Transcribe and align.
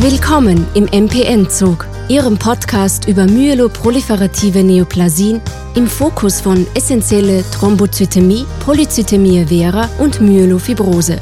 Willkommen 0.00 0.64
im 0.74 0.84
MPN-Zug, 0.84 1.88
Ihrem 2.08 2.38
Podcast 2.38 3.08
über 3.08 3.26
myeloproliferative 3.26 4.62
Neoplasien 4.62 5.40
im 5.74 5.88
Fokus 5.88 6.40
von 6.40 6.68
essentielle 6.74 7.42
Thrombozytämie, 7.50 8.46
Polyzytämie 8.64 9.44
vera 9.46 9.90
und 9.98 10.20
Myelofibrose. 10.20 11.18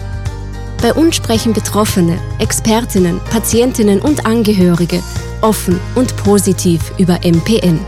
Bei 0.83 0.93
uns 0.93 1.17
sprechen 1.17 1.55
Betroffene, 1.55 2.19
Expertinnen, 2.39 3.19
Patientinnen 3.31 3.99
und 3.99 4.27
Angehörige 4.27 5.03
offen 5.41 5.81
und 5.95 6.15
positiv 6.19 6.93
über 6.99 7.21
MPN. 7.25 7.81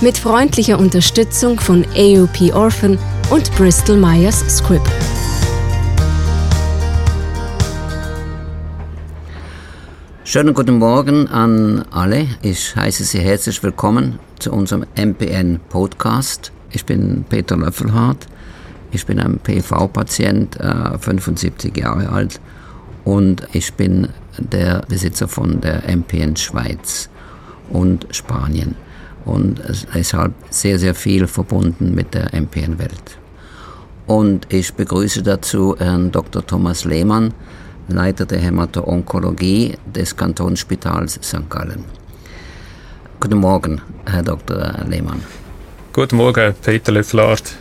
Mit 0.00 0.16
freundlicher 0.16 0.78
Unterstützung 0.78 1.58
von 1.58 1.84
AOP 1.96 2.54
Orphan 2.54 3.00
und 3.30 3.52
Bristol 3.56 3.96
Myers 3.96 4.44
Squibb. 4.48 4.88
Schönen 10.32 10.54
guten 10.54 10.78
Morgen 10.78 11.26
an 11.26 11.84
alle. 11.90 12.24
Ich 12.40 12.76
heiße 12.76 13.02
Sie 13.02 13.18
herzlich 13.18 13.60
willkommen 13.64 14.20
zu 14.38 14.52
unserem 14.52 14.86
MPN 14.94 15.58
Podcast. 15.68 16.52
Ich 16.70 16.84
bin 16.84 17.24
Peter 17.28 17.56
Löffelhardt. 17.56 18.28
Ich 18.92 19.04
bin 19.04 19.18
ein 19.18 19.40
PV-Patient, 19.40 20.60
äh, 20.60 20.98
75 20.98 21.76
Jahre 21.76 22.10
alt 22.10 22.40
und 23.02 23.42
ich 23.52 23.74
bin 23.74 24.06
der 24.38 24.82
Besitzer 24.88 25.26
von 25.26 25.60
der 25.60 25.82
MPN 25.88 26.36
Schweiz 26.36 27.10
und 27.70 28.06
Spanien 28.12 28.76
und 29.24 29.60
deshalb 29.92 30.34
sehr, 30.50 30.78
sehr 30.78 30.94
viel 30.94 31.26
verbunden 31.26 31.92
mit 31.92 32.14
der 32.14 32.32
MPN-Welt. 32.32 33.18
Und 34.06 34.46
ich 34.52 34.74
begrüße 34.74 35.24
dazu 35.24 35.74
Herrn 35.76 36.12
Dr. 36.12 36.46
Thomas 36.46 36.84
Lehmann, 36.84 37.34
Leiter 37.90 38.26
der 38.26 38.38
Hämato-Onkologie 38.38 39.76
des 39.86 40.16
Kantonsspitals 40.16 41.18
St. 41.22 41.48
Gallen. 41.48 41.84
Guten 43.20 43.38
Morgen, 43.38 43.80
Herr 44.06 44.22
Dr. 44.22 44.74
Lehmann. 44.88 45.20
Guten 45.92 46.16
Morgen, 46.16 46.54
Peter 46.62 46.92
Leflart. 46.92 47.56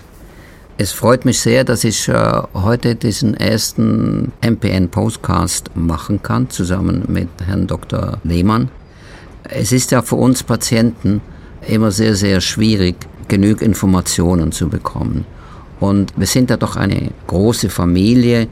Es 0.78 0.94
freut 0.94 1.26
mich 1.26 1.42
sehr, 1.42 1.66
dass 1.66 1.84
ich 1.84 2.08
äh, 2.08 2.14
heute 2.54 2.96
diesen 2.96 3.34
ersten 3.34 4.32
MPN-Postcast 4.42 5.76
machen 5.76 6.24
kann, 6.24 6.50
zusammen 6.50 7.04
mit 7.10 7.28
Herrn 7.46 7.68
Dr. 7.68 8.20
Lehmann. 8.24 8.70
Es 9.44 9.74
ist 9.74 9.92
ja 9.92 10.02
für 10.02 10.16
uns 10.16 10.42
Patienten 10.44 11.20
immer 11.68 11.92
sehr, 11.92 12.16
sehr 12.16 12.40
schwierig, 12.40 12.96
genug 13.28 13.62
Informationen 13.62 14.54
zu 14.54 14.70
bekommen. 14.70 15.26
Und 15.80 16.14
wir 16.16 16.28
sind 16.28 16.50
ja 16.50 16.56
doch 16.56 16.76
eine 16.76 17.12
große 17.28 17.70
Familie, 17.70 18.48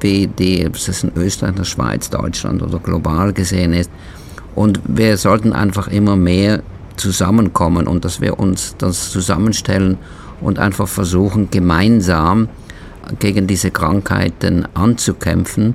wie 0.00 0.28
es 0.72 1.04
in 1.04 1.12
Österreich, 1.16 1.54
der 1.54 1.64
Schweiz, 1.64 2.10
Deutschland 2.10 2.62
oder 2.62 2.78
global 2.78 3.32
gesehen 3.32 3.72
ist. 3.72 3.90
Und 4.54 4.80
wir 4.86 5.16
sollten 5.16 5.52
einfach 5.52 5.88
immer 5.88 6.16
mehr 6.16 6.62
zusammenkommen 6.96 7.86
und 7.86 8.04
dass 8.04 8.20
wir 8.20 8.38
uns 8.38 8.74
das 8.78 9.10
zusammenstellen 9.10 9.98
und 10.40 10.58
einfach 10.58 10.88
versuchen, 10.88 11.50
gemeinsam 11.50 12.48
gegen 13.18 13.46
diese 13.46 13.70
Krankheiten 13.70 14.66
anzukämpfen. 14.74 15.74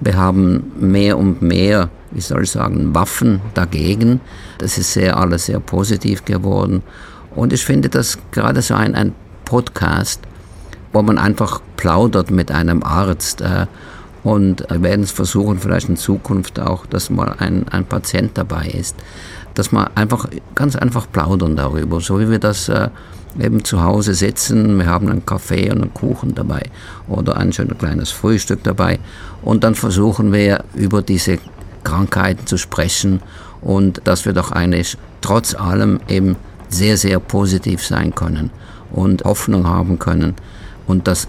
Wir 0.00 0.16
haben 0.16 0.72
mehr 0.78 1.18
und 1.18 1.42
mehr, 1.42 1.90
wie 2.10 2.20
soll 2.20 2.44
ich 2.44 2.50
sagen, 2.50 2.94
Waffen 2.94 3.40
dagegen. 3.54 4.20
Das 4.58 4.78
ist 4.78 4.92
sehr 4.92 5.16
alles 5.16 5.46
sehr 5.46 5.60
positiv 5.60 6.24
geworden. 6.24 6.82
Und 7.34 7.52
ich 7.52 7.64
finde, 7.64 7.88
dass 7.88 8.18
gerade 8.32 8.62
so 8.62 8.74
ein, 8.74 8.94
ein 8.94 9.12
Podcast 9.44 10.20
wo 10.92 11.02
man 11.02 11.18
einfach 11.18 11.60
plaudert 11.76 12.30
mit 12.30 12.50
einem 12.50 12.82
Arzt. 12.82 13.40
Äh, 13.40 13.66
und 14.22 14.66
wir 14.68 14.82
werden 14.82 15.02
es 15.02 15.12
versuchen, 15.12 15.58
vielleicht 15.58 15.88
in 15.88 15.96
Zukunft 15.96 16.60
auch, 16.60 16.84
dass 16.86 17.08
mal 17.08 17.36
ein, 17.38 17.66
ein 17.68 17.86
Patient 17.86 18.32
dabei 18.34 18.66
ist, 18.66 18.96
dass 19.54 19.72
man 19.72 19.88
einfach 19.94 20.28
ganz 20.54 20.76
einfach 20.76 21.06
plaudern 21.10 21.56
darüber, 21.56 22.00
so 22.00 22.20
wie 22.20 22.30
wir 22.30 22.38
das 22.38 22.68
äh, 22.68 22.90
eben 23.38 23.64
zu 23.64 23.82
Hause 23.82 24.14
sitzen. 24.14 24.78
Wir 24.78 24.86
haben 24.86 25.08
einen 25.08 25.24
Kaffee 25.24 25.70
und 25.70 25.80
einen 25.80 25.94
Kuchen 25.94 26.34
dabei 26.34 26.62
oder 27.08 27.36
ein 27.36 27.52
schönes 27.52 27.78
kleines 27.78 28.10
Frühstück 28.10 28.62
dabei. 28.62 28.98
Und 29.42 29.64
dann 29.64 29.74
versuchen 29.74 30.32
wir 30.32 30.64
über 30.74 31.02
diese 31.02 31.38
Krankheiten 31.84 32.46
zu 32.46 32.58
sprechen 32.58 33.20
und 33.62 34.02
dass 34.04 34.24
wir 34.24 34.32
doch 34.32 34.52
eigentlich 34.52 34.98
trotz 35.20 35.54
allem 35.54 36.00
eben 36.08 36.36
sehr, 36.68 36.96
sehr 36.96 37.20
positiv 37.20 37.84
sein 37.84 38.14
können 38.14 38.50
und 38.92 39.24
Hoffnung 39.24 39.66
haben 39.66 39.98
können, 39.98 40.34
und 40.90 41.06
das, 41.06 41.28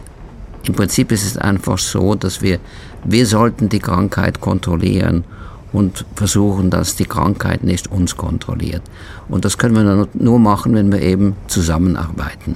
im 0.68 0.74
Prinzip 0.74 1.12
ist 1.12 1.26
es 1.26 1.38
einfach 1.38 1.78
so, 1.78 2.16
dass 2.16 2.42
wir, 2.42 2.60
wir 3.04 3.26
sollten 3.26 3.70
die 3.70 3.80
Krankheit 3.80 4.42
kontrollieren 4.42 5.24
und 5.72 6.06
versuchen, 6.16 6.70
dass 6.70 6.96
die 6.96 7.06
Krankheit 7.06 7.64
nicht 7.64 7.92
uns 7.92 8.18
kontrolliert. 8.18 8.82
Und 9.30 9.46
das 9.46 9.58
können 9.58 9.76
wir 9.76 10.08
nur 10.14 10.40
machen, 10.40 10.74
wenn 10.74 10.92
wir 10.92 11.02
eben 11.02 11.36
zusammenarbeiten. 11.48 12.56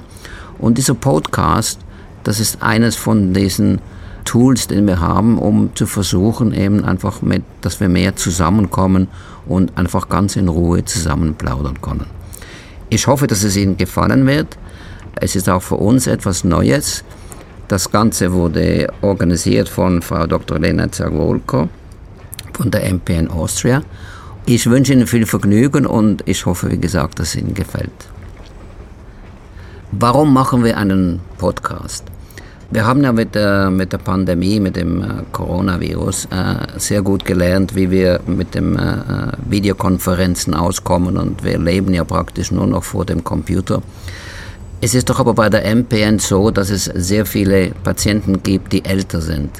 Und 0.58 0.78
dieser 0.78 0.94
Podcast, 0.94 1.80
das 2.24 2.40
ist 2.40 2.62
eines 2.62 2.96
von 2.96 3.32
diesen 3.32 3.80
Tools, 4.24 4.66
den 4.66 4.86
wir 4.86 5.00
haben, 5.00 5.38
um 5.38 5.70
zu 5.74 5.86
versuchen, 5.86 6.52
eben 6.52 6.84
einfach 6.84 7.22
mit, 7.22 7.44
dass 7.60 7.80
wir 7.80 7.88
mehr 7.88 8.16
zusammenkommen 8.16 9.08
und 9.46 9.78
einfach 9.78 10.08
ganz 10.08 10.36
in 10.36 10.48
Ruhe 10.48 10.84
zusammen 10.84 11.34
plaudern 11.34 11.80
können. 11.80 12.06
Ich 12.90 13.06
hoffe, 13.06 13.26
dass 13.26 13.44
es 13.44 13.56
Ihnen 13.56 13.76
gefallen 13.76 14.26
wird. 14.26 14.58
Es 15.18 15.34
ist 15.34 15.48
auch 15.48 15.62
für 15.62 15.76
uns 15.76 16.06
etwas 16.06 16.44
Neues. 16.44 17.02
Das 17.68 17.90
Ganze 17.90 18.32
wurde 18.32 18.88
organisiert 19.00 19.68
von 19.68 20.02
Frau 20.02 20.26
Dr. 20.26 20.58
Lena 20.58 20.92
Zagwolko 20.92 21.70
von 22.52 22.70
der 22.70 22.92
MPN 22.92 23.28
Austria. 23.28 23.82
Ich 24.44 24.68
wünsche 24.68 24.92
Ihnen 24.92 25.06
viel 25.06 25.24
Vergnügen 25.24 25.86
und 25.86 26.22
ich 26.28 26.44
hoffe, 26.44 26.70
wie 26.70 26.78
gesagt, 26.78 27.18
dass 27.18 27.28
es 27.28 27.36
Ihnen 27.36 27.54
gefällt. 27.54 27.90
Warum 29.90 30.34
machen 30.34 30.62
wir 30.62 30.76
einen 30.76 31.20
Podcast? 31.38 32.04
Wir 32.70 32.84
haben 32.84 33.02
ja 33.02 33.12
mit 33.12 33.34
der, 33.34 33.70
mit 33.70 33.92
der 33.92 33.98
Pandemie, 33.98 34.60
mit 34.60 34.76
dem 34.76 35.00
äh, 35.00 35.06
Coronavirus 35.32 36.26
äh, 36.26 36.78
sehr 36.78 37.00
gut 37.00 37.24
gelernt, 37.24 37.74
wie 37.74 37.90
wir 37.90 38.20
mit 38.26 38.54
den 38.54 38.76
äh, 38.76 39.32
Videokonferenzen 39.48 40.52
auskommen 40.52 41.16
und 41.16 41.42
wir 41.42 41.58
leben 41.58 41.94
ja 41.94 42.04
praktisch 42.04 42.50
nur 42.50 42.66
noch 42.66 42.84
vor 42.84 43.06
dem 43.06 43.24
Computer. 43.24 43.82
Es 44.86 44.94
ist 44.94 45.10
doch 45.10 45.18
aber 45.18 45.34
bei 45.34 45.50
der 45.50 45.64
MPN 45.64 46.20
so, 46.20 46.52
dass 46.52 46.70
es 46.70 46.84
sehr 46.84 47.26
viele 47.26 47.72
Patienten 47.82 48.44
gibt, 48.44 48.72
die 48.72 48.84
älter 48.84 49.20
sind. 49.20 49.50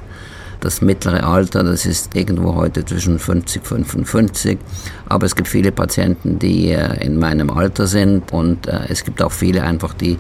Das 0.61 0.83
mittlere 0.83 1.25
Alter, 1.25 1.65
das 1.65 1.85
ist 1.85 2.15
irgendwo 2.15 2.55
heute 2.55 2.85
zwischen 2.85 3.19
50 3.19 3.73
und 3.73 3.85
55. 3.87 4.57
Aber 5.09 5.27
es 5.27 5.35
gibt 5.35 5.49
viele 5.49 5.73
Patienten, 5.73 6.39
die 6.39 6.71
äh, 6.71 7.05
in 7.05 7.19
meinem 7.19 7.51
Alter 7.51 7.89
sind 7.89 8.33
und 8.33 8.69
äh, 8.69 8.83
es 8.89 9.03
gibt 9.03 9.21
auch 9.21 9.33
viele 9.33 9.65
einfach, 9.65 9.95
die, 9.95 10.17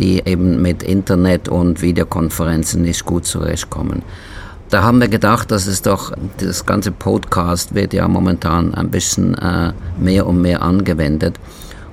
die 0.00 0.20
eben 0.26 0.60
mit 0.60 0.82
Internet 0.82 1.48
und 1.48 1.80
Videokonferenzen 1.80 2.82
nicht 2.82 3.04
gut 3.04 3.24
zurechtkommen. 3.24 4.02
Da 4.70 4.82
haben 4.82 5.00
wir 5.00 5.06
gedacht, 5.06 5.52
dass 5.52 5.68
es 5.68 5.82
doch, 5.82 6.14
das 6.38 6.66
ganze 6.66 6.90
Podcast 6.90 7.76
wird 7.76 7.94
ja 7.94 8.08
momentan 8.08 8.74
ein 8.74 8.90
bisschen 8.90 9.38
äh, 9.38 9.72
mehr 10.00 10.26
und 10.26 10.42
mehr 10.42 10.62
angewendet. 10.62 11.38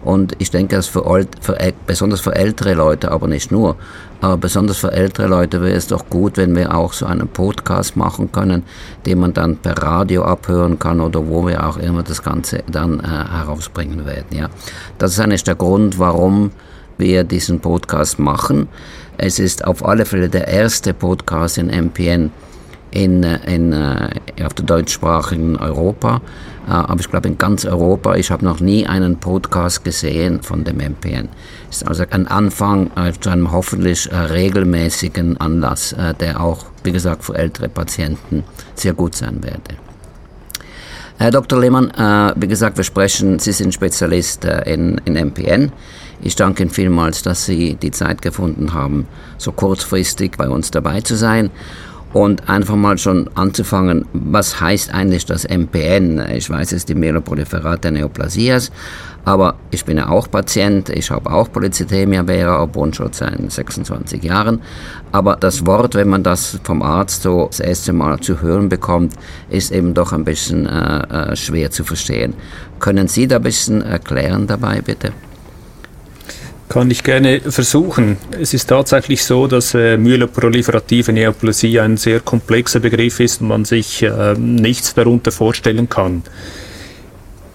Und 0.04 0.34
ich 0.40 0.50
denke, 0.50 0.78
dass 0.78 0.88
für, 0.88 1.04
für, 1.42 1.58
besonders 1.86 2.22
für 2.22 2.36
ältere 2.36 2.74
Leute, 2.74 3.12
aber 3.12 3.28
nicht 3.28 3.52
nur, 3.52 3.76
aber 4.22 4.38
besonders 4.38 4.78
für 4.78 4.92
ältere 4.92 5.28
Leute 5.28 5.62
wäre 5.62 5.76
es 5.76 5.88
doch 5.88 6.10
gut, 6.10 6.38
wenn 6.38 6.56
wir 6.56 6.74
auch 6.76 6.94
so 6.94 7.06
einen 7.06 7.28
Podcast 7.28 7.96
machen 7.96 8.32
können, 8.32 8.64
den 9.06 9.20
man 9.20 9.34
dann 9.34 9.58
per 9.58 9.78
Radio 9.78 10.24
abhören 10.24 10.80
kann 10.80 11.02
oder 11.02 11.28
wo 11.28 11.46
wir 11.46 11.66
auch 11.66 11.78
immer 11.78 12.04
das 12.04 12.24
Ganze 12.24 12.64
dann 12.72 13.00
äh, 13.00 13.08
herausbringen 13.08 14.06
werden. 14.06 14.38
Ja. 14.38 14.50
Das 14.98 15.12
ist 15.12 15.20
eigentlich 15.20 15.44
der 15.44 15.56
Grund, 15.56 16.00
warum 16.00 16.52
wir 16.98 17.24
diesen 17.24 17.60
Podcast 17.60 18.20
machen. 18.20 18.68
Es 19.18 19.40
ist 19.40 19.66
auf 19.66 19.86
alle 19.86 20.06
Fälle 20.06 20.30
der 20.30 20.48
erste 20.48 20.94
Podcast 20.94 21.58
in 21.58 21.68
MPN 21.68 22.32
in, 22.92 23.24
in, 23.24 23.74
äh, 23.74 24.10
auf 24.44 24.54
der 24.54 24.66
deutschsprachigen 24.66 25.58
Europa. 25.58 26.22
Äh, 26.70 26.74
aber 26.74 27.00
ich 27.00 27.10
glaube 27.10 27.28
in 27.28 27.38
ganz 27.38 27.66
Europa, 27.66 28.16
ich 28.16 28.30
habe 28.30 28.46
noch 28.46 28.60
nie 28.60 28.86
einen 28.86 29.18
Podcast 29.18 29.84
gesehen 29.84 30.42
von 30.42 30.64
dem 30.64 30.78
MPN. 30.78 31.30
Ist 31.70 31.88
also 31.88 32.04
ein 32.12 32.28
Anfang 32.28 32.92
äh, 32.96 33.12
zu 33.20 33.30
einem 33.32 33.52
hoffentlich 33.52 34.10
regelmäßigen 34.12 35.38
Anlass, 35.38 35.96
der 36.20 36.42
auch, 36.42 36.66
wie 36.84 36.92
gesagt, 36.92 37.24
für 37.24 37.36
ältere 37.36 37.70
Patienten 37.70 38.44
sehr 38.76 38.94
gut 38.94 39.16
sein 39.16 39.44
werde. 39.44 39.78
Herr 41.18 41.32
Dr. 41.32 41.60
Lehmann, 41.60 41.92
wie 42.38 42.48
gesagt, 42.48 42.78
wir 42.78 42.84
sprechen, 42.86 43.40
Sie 43.40 43.52
sind 43.52 43.74
Spezialist 43.74 44.46
in, 44.46 45.02
in 45.04 45.14
MPN. 45.16 45.72
Ich 46.22 46.36
danke 46.36 46.64
Ihnen 46.64 46.72
vielmals, 46.72 47.24
dass 47.24 47.46
Sie 47.46 47.76
die 47.76 47.92
Zeit 47.92 48.22
gefunden 48.22 48.74
haben, 48.74 49.08
so 49.38 49.52
kurzfristig 49.52 50.38
bei 50.38 50.50
uns 50.50 50.72
dabei 50.72 51.02
zu 51.02 51.16
sein. 51.16 51.50
Und 52.14 52.50
einfach 52.50 52.76
mal 52.76 52.98
schon 52.98 53.30
anzufangen, 53.36 54.06
was 54.14 54.60
heißt 54.60 54.94
eigentlich 54.94 55.26
das 55.26 55.48
MPN? 55.48 56.24
Ich 56.34 56.50
weiß, 56.50 56.68
es 56.68 56.80
ist 56.80 56.90
die 56.90 56.96
Myeloproliferate 56.96 57.92
Neoplasias, 57.92 58.72
aber 59.26 59.56
ich 59.70 59.86
bin 59.86 59.98
ja 59.98 60.10
auch 60.10 60.30
Patient, 60.30 60.90
ich 60.90 61.12
habe 61.12 61.32
auch 61.32 61.52
Polycythemia 61.52 62.24
vera, 62.24 62.64
obwohl 62.64 62.94
schon 62.94 63.14
seit 63.14 63.52
26 63.52 64.24
Jahren. 64.24 64.62
Aber 65.12 65.36
das 65.36 65.66
Wort, 65.66 65.94
wenn 65.96 66.10
man 66.10 66.24
das 66.24 66.60
vom 66.64 66.82
Arzt 66.82 67.24
so 67.24 67.48
das 67.48 67.60
erste 67.60 67.94
Mal 67.94 68.20
zu 68.20 68.42
hören 68.42 68.70
bekommt, 68.70 69.14
ist 69.50 69.72
eben 69.72 69.94
doch 69.94 70.14
ein 70.14 70.24
bisschen 70.24 70.66
äh, 70.66 71.32
äh 71.32 71.36
schwer 71.36 71.70
zu 71.70 71.84
verstehen. 71.84 72.34
Können 72.80 73.08
Sie 73.08 73.28
da 73.28 73.36
ein 73.36 73.44
bisschen 73.44 73.82
erklären 73.82 74.48
dabei, 74.48 74.82
bitte? 74.82 75.12
Kann 76.70 76.92
ich 76.92 77.04
gerne 77.04 77.42
versuchen. 77.42 78.18
Es 78.40 78.54
ist 78.54 78.68
tatsächlich 78.68 79.24
so, 79.24 79.48
dass 79.48 79.74
äh, 79.74 79.98
myeloproliferative 79.98 81.12
Neoplasie 81.12 81.80
ein 81.80 81.98
sehr 81.98 82.20
komplexer 82.20 82.80
Begriff 82.80 83.20
ist 83.20 83.42
und 83.42 83.48
man 83.48 83.66
sich 83.66 84.04
äh, 84.04 84.36
nichts 84.36 84.94
darunter 84.94 85.32
vorstellen 85.32 85.90
kann. 85.90 86.22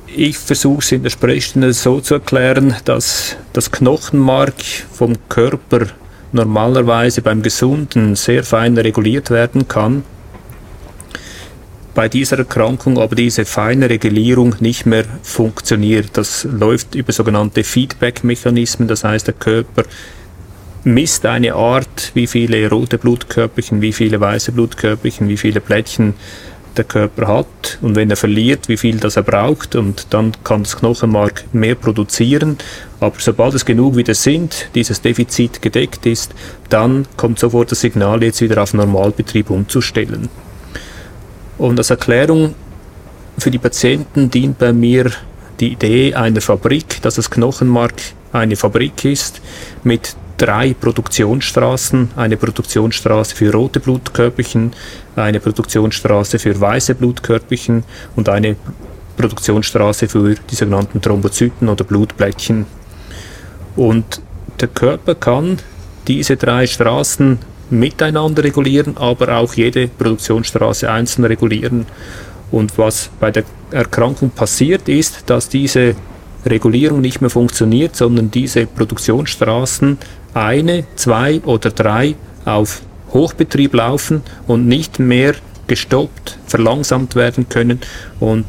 Ich 0.08 0.36
versuche 0.36 0.80
es 0.80 0.90
in 0.90 1.04
der 1.04 1.10
Sprechstunde 1.10 1.72
so 1.72 2.00
zu 2.00 2.14
erklären, 2.14 2.74
dass 2.84 3.36
das 3.52 3.70
Knochenmark 3.70 4.60
vom 4.92 5.14
Körper 5.28 5.86
normalerweise 6.32 7.22
beim 7.22 7.40
Gesunden 7.40 8.16
sehr 8.16 8.42
fein 8.42 8.76
reguliert 8.76 9.30
werden 9.30 9.68
kann 9.68 10.02
bei 11.94 12.08
dieser 12.08 12.38
Erkrankung 12.38 12.98
aber 12.98 13.14
diese 13.14 13.44
feine 13.44 13.88
Regulierung 13.88 14.56
nicht 14.60 14.84
mehr 14.86 15.04
funktioniert. 15.22 16.10
Das 16.14 16.44
läuft 16.44 16.94
über 16.94 17.12
sogenannte 17.12 17.64
Feedback-Mechanismen, 17.64 18.88
das 18.88 19.04
heißt 19.04 19.26
der 19.28 19.34
Körper 19.34 19.84
misst 20.84 21.24
eine 21.24 21.54
Art, 21.54 22.10
wie 22.14 22.26
viele 22.26 22.68
rote 22.68 22.98
Blutkörperchen, 22.98 23.80
wie 23.80 23.92
viele 23.92 24.20
weiße 24.20 24.52
Blutkörperchen, 24.52 25.28
wie 25.28 25.36
viele 25.36 25.60
Plättchen 25.60 26.14
der 26.76 26.84
Körper 26.84 27.28
hat 27.28 27.78
und 27.82 27.94
wenn 27.94 28.10
er 28.10 28.16
verliert, 28.16 28.68
wie 28.68 28.76
viel 28.76 28.98
das 28.98 29.16
er 29.16 29.22
braucht 29.22 29.76
und 29.76 30.08
dann 30.10 30.32
kann 30.42 30.64
das 30.64 30.76
Knochenmark 30.76 31.44
mehr 31.52 31.76
produzieren. 31.76 32.58
Aber 33.00 33.14
sobald 33.18 33.54
es 33.54 33.64
genug 33.64 33.96
wieder 33.96 34.14
sind, 34.14 34.68
dieses 34.74 35.00
Defizit 35.00 35.62
gedeckt 35.62 36.04
ist, 36.06 36.34
dann 36.68 37.06
kommt 37.16 37.38
sofort 37.38 37.70
das 37.70 37.80
Signal, 37.80 38.22
jetzt 38.22 38.40
wieder 38.40 38.62
auf 38.62 38.74
Normalbetrieb 38.74 39.50
umzustellen. 39.50 40.28
Und 41.58 41.78
als 41.78 41.90
Erklärung 41.90 42.54
für 43.38 43.50
die 43.50 43.58
Patienten 43.58 44.30
dient 44.30 44.58
bei 44.58 44.72
mir 44.72 45.10
die 45.60 45.72
Idee 45.72 46.14
einer 46.14 46.40
Fabrik, 46.40 47.00
dass 47.02 47.14
das 47.14 47.30
Knochenmark 47.30 47.94
eine 48.32 48.56
Fabrik 48.56 49.04
ist 49.04 49.40
mit 49.84 50.16
drei 50.36 50.74
Produktionsstraßen, 50.74 52.10
eine 52.16 52.36
Produktionsstraße 52.36 53.36
für 53.36 53.52
rote 53.52 53.78
Blutkörperchen, 53.78 54.72
eine 55.14 55.38
Produktionsstraße 55.38 56.38
für 56.38 56.60
weiße 56.60 56.96
Blutkörperchen 56.96 57.84
und 58.16 58.28
eine 58.28 58.56
Produktionsstraße 59.16 60.08
für 60.08 60.34
die 60.34 60.54
sogenannten 60.54 61.00
Thrombozyten 61.00 61.68
oder 61.68 61.84
Blutblättchen. 61.84 62.66
Und 63.76 64.20
der 64.60 64.68
Körper 64.68 65.14
kann 65.14 65.58
diese 66.08 66.36
drei 66.36 66.66
Straßen 66.66 67.38
miteinander 67.70 68.44
regulieren, 68.44 68.96
aber 68.96 69.36
auch 69.36 69.54
jede 69.54 69.88
Produktionsstraße 69.88 70.90
einzeln 70.90 71.24
regulieren. 71.24 71.86
Und 72.50 72.78
was 72.78 73.10
bei 73.20 73.30
der 73.30 73.44
Erkrankung 73.70 74.30
passiert 74.30 74.88
ist, 74.88 75.24
dass 75.26 75.48
diese 75.48 75.96
Regulierung 76.46 77.00
nicht 77.00 77.20
mehr 77.20 77.30
funktioniert, 77.30 77.96
sondern 77.96 78.30
diese 78.30 78.66
Produktionsstraßen 78.66 79.98
eine, 80.34 80.84
zwei 80.96 81.40
oder 81.40 81.70
drei 81.70 82.14
auf 82.44 82.82
Hochbetrieb 83.12 83.74
laufen 83.74 84.22
und 84.46 84.66
nicht 84.66 84.98
mehr 84.98 85.34
gestoppt, 85.66 86.38
verlangsamt 86.46 87.14
werden 87.14 87.48
können. 87.48 87.80
Und 88.20 88.44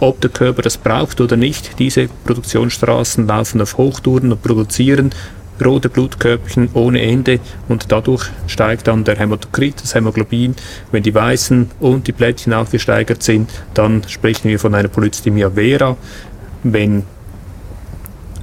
ob 0.00 0.20
der 0.20 0.30
Körper 0.30 0.62
das 0.62 0.76
braucht 0.76 1.20
oder 1.20 1.36
nicht, 1.36 1.78
diese 1.78 2.08
Produktionsstraßen 2.24 3.26
laufen 3.26 3.60
auf 3.60 3.78
Hochtouren 3.78 4.32
und 4.32 4.42
produzieren 4.42 5.10
rote 5.64 5.88
Blutkörperchen 5.88 6.70
ohne 6.74 7.00
Ende 7.02 7.40
und 7.68 7.90
dadurch 7.90 8.30
steigt 8.46 8.88
dann 8.88 9.04
der 9.04 9.16
Hämatokrit, 9.16 9.82
das 9.82 9.94
Hämoglobin. 9.94 10.54
Wenn 10.92 11.02
die 11.02 11.14
weißen 11.14 11.70
und 11.80 12.06
die 12.06 12.12
Plättchen 12.12 12.52
auch 12.52 12.70
gesteigert 12.70 13.22
sind, 13.22 13.50
dann 13.74 14.02
sprechen 14.08 14.48
wir 14.48 14.58
von 14.58 14.74
einer 14.74 14.88
Polycythemia 14.88 15.50
vera. 15.50 15.96
Wenn 16.62 17.04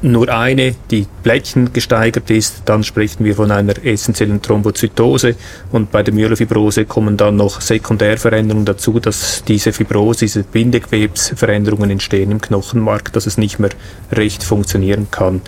nur 0.06 0.30
eine, 0.30 0.76
die 0.92 1.08
Plättchen 1.24 1.74
gesteigert 1.74 2.30
ist, 2.30 2.64
dann 2.66 2.84
sprechen 2.84 3.26
wir 3.26 3.36
von 3.36 3.50
einer 3.52 3.74
essentiellen 3.84 4.42
Thrombozytose 4.42 5.36
und 5.72 5.92
bei 5.92 6.04
der 6.04 6.14
Myelofibrose 6.14 6.86
kommen 6.86 7.18
dann 7.18 7.38
noch 7.38 7.62
Sekundärveränderungen 7.62 8.66
dazu, 8.66 9.00
dass 9.00 9.44
diese 9.48 9.74
Fibrose, 9.74 10.20
diese 10.26 10.44
Bindegewebsveränderungen 10.44 11.90
entstehen 11.90 12.32
im 12.32 12.42
Knochenmark, 12.42 13.14
dass 13.14 13.26
es 13.26 13.38
nicht 13.38 13.60
mehr 13.60 13.72
recht 14.12 14.44
funktionieren 14.44 15.08
kann 15.10 15.42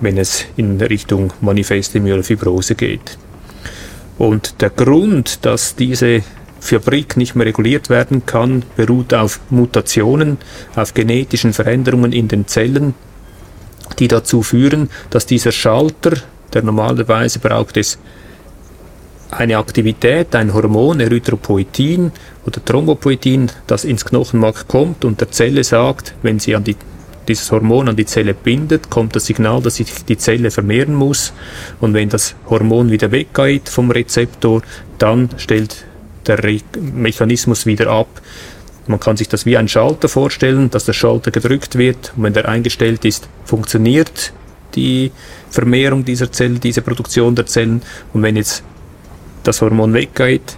wenn 0.00 0.18
es 0.18 0.46
in 0.56 0.80
Richtung 0.80 1.32
manifeste 1.40 2.00
Myelofibrose 2.00 2.74
geht. 2.74 3.18
Und 4.18 4.60
der 4.60 4.70
Grund, 4.70 5.44
dass 5.46 5.76
diese 5.76 6.22
Fabrik 6.60 7.16
nicht 7.16 7.34
mehr 7.34 7.46
reguliert 7.46 7.88
werden 7.88 8.26
kann, 8.26 8.64
beruht 8.76 9.14
auf 9.14 9.40
Mutationen, 9.50 10.38
auf 10.76 10.92
genetischen 10.92 11.52
Veränderungen 11.52 12.12
in 12.12 12.28
den 12.28 12.46
Zellen, 12.46 12.94
die 13.98 14.08
dazu 14.08 14.42
führen, 14.42 14.90
dass 15.08 15.26
dieser 15.26 15.52
Schalter, 15.52 16.12
der 16.52 16.62
normalerweise 16.62 17.38
braucht 17.38 17.76
es 17.76 17.98
eine 19.30 19.58
Aktivität, 19.58 20.34
ein 20.34 20.52
Hormon, 20.52 21.00
Erythropoetin 21.00 22.12
oder 22.44 22.64
Thrombopoetin, 22.64 23.50
das 23.66 23.84
ins 23.84 24.04
Knochenmark 24.04 24.66
kommt 24.68 25.04
und 25.04 25.20
der 25.20 25.30
Zelle 25.30 25.64
sagt, 25.64 26.14
wenn 26.22 26.40
sie 26.40 26.56
an 26.56 26.64
die 26.64 26.76
dieses 27.30 27.50
Hormon 27.52 27.88
an 27.88 27.96
die 27.96 28.06
Zelle 28.06 28.34
bindet, 28.34 28.90
kommt 28.90 29.14
das 29.14 29.26
Signal, 29.26 29.62
dass 29.62 29.76
sich 29.76 30.04
die 30.04 30.18
Zelle 30.18 30.50
vermehren 30.50 30.94
muss. 30.94 31.32
Und 31.80 31.94
wenn 31.94 32.08
das 32.08 32.34
Hormon 32.48 32.90
wieder 32.90 33.12
weggeht 33.12 33.68
vom 33.68 33.90
Rezeptor, 33.90 34.62
dann 34.98 35.30
stellt 35.36 35.84
der 36.26 36.42
Re 36.42 36.58
Mechanismus 36.80 37.66
wieder 37.66 37.88
ab. 37.90 38.08
Man 38.86 38.98
kann 38.98 39.16
sich 39.16 39.28
das 39.28 39.46
wie 39.46 39.56
ein 39.56 39.68
Schalter 39.68 40.08
vorstellen, 40.08 40.70
dass 40.70 40.84
der 40.84 40.92
Schalter 40.92 41.30
gedrückt 41.30 41.78
wird 41.78 42.12
und 42.16 42.24
wenn 42.24 42.32
der 42.32 42.48
eingestellt 42.48 43.04
ist, 43.04 43.28
funktioniert 43.44 44.32
die 44.74 45.12
Vermehrung 45.50 46.04
dieser 46.04 46.32
Zellen, 46.32 46.60
diese 46.60 46.82
Produktion 46.82 47.34
der 47.34 47.46
Zellen. 47.46 47.82
Und 48.12 48.22
wenn 48.22 48.36
jetzt 48.36 48.64
das 49.44 49.60
Hormon 49.62 49.94
weggeht, 49.94 50.56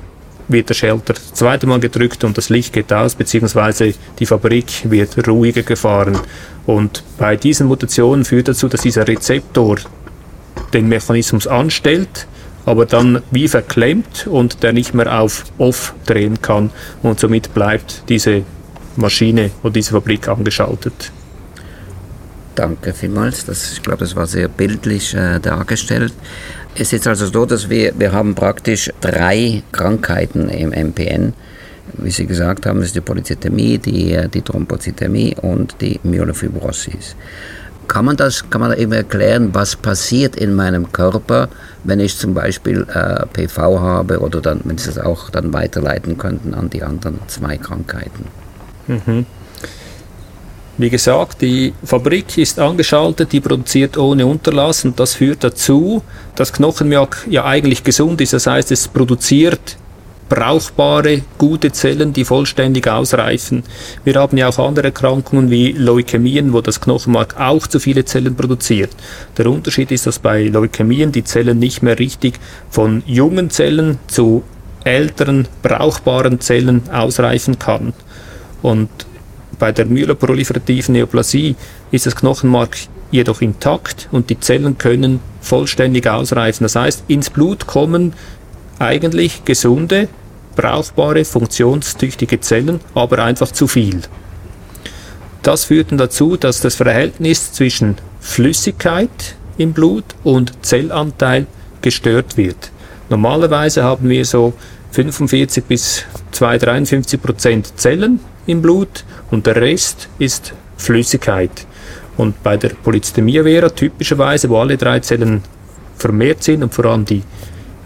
wird 0.53 0.69
der 0.69 0.75
Schalter 0.75 1.15
das 1.15 1.35
zweite 1.35 1.67
Mal 1.67 1.81
gedrückt 1.81 2.25
und 2.25 2.39
das 2.39 2.49
Licht 2.49 2.73
geht 2.73 2.93
aus, 2.93 3.15
beziehungsweise 3.15 3.95
die 4.19 4.27
Fabrik 4.27 4.91
wird 4.91 5.27
ruhiger 5.27 5.63
gefahren. 5.63 6.19
Und 6.67 7.03
bei 7.19 7.37
diesen 7.37 7.67
Mutationen 7.67 8.25
führt 8.25 8.49
dazu, 8.49 8.69
dass 8.69 8.83
dieser 8.83 9.09
Rezeptor 9.09 9.79
den 10.73 10.89
Mechanismus 10.89 11.47
anstellt, 11.47 12.27
aber 12.65 12.87
dann 12.87 13.23
wie 13.31 13.49
verklemmt 13.49 14.27
und 14.27 14.63
der 14.63 14.73
nicht 14.73 14.95
mehr 14.95 15.21
auf 15.21 15.45
Off 15.59 15.95
drehen 16.07 16.41
kann 16.41 16.71
und 17.03 17.19
somit 17.19 17.53
bleibt 17.55 18.05
diese 18.09 18.43
Maschine 18.97 19.51
oder 19.63 19.73
diese 19.73 19.93
Fabrik 19.93 20.29
angeschaltet. 20.29 21.11
Danke 22.55 22.93
vielmals. 22.93 23.47
Das, 23.47 23.73
ich 23.73 23.83
glaube, 23.83 24.01
das 24.01 24.15
war 24.15 24.27
sehr 24.27 24.49
bildlich 24.49 25.15
äh, 25.15 25.39
dargestellt. 25.41 26.13
Es 26.75 26.93
ist 26.93 27.07
also 27.07 27.27
so, 27.27 27.45
dass 27.45 27.69
wir, 27.69 27.93
wir 27.99 28.13
haben 28.13 28.35
praktisch 28.35 28.91
drei 29.01 29.63
Krankheiten 29.73 30.49
im 30.49 30.71
MPN. 30.71 31.35
Wie 31.99 32.11
Sie 32.11 32.27
gesagt 32.27 32.65
haben, 32.65 32.79
das 32.79 32.89
ist 32.89 32.97
die 32.97 33.03
Polycythemie, 33.03 33.77
die, 33.77 34.19
die 34.33 34.41
Thrombozytämie 34.41 35.37
und 35.43 35.77
die 35.83 36.01
Myelofibrosis. 36.03 37.15
Kann 37.89 38.07
man 38.07 38.17
das, 38.17 38.49
kann 38.49 38.63
man 38.63 38.71
da 38.71 38.77
eben 38.77 38.93
erklären, 38.93 39.51
was 39.53 39.77
passiert 39.77 40.37
in 40.37 40.55
meinem 40.55 40.91
Körper, 40.93 41.49
wenn 41.85 42.01
ich 42.01 42.17
zum 42.17 42.33
Beispiel 42.33 42.87
äh, 42.95 43.27
PV 43.27 43.81
habe 43.81 44.21
oder 44.21 44.41
dann, 44.41 44.61
wenn 44.65 44.79
Sie 44.79 44.89
es 44.89 44.99
auch 44.99 45.29
dann 45.29 45.53
weiterleiten 45.53 46.17
könnten 46.17 46.55
an 46.55 46.71
die 46.71 46.83
anderen 46.83 47.19
zwei 47.27 47.59
Krankheiten? 47.59 48.25
Mhm. 48.87 49.27
Wie 50.79 50.89
gesagt, 50.89 51.43
die 51.43 51.75
Fabrik 51.85 52.39
ist 52.39 52.59
angeschaltet, 52.59 53.33
die 53.33 53.41
produziert 53.41 53.99
ohne 53.99 54.27
Unterlass 54.27 54.85
und 54.85 54.99
das 54.99 55.15
führt 55.15 55.45
dazu, 55.45 56.03
dass 56.35 56.53
Knochenmark 56.53 57.27
ja 57.29 57.45
eigentlich 57.45 57.85
gesund 57.85 58.21
ist. 58.23 58.33
Das 58.33 58.47
heißt, 58.47 58.73
es 58.73 58.89
produziert 58.89 59.77
brauchbare, 60.31 61.21
gute 61.37 61.73
Zellen, 61.73 62.15
die 62.15 62.25
vollständig 62.25 62.89
ausreifen. 62.89 63.65
Wir 64.03 64.15
haben 64.15 64.39
ja 64.39 64.49
auch 64.49 64.59
andere 64.59 64.87
Erkrankungen 64.87 65.51
wie 65.51 65.73
Leukämien, 65.73 66.55
wo 66.55 66.63
das 66.63 66.81
Knochenmark 66.81 67.39
auch 67.39 67.67
zu 67.67 67.79
viele 67.79 68.07
Zellen 68.07 68.35
produziert. 68.35 68.93
Der 69.37 69.49
Unterschied 69.49 69.91
ist, 69.91 70.07
dass 70.07 70.19
bei 70.19 70.45
Leukämien 70.45 71.13
die 71.13 71.25
Zellen 71.25 71.59
nicht 71.59 71.83
mehr 71.83 71.99
richtig 71.99 72.41
von 72.71 73.03
jungen 73.07 73.51
Zellen 73.51 73.99
zu 74.07 74.43
älteren, 74.85 75.49
brauchbaren 75.63 76.41
Zellen 76.41 76.83
ausreifen 76.91 77.59
kann. 77.59 77.93
Und 78.63 78.89
bei 79.63 79.71
der 79.71 79.87
myeloproliferativen 79.87 80.93
Neoplasie 80.95 81.55
ist 81.93 82.07
das 82.07 82.17
Knochenmark 82.17 82.77
jedoch 83.13 83.41
intakt 83.43 84.09
und 84.11 84.29
die 84.29 84.41
Zellen 84.41 84.77
können 84.77 85.21
vollständig 85.41 86.09
ausreifen. 86.09 86.65
Das 86.65 86.75
heißt, 86.75 87.05
ins 87.07 87.31
Blut 87.31 87.69
kommen 87.69 88.13
eigentlich 88.81 89.45
gesunde, 89.45 90.09
brauchbare, 90.57 91.25
funktionstüchtige 91.25 92.41
Zellen, 92.41 92.81
aber 92.97 93.21
einfach 93.21 93.53
zu 93.53 93.69
viel. 93.69 94.01
Das 95.45 95.67
führt 95.67 95.93
dann 95.93 95.99
dazu, 95.99 96.37
dass 96.37 96.61
das 96.61 96.75
Verhältnis 96.75 97.53
zwischen 97.53 97.99
Flüssigkeit 98.19 99.37
im 99.59 99.75
Blut 99.75 100.07
und 100.25 100.55
Zellanteil 100.67 101.47
gestört 101.83 102.37
wird. 102.37 102.73
Normalerweise 103.11 103.85
haben 103.85 104.09
wir 104.09 104.25
so 104.25 104.55
45 104.93 105.65
bis 105.65 106.05
53 106.33 107.21
Prozent 107.21 107.73
Zellen 107.79 108.21
im 108.47 108.63
Blut 108.63 109.05
und 109.31 109.47
der 109.47 109.57
Rest 109.57 110.09
ist 110.19 110.55
Flüssigkeit. 110.77 111.67
Und 112.17 112.43
bei 112.43 112.57
der 112.57 112.71
Polycythemia 112.71 113.43
vera 113.43 113.71
typischerweise, 113.71 114.49
wo 114.51 114.59
alle 114.59 114.77
drei 114.77 115.01
Zellen 115.01 115.43
vermehrt 115.97 116.43
sind 116.43 116.63
und 116.63 116.75
vor 116.75 116.85
allem 116.85 117.05
die 117.05 117.23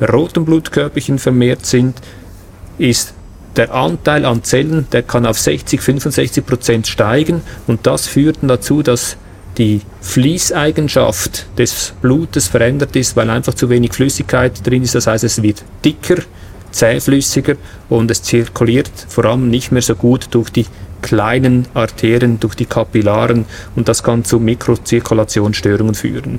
roten 0.00 0.44
Blutkörperchen 0.44 1.18
vermehrt 1.18 1.64
sind, 1.64 1.96
ist 2.78 3.14
der 3.54 3.72
Anteil 3.72 4.24
an 4.24 4.42
Zellen, 4.42 4.86
der 4.92 5.02
kann 5.02 5.26
auf 5.26 5.38
60, 5.38 5.80
65 5.80 6.44
Prozent 6.44 6.86
steigen 6.88 7.40
und 7.66 7.86
das 7.86 8.06
führt 8.06 8.38
dazu, 8.42 8.82
dass 8.82 9.16
die 9.58 9.80
Fließeigenschaft 10.02 11.46
des 11.56 11.94
Blutes 12.02 12.48
verändert 12.48 12.94
ist, 12.96 13.16
weil 13.16 13.30
einfach 13.30 13.54
zu 13.54 13.70
wenig 13.70 13.94
Flüssigkeit 13.94 14.66
drin 14.66 14.82
ist. 14.82 14.94
Das 14.94 15.06
heißt, 15.06 15.24
es 15.24 15.42
wird 15.42 15.64
dicker, 15.84 16.16
zähflüssiger 16.76 17.56
und 17.88 18.10
es 18.10 18.22
zirkuliert 18.22 18.90
vor 19.08 19.24
allem 19.24 19.50
nicht 19.50 19.72
mehr 19.72 19.82
so 19.82 19.94
gut 19.94 20.28
durch 20.30 20.50
die 20.50 20.66
kleinen 21.02 21.66
Arterien, 21.74 22.40
durch 22.40 22.54
die 22.54 22.66
Kapillaren 22.66 23.44
und 23.74 23.88
das 23.88 24.02
kann 24.02 24.24
zu 24.24 24.38
Mikrozirkulationsstörungen 24.40 25.94
führen. 25.94 26.38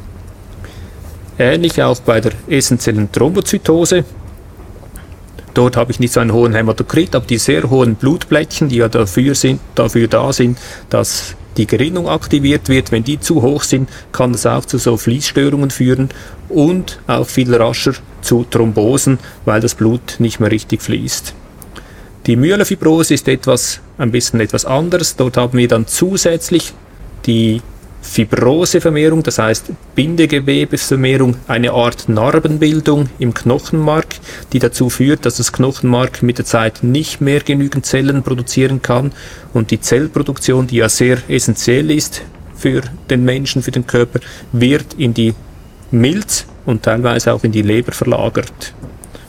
Ähnlich 1.40 1.82
auch 1.82 2.00
bei 2.00 2.20
der 2.20 2.32
essentiellen 2.48 3.12
Thrombozytose. 3.12 4.04
Dort 5.54 5.78
habe 5.78 5.92
ich 5.92 6.00
nicht 6.00 6.14
so 6.14 6.20
einen 6.20 6.34
hohen 6.34 6.54
Hämatokrit, 6.54 7.16
aber 7.16 7.26
die 7.26 7.38
sehr 7.38 7.70
hohen 7.70 7.96
Blutblättchen, 7.96 8.70
die 8.70 8.78
ja 8.78 8.90
dafür, 8.90 9.36
sind, 9.36 9.60
dafür 9.76 10.08
da 10.08 10.34
sind, 10.34 10.58
dass 10.90 11.36
die 11.58 11.66
Gerinnung 11.66 12.08
aktiviert 12.08 12.70
wird. 12.70 12.92
Wenn 12.92 13.04
die 13.04 13.20
zu 13.20 13.42
hoch 13.42 13.64
sind, 13.64 13.90
kann 14.12 14.32
das 14.32 14.46
auch 14.46 14.66
zu 14.66 14.78
so 14.78 14.98
Fließstörungen 14.98 15.72
führen 15.72 16.10
und 16.50 17.00
auch 17.08 17.28
viel 17.28 17.54
rascher 17.54 17.94
zu 18.22 18.46
Thrombosen, 18.50 19.20
weil 19.46 19.62
das 19.62 19.76
Blut 19.76 20.16
nicht 20.20 20.40
mehr 20.40 20.52
richtig 20.52 20.82
fließt. 20.82 21.34
Die 22.26 22.36
Myelofibrose 22.36 23.14
ist 23.14 23.28
etwas, 23.28 23.80
ein 23.98 24.12
bisschen 24.12 24.42
etwas 24.42 24.66
anderes. 24.66 25.16
Dort 25.16 25.38
haben 25.38 25.58
wir 25.58 25.68
dann 25.68 25.88
zusätzlich 25.88 26.74
die 27.26 27.62
Fibrosevermehrung, 28.02 29.24
das 29.24 29.40
heißt 29.40 29.72
Bindegewebevermehrung, 29.96 31.36
eine 31.48 31.72
Art 31.72 32.08
Narbenbildung 32.10 33.10
im 33.20 33.34
Knochenmark, 33.34 34.08
die 34.54 34.60
dazu 34.60 34.90
führt, 34.90 35.26
dass 35.26 35.38
das 35.38 35.52
Knochenmark 35.52 36.24
mit 36.24 36.38
der 36.38 36.46
Zeit 36.46 36.84
nicht 36.84 37.22
mehr 37.22 37.42
genügend 37.42 37.86
Zellen 37.86 38.24
produzieren 38.24 38.82
kann 38.82 39.12
und 39.54 39.72
die 39.72 39.82
Zellproduktion, 39.82 40.68
die 40.68 40.78
ja 40.78 40.90
sehr 40.90 41.18
essentiell 41.28 41.92
ist 41.92 42.22
für 42.56 42.82
den 43.10 43.24
Menschen, 43.24 43.62
für 43.62 43.72
den 43.72 43.86
Körper, 43.86 44.20
wird 44.52 44.94
in 44.98 45.14
die 45.14 45.34
Milz 45.92 46.46
und 46.66 46.84
teilweise 46.84 47.34
auch 47.34 47.44
in 47.44 47.52
die 47.52 47.62
Leber 47.62 47.92
verlagert. 47.92 48.74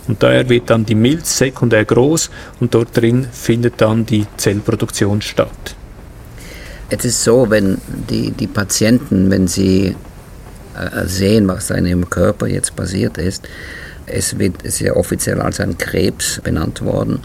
Und 0.08 0.22
daher 0.22 0.48
wird 0.48 0.70
dann 0.70 0.86
die 0.86 0.94
Milz 0.94 1.36
sekundär 1.36 1.84
groß 1.84 2.30
und 2.60 2.74
dort 2.74 2.96
drin 2.96 3.26
findet 3.30 3.80
dann 3.80 4.06
die 4.06 4.26
Zellproduktion 4.36 5.20
statt. 5.20 5.76
Es 6.90 7.04
ist 7.04 7.22
so, 7.22 7.50
wenn 7.50 7.78
die, 8.08 8.30
die 8.30 8.46
Patienten, 8.46 9.30
wenn 9.30 9.46
sie 9.46 9.94
äh, 10.74 11.06
sehen, 11.06 11.46
was 11.46 11.68
in 11.70 11.84
ihrem 11.84 12.08
Körper 12.08 12.46
jetzt 12.46 12.74
passiert 12.74 13.18
ist, 13.18 13.46
es 14.06 14.38
wird 14.38 14.54
sehr 14.64 14.96
offiziell 14.96 15.40
als 15.42 15.60
ein 15.60 15.76
Krebs 15.76 16.40
benannt 16.42 16.82
worden. 16.82 17.20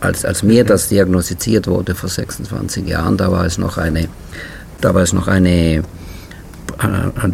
Als, 0.00 0.24
als 0.24 0.44
mir 0.44 0.62
das 0.62 0.88
diagnostiziert 0.88 1.66
wurde 1.66 1.96
vor 1.96 2.08
26 2.08 2.86
Jahren, 2.86 3.16
da 3.16 3.32
war 3.32 3.44
es 3.44 3.58
noch 3.58 3.78
eine, 3.78 4.08
da 4.80 4.94
war 4.94 5.02
es 5.02 5.12
noch 5.12 5.26
eine 5.26 5.82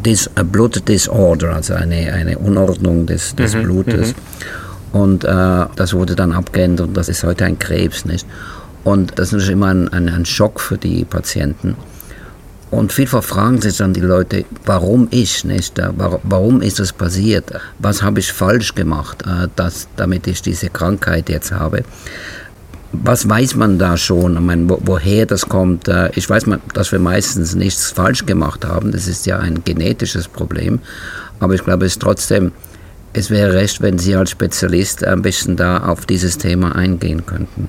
Dis, 0.05 0.31
a 0.35 0.43
Blood 0.43 0.89
Disorder, 0.89 1.55
also 1.55 1.75
eine, 1.75 2.13
eine 2.13 2.39
Unordnung 2.39 3.07
des, 3.07 3.35
des 3.35 3.55
mhm, 3.55 3.63
Blutes. 3.63 4.09
Mhm. 4.09 5.01
Und 5.01 5.25
äh, 5.25 5.67
das 5.77 5.93
wurde 5.93 6.15
dann 6.15 6.33
abgeändert 6.33 6.89
und 6.89 6.97
das 6.97 7.09
ist 7.09 7.25
heute 7.25 7.45
ein 7.45 7.59
Krebs. 7.59 8.05
Nicht? 8.05 8.27
Und 8.85 9.19
das 9.19 9.29
ist 9.29 9.33
natürlich 9.33 9.53
immer 9.53 9.69
ein, 9.69 9.89
ein, 9.89 10.09
ein 10.09 10.25
Schock 10.25 10.61
für 10.61 10.79
die 10.79 11.05
Patienten. 11.05 11.77
Und 12.71 12.93
vielfach 12.93 13.23
fragen 13.23 13.61
sich 13.61 13.77
dann 13.77 13.93
die 13.93 14.01
Leute, 14.01 14.45
warum 14.65 15.07
ich 15.11 15.45
nicht? 15.45 15.81
Warum 15.97 16.61
ist 16.61 16.81
das 16.81 16.93
passiert? 16.93 17.53
Was 17.79 18.03
habe 18.03 18.19
ich 18.19 18.33
falsch 18.33 18.75
gemacht, 18.75 19.23
äh, 19.27 19.49
dass, 19.55 19.89
damit 19.97 20.27
ich 20.27 20.43
diese 20.43 20.71
Krankheit 20.71 21.29
jetzt 21.29 21.53
habe? 21.53 21.85
Was 23.03 23.29
weiß 23.29 23.57
man 23.57 23.79
da 23.79 23.97
schon? 23.97 24.35
Ich 24.35 24.41
meine, 24.41 24.69
wo, 24.69 24.79
woher 24.85 25.27
das 25.27 25.49
kommt? 25.49 25.91
Ich 26.15 26.31
weiß, 26.31 26.45
dass 26.73 26.93
wir 26.93 26.99
meistens 26.99 27.55
nichts 27.55 27.91
falsch 27.91 28.25
gemacht 28.25 28.65
haben. 28.65 28.93
Das 28.93 29.09
ist 29.09 29.27
ja 29.27 29.39
ein 29.39 29.65
genetisches 29.65 30.29
Problem. 30.29 30.79
Aber 31.41 31.55
ich 31.55 31.65
glaube, 31.65 31.87
es 31.87 31.99
trotzdem, 31.99 32.53
es 33.13 33.31
wäre 33.31 33.55
recht, 33.55 33.83
wenn 33.83 33.99
Sie 33.99 34.15
als 34.15 34.31
Spezialist 34.31 35.05
ein 35.05 35.23
bisschen 35.23 35.57
da 35.57 35.79
auf 35.79 36.07
dieses 36.07 36.39
Thema 36.39 36.75
eingehen 36.77 37.27
könnten. 37.27 37.69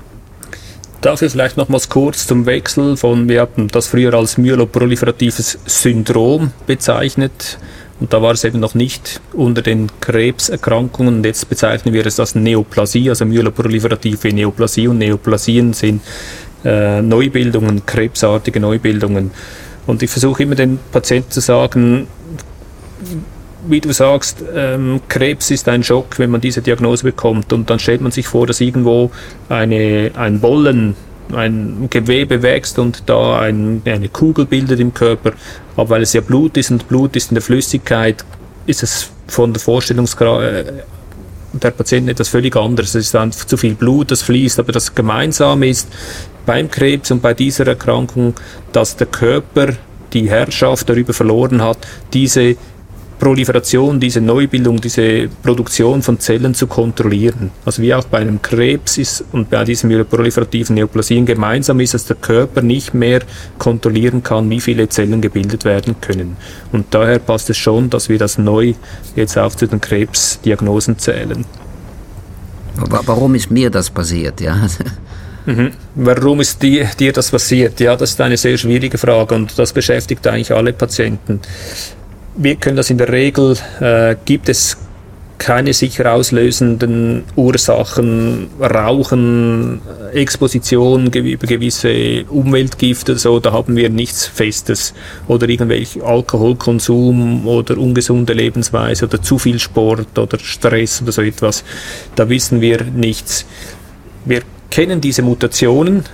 Dafür 1.01 1.29
vielleicht 1.29 1.58
nochmals 1.58 1.89
kurz 1.89 2.25
zum 2.25 2.46
Wechsel 2.46 2.98
von, 2.98 3.27
wir 3.27 3.41
haben 3.41 3.67
das 3.67 3.88
früher 3.88 4.13
als 4.13 4.38
myeloproliferatives 4.38 5.60
Syndrom 5.65 6.51
bezeichnet. 6.65 7.60
Und 8.00 8.12
da 8.12 8.22
war 8.22 8.34
es 8.34 8.44
eben 8.44 8.60
noch 8.60 8.75
nicht 8.75 9.22
unter 9.34 9.62
den 9.62 9.90
Krebserkrankungen. 10.02 11.18
Und 11.18 11.25
jetzt 11.25 11.48
bezeichnen 11.48 11.94
wir 11.94 12.06
es 12.06 12.20
als 12.20 12.36
Neoplasie, 12.36 13.10
also 13.10 13.25
myeloproliferative 13.25 14.34
Neoplasie. 14.34 14.88
Und 14.88 14.98
Neoplasien 14.98 15.74
sind 15.74 16.02
äh, 16.66 17.02
Neubildungen, 17.02 17.86
krebsartige 17.86 18.60
Neubildungen. 18.60 19.32
Und 19.88 20.04
ich 20.04 20.10
versuche 20.10 20.44
immer 20.44 20.56
den 20.56 20.80
Patienten 20.92 21.32
zu 21.32 21.40
sagen, 21.40 22.08
wie 23.68 23.82
du 23.82 23.94
sagst, 23.94 24.44
ähm, 24.54 25.02
Krebs 25.08 25.52
ist 25.52 25.68
ein 25.70 25.84
Schock, 25.84 26.20
wenn 26.20 26.30
man 26.30 26.42
diese 26.42 26.62
Diagnose 26.62 27.04
bekommt. 27.04 27.54
Und 27.54 27.70
dann 27.70 27.80
stellt 27.80 28.02
man 28.02 28.12
sich 28.12 28.28
vor, 28.28 28.46
dass 28.46 28.62
irgendwo 28.62 29.12
eine, 29.48 30.12
ein 30.16 30.40
Bollen, 30.40 30.96
ein 31.34 31.88
Gewebe 31.89 32.41
wächst 32.41 32.79
und 32.79 33.03
da 33.08 33.39
ein, 33.39 33.82
eine 33.86 34.10
Kugel 34.10 34.46
bildet 34.46 34.79
im 34.79 34.94
Körper. 34.94 35.34
Aber 35.75 35.89
weil 35.89 36.01
es 36.03 36.13
ja 36.13 36.22
Blut 36.22 36.58
ist 36.58 36.72
und 36.72 36.88
Blut 36.88 37.15
ist 37.15 37.32
in 37.32 37.36
der 37.36 37.41
Flüssigkeit, 37.41 38.24
ist 38.65 38.84
es 38.84 39.12
von 39.27 39.53
der 39.53 39.62
Vorstellungsgrad 39.62 40.41
äh, 40.44 40.74
der 41.53 41.72
Patienten 41.72 42.10
etwas 42.10 42.29
völlig 42.29 42.55
anderes. 42.55 42.89
Es 42.89 43.05
ist 43.05 43.13
dann 43.13 43.32
zu 43.32 43.58
viel 43.58 43.75
Blut, 43.75 44.12
das 44.12 44.22
fließt. 44.22 44.60
Aber 44.60 44.72
das 44.72 44.94
Gemeinsame 44.94 45.67
ist 45.67 45.88
beim 46.46 46.70
Krebs 46.70 47.12
und 47.12 47.22
bei 47.22 47.34
dieser 47.34 47.65
Erkrankung, 47.67 48.34
dass 48.72 48.96
der 48.98 49.08
Körper 49.08 49.74
die 50.13 50.29
Herrschaft 50.29 50.89
darüber 50.89 51.13
verloren 51.13 51.62
hat, 51.62 51.77
diese 52.13 52.55
Proliferation, 53.20 54.00
diese 54.00 54.22
Neubildung, 54.22 54.82
diese 54.82 55.30
Produktion 55.42 56.02
von 56.02 56.20
Zellen 56.20 56.54
zu 56.54 56.68
kontrollieren. 56.68 57.52
Also 57.66 57.82
wie 57.82 57.94
auch 57.94 58.06
bei 58.06 58.20
einem 58.20 58.42
Krebs 58.42 58.98
ist 58.98 59.24
und 59.32 59.50
bei 59.50 59.64
diesen 59.64 60.06
proliferativen 60.06 60.76
Neoplasien 60.76 61.26
gemeinsam 61.26 61.80
ist, 61.80 61.94
dass 61.94 62.06
der 62.06 62.18
Körper 62.18 62.62
nicht 62.62 62.94
mehr 62.94 63.22
kontrollieren 63.58 64.22
kann, 64.24 64.50
wie 64.50 64.60
viele 64.60 64.90
Zellen 64.90 65.22
gebildet 65.22 65.66
werden 65.66 65.96
können. 66.02 66.38
Und 66.72 66.88
daher 66.92 67.20
passt 67.20 67.50
es 67.50 67.58
schon, 67.58 67.90
dass 67.90 68.10
wir 68.10 68.18
das 68.18 68.38
neu 68.38 68.74
jetzt 69.16 69.38
auch 69.38 69.56
zu 69.56 69.68
den 69.68 69.82
Krebsdiagnosen 69.82 70.98
zählen. 71.00 71.46
Warum 72.76 73.36
ist 73.36 73.50
mir 73.52 73.70
das 73.70 73.90
passiert? 73.90 74.42
Ja? 74.42 74.68
Mhm. 75.46 75.72
Warum 75.94 76.42
ist 76.42 76.62
dir, 76.62 76.90
dir 77.00 77.14
das 77.14 77.30
passiert? 77.30 77.80
Ja, 77.80 77.96
das 77.96 78.12
ist 78.12 78.22
eine 78.22 78.36
sehr 78.36 78.58
schwierige 78.58 78.98
Frage 78.98 79.36
und 79.36 79.58
das 79.58 79.74
beschäftigt 79.74 80.26
eigentlich 80.26 80.52
alle 80.52 80.74
Patienten 80.74 81.40
wir 82.36 82.56
können 82.56 82.75
das 82.75 82.89
in 82.89 82.98
der 82.98 83.12
Regel, 83.12 83.58
äh, 83.80 84.15
gibt 84.25 84.50
es 84.50 84.77
keine 85.38 85.74
sicher 85.74 86.13
auslösenden 86.13 87.24
Ursachen, 87.36 88.48
Rauchen, 88.60 89.82
Exposition 90.13 91.08
über 91.08 91.48
gewisse 91.48 92.24
Umweltgifte, 92.30 93.18
so, 93.18 93.39
da 93.39 93.51
haben 93.51 93.75
wir 93.75 93.89
nichts 93.89 94.25
Festes. 94.25 94.94
Oder 95.27 95.50
irgendwelche 95.50 96.04
Alkoholkonsum 96.04 97.46
oder 97.48 97.77
ungesunde 97.77 98.34
Lebensweise 98.34 99.06
oder 99.06 99.22
zu 99.22 99.38
viel 99.38 99.60
Sport 99.60 100.18
oder 100.18 100.39
Stress 100.39 101.01
oder 101.01 101.12
so 101.12 101.22
etwas. 101.22 101.63
Da 102.15 102.30
wissen 102.30 102.62
wir 102.62 102.84
nichts. 102.84 103.46
Wir 104.24 104.42
kennen 104.72 105.01
diese 105.01 105.22
Mutationen, 105.22 106.06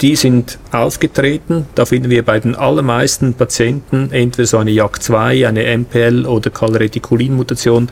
die 0.00 0.16
sind 0.16 0.58
aufgetreten. 0.72 1.66
Da 1.74 1.86
finden 1.86 2.10
wir 2.10 2.24
bei 2.24 2.40
den 2.40 2.54
allermeisten 2.54 3.34
Patienten 3.34 4.10
entweder 4.12 4.46
so 4.46 4.58
eine 4.58 4.70
JAK2, 4.70 5.46
eine 5.46 5.78
MPL 5.78 6.26
oder 6.26 6.50
Calreticulin-Mutation. 6.50 7.88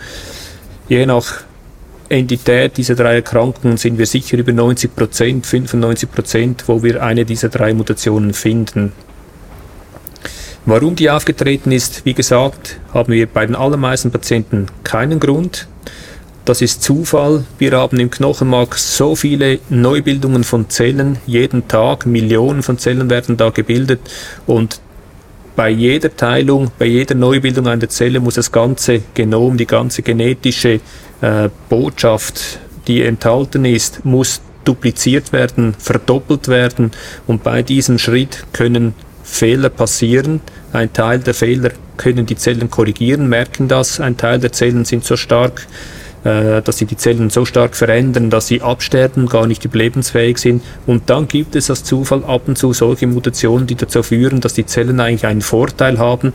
Je 0.89 1.07
nach 1.07 1.45
Entität 2.09 2.77
dieser 2.77 2.95
drei 2.95 3.17
Erkrankungen 3.17 3.79
sind 3.79 3.97
wir 3.97 4.07
sicher 4.07 4.37
über 4.37 4.53
90 4.53 4.95
Prozent, 4.95 5.47
95 5.47 6.13
Prozent, 6.13 6.65
wo 6.67 6.83
wir 6.83 7.03
eine 7.03 7.25
dieser 7.25 7.49
drei 7.49 7.73
Mutationen 7.73 8.35
finden. 8.35 8.93
Warum 10.67 10.97
die 10.97 11.11
aufgetreten 11.11 11.73
ist, 11.73 12.05
wie 12.05 12.15
gesagt, 12.15 12.79
haben 12.93 13.13
wir 13.13 13.27
bei 13.27 13.45
den 13.45 13.55
allermeisten 13.55 14.11
Patienten 14.11 14.67
keinen 14.83 15.21
Grund. 15.21 15.67
Das 16.45 16.61
ist 16.61 16.83
Zufall. 16.83 17.45
Wir 17.59 17.73
haben 17.73 17.99
im 17.99 18.11
Knochenmark 18.11 18.77
so 18.77 19.17
viele 19.17 19.61
Neubildungen 19.71 20.45
von 20.45 20.69
Zellen 20.69 21.19
jeden 21.27 21.69
Tag, 21.69 22.07
Millionen 22.07 22.63
von 22.63 22.79
Zellen 22.79 23.09
werden 23.11 23.37
da 23.37 23.51
gebildet 23.51 24.01
und 24.47 24.81
bei 25.57 25.71
jeder 25.71 26.15
Teilung, 26.15 26.73
bei 26.79 26.87
jeder 26.87 27.15
Neubildung 27.15 27.69
einer 27.69 27.89
Zelle 27.89 28.19
muss 28.19 28.35
das 28.35 28.51
ganze 28.51 29.03
Genom, 29.15 29.57
die 29.57 29.67
ganze 29.67 30.03
genetische 30.03 30.81
äh, 31.21 31.49
Botschaft, 31.69 32.59
die 32.89 33.03
enthalten 33.03 33.65
ist, 33.65 34.05
muss 34.05 34.41
dupliziert 34.65 35.33
werden, 35.33 35.75
verdoppelt 35.79 36.49
werden 36.49 36.91
und 37.27 37.45
bei 37.45 37.63
diesem 37.63 37.99
Schritt 37.99 38.45
können 38.53 38.95
Fehler 39.23 39.71
passieren. 39.71 40.41
Ein 40.73 40.93
Teil 40.93 41.21
der 41.21 41.35
Fehler 41.35 41.71
können 41.97 42.27
die 42.27 42.37
Zellen 42.37 42.69
korrigieren, 42.71 43.29
merken 43.29 43.69
das. 43.69 44.01
Ein 44.01 44.17
Teil 44.17 44.41
der 44.41 44.53
Zellen 44.53 44.85
sind 44.85 45.05
so 45.05 45.17
stark, 45.17 45.67
äh, 46.25 46.63
dass 46.63 46.79
sie 46.79 46.87
die 46.87 46.97
Zellen 46.97 47.31
so 47.31 47.45
stark 47.45 47.77
verändern, 47.77 48.31
dass 48.31 48.47
sie 48.47 48.63
absterben, 48.63 49.27
gar 49.27 49.47
nicht 49.47 49.65
überlebensfähig 49.65 50.39
sind. 50.39 50.63
Und 50.87 51.11
dann 51.11 51.29
gibt 51.29 51.55
es 51.55 51.71
als 51.71 51.85
Zufall 51.85 52.25
ab 52.25 52.43
und 52.47 52.57
zu 52.57 52.73
solche 52.73 53.07
Mutationen, 53.07 53.67
die 53.67 53.75
dazu 53.75 54.03
führen, 54.03 54.41
dass 54.41 54.55
die 54.55 54.67
Zellen 54.67 55.01
eigentlich 55.01 55.27
einen 55.27 55.43
Vorteil 55.43 55.99
haben, 55.99 56.33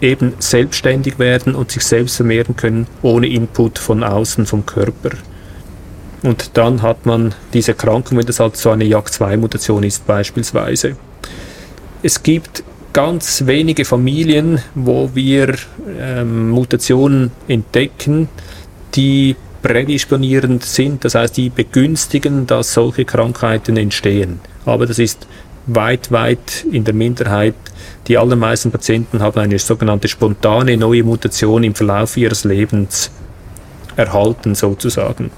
eben 0.00 0.34
selbstständig 0.40 1.18
werden 1.18 1.54
und 1.54 1.70
sich 1.70 1.84
selbst 1.84 2.16
vermehren 2.16 2.56
können, 2.56 2.86
ohne 3.02 3.28
Input 3.28 3.78
von 3.78 4.02
außen, 4.02 4.44
vom 4.44 4.66
Körper. 4.66 5.10
Und 6.22 6.50
dann 6.54 6.82
hat 6.82 7.06
man 7.06 7.34
diese 7.52 7.74
Krankung, 7.74 8.18
wenn 8.18 8.26
das 8.26 8.40
halt 8.40 8.56
so 8.56 8.70
eine 8.70 8.84
JAK2-Mutation 8.84 9.84
ist 9.84 10.06
beispielsweise. 10.06 10.96
Es 12.02 12.22
gibt 12.22 12.64
ganz 12.92 13.46
wenige 13.46 13.84
Familien, 13.84 14.58
wo 14.74 15.10
wir 15.14 15.54
ähm, 15.98 16.50
Mutationen 16.50 17.30
entdecken, 17.46 18.28
die 18.96 19.36
prädisponierend 19.62 20.64
sind, 20.64 21.04
das 21.04 21.14
heißt, 21.14 21.36
die 21.36 21.50
begünstigen, 21.50 22.46
dass 22.46 22.72
solche 22.72 23.04
Krankheiten 23.04 23.76
entstehen. 23.76 24.40
Aber 24.64 24.86
das 24.86 24.98
ist 24.98 25.26
weit, 25.66 26.12
weit 26.12 26.64
in 26.70 26.84
der 26.84 26.94
Minderheit. 26.94 27.54
Die 28.06 28.16
allermeisten 28.16 28.70
Patienten 28.70 29.20
haben 29.20 29.40
eine 29.40 29.58
sogenannte 29.58 30.08
spontane 30.08 30.76
neue 30.76 31.02
Mutation 31.02 31.64
im 31.64 31.74
Verlauf 31.74 32.16
ihres 32.16 32.44
Lebens 32.44 33.10
erhalten, 33.96 34.54
sozusagen. 34.54 35.30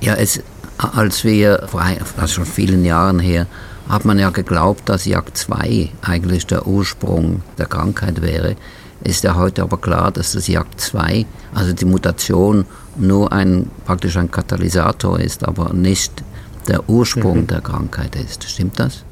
Ja, 0.00 0.14
es, 0.14 0.42
als 0.78 1.24
wir 1.24 1.64
vor 1.68 1.84
also 2.16 2.34
schon 2.34 2.46
vielen 2.46 2.84
Jahren 2.84 3.20
her, 3.20 3.46
hat 3.88 4.04
man 4.04 4.18
ja 4.18 4.30
geglaubt, 4.30 4.88
dass 4.88 5.06
JAK2 5.06 5.90
eigentlich 6.02 6.46
der 6.46 6.66
Ursprung 6.66 7.42
der 7.58 7.66
Krankheit 7.66 8.22
wäre. 8.22 8.56
Ist 9.04 9.24
ja 9.24 9.34
heute 9.34 9.62
aber 9.62 9.78
klar, 9.78 10.12
dass 10.12 10.32
das 10.32 10.48
JAK2, 10.48 11.26
also 11.54 11.72
die 11.72 11.84
Mutation, 11.84 12.66
nur 12.96 13.32
ein, 13.32 13.70
praktisch 13.84 14.16
ein 14.16 14.30
Katalysator 14.30 15.18
ist, 15.18 15.46
aber 15.46 15.72
nicht 15.72 16.12
der 16.68 16.88
Ursprung 16.88 17.42
mhm. 17.42 17.46
der 17.48 17.60
Krankheit 17.60 18.14
ist. 18.16 18.48
Stimmt 18.48 18.78
das? 18.78 19.04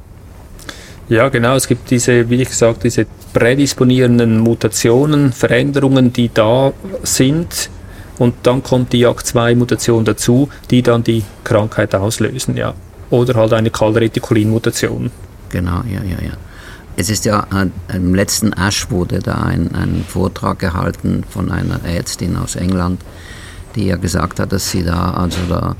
Ja, 1.09 1.27
genau. 1.27 1.55
Es 1.55 1.67
gibt 1.67 1.91
diese, 1.91 2.29
wie 2.29 2.41
ich 2.41 2.47
gesagt, 2.47 2.85
diese 2.85 3.05
prädisponierenden 3.33 4.39
Mutationen, 4.39 5.33
Veränderungen, 5.33 6.13
die 6.13 6.31
da 6.33 6.71
sind. 7.03 7.69
Und 8.17 8.35
dann 8.43 8.63
kommt 8.63 8.93
die 8.93 9.05
JAK2-Mutation 9.05 10.05
dazu, 10.05 10.49
die 10.69 10.81
dann 10.81 11.03
die 11.03 11.23
Krankheit 11.43 11.95
auslösen, 11.95 12.55
ja. 12.55 12.73
Oder 13.09 13.33
halt 13.33 13.51
eine 13.53 13.71
Calreticulin-Mutation. 13.71 15.11
Genau, 15.49 15.81
ja, 15.91 16.01
ja, 16.03 16.23
ja. 16.23 16.37
Es 16.97 17.09
ist 17.09 17.25
ja 17.25 17.47
äh, 17.53 17.95
im 17.95 18.13
letzten 18.13 18.53
Ash 18.53 18.89
wurde 18.91 19.19
da 19.19 19.35
ein, 19.35 19.73
ein 19.75 20.03
Vortrag 20.07 20.59
gehalten 20.59 21.23
von 21.29 21.51
einer 21.51 21.83
Ärztin 21.85 22.35
aus 22.35 22.55
England, 22.55 23.01
die 23.75 23.85
ja 23.85 23.95
gesagt 23.95 24.39
hat, 24.39 24.51
dass 24.51 24.71
sie 24.71 24.83
da 24.83 25.11
also 25.11 25.39
da 25.47 25.75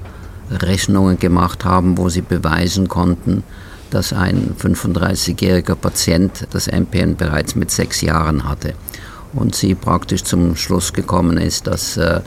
Rechnungen 0.50 1.18
gemacht 1.20 1.66
haben, 1.66 1.98
wo 1.98 2.10
sie 2.10 2.22
beweisen 2.22 2.88
konnten, 2.88 3.44
dass 3.90 4.14
ein 4.14 4.56
35-jähriger 4.60 5.76
Patient 5.76 6.48
das 6.52 6.68
MPN 6.68 7.18
bereits 7.18 7.56
mit 7.56 7.72
sechs 7.72 8.02
Jahren 8.02 8.48
hatte 8.48 8.74
und 9.34 9.56
sie 9.56 9.76
praktisch 9.76 10.24
zum 10.24 10.56
Schluss 10.56 10.94
gekommen 10.94 11.38
ist, 11.38 11.68
dass 11.68 11.98
äh, 11.98 12.22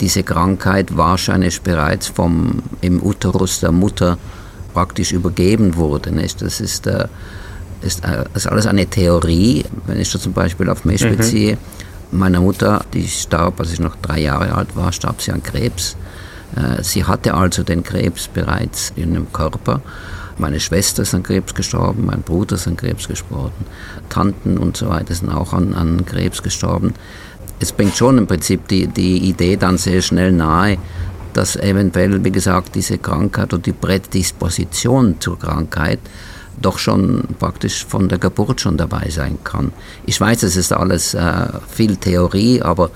diese 0.00 0.22
Krankheit 0.22 0.96
wahrscheinlich 0.96 1.60
bereits 1.62 2.08
vom, 2.08 2.62
im 2.80 3.02
Uterus 3.02 3.60
der 3.60 3.72
Mutter 3.72 4.18
praktisch 4.74 5.12
übergeben 5.12 5.76
wurde. 5.76 6.12
Nicht? 6.12 6.42
Das 6.42 6.60
ist, 6.60 6.86
äh, 6.86 7.06
ist, 7.82 8.04
äh, 8.04 8.24
ist 8.34 8.46
alles 8.46 8.66
eine 8.66 8.86
Theorie. 8.86 9.64
Wenn 9.86 10.00
ich 10.00 10.10
das 10.12 10.22
zum 10.22 10.32
Beispiel 10.32 10.68
auf 10.68 10.84
mich 10.84 11.04
mhm. 11.04 11.16
beziehe, 11.16 11.58
meine 12.10 12.40
Mutter, 12.40 12.84
die 12.92 13.06
starb, 13.08 13.58
als 13.60 13.72
ich 13.72 13.80
noch 13.80 13.96
drei 13.96 14.20
Jahre 14.20 14.54
alt 14.54 14.76
war, 14.76 14.92
starb 14.92 15.22
sie 15.22 15.32
an 15.32 15.42
Krebs. 15.42 15.96
Äh, 16.56 16.82
sie 16.82 17.04
hatte 17.04 17.34
also 17.34 17.62
den 17.62 17.82
Krebs 17.82 18.28
bereits 18.28 18.92
in 18.96 19.14
dem 19.14 19.32
Körper. 19.32 19.80
Meine 20.38 20.60
Schwester 20.60 21.02
ist 21.02 21.14
an 21.14 21.22
Krebs 21.22 21.54
gestorben, 21.54 22.06
mein 22.06 22.22
Bruder 22.22 22.56
ist 22.56 22.66
an 22.66 22.76
Krebs 22.76 23.06
gestorben, 23.06 23.66
Tanten 24.08 24.56
und 24.56 24.76
so 24.76 24.88
weiter 24.88 25.14
sind 25.14 25.28
auch 25.28 25.52
an, 25.52 25.74
an 25.74 26.06
Krebs 26.06 26.42
gestorben. 26.42 26.94
Es 27.60 27.72
bringt 27.72 27.96
schon 27.96 28.18
im 28.18 28.26
Prinzip 28.26 28.66
die, 28.68 28.86
die 28.86 29.28
Idee 29.28 29.56
dann 29.56 29.78
sehr 29.78 30.02
schnell 30.02 30.32
nahe, 30.32 30.78
dass 31.32 31.56
eventuell, 31.56 32.24
wie 32.24 32.32
gesagt, 32.32 32.74
diese 32.74 32.98
Krankheit 32.98 33.52
oder 33.52 33.62
die 33.62 33.72
Prädisposition 33.72 35.16
zur 35.20 35.38
Krankheit 35.38 36.00
doch 36.60 36.78
schon 36.78 37.24
praktisch 37.38 37.84
von 37.84 38.08
der 38.08 38.18
Geburt 38.18 38.60
schon 38.60 38.76
dabei 38.76 39.08
sein 39.10 39.38
kann. 39.44 39.72
Ich 40.06 40.20
weiß, 40.20 40.42
es 40.42 40.56
ist 40.56 40.72
alles 40.72 41.14
äh, 41.14 41.48
viel 41.68 41.96
Theorie, 41.96 42.62
aber 42.62 42.90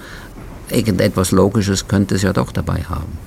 irgendetwas 0.70 1.30
Logisches 1.30 1.88
könnte 1.88 2.16
es 2.16 2.22
ja 2.22 2.32
doch 2.32 2.52
dabei 2.52 2.82
haben. 2.88 3.18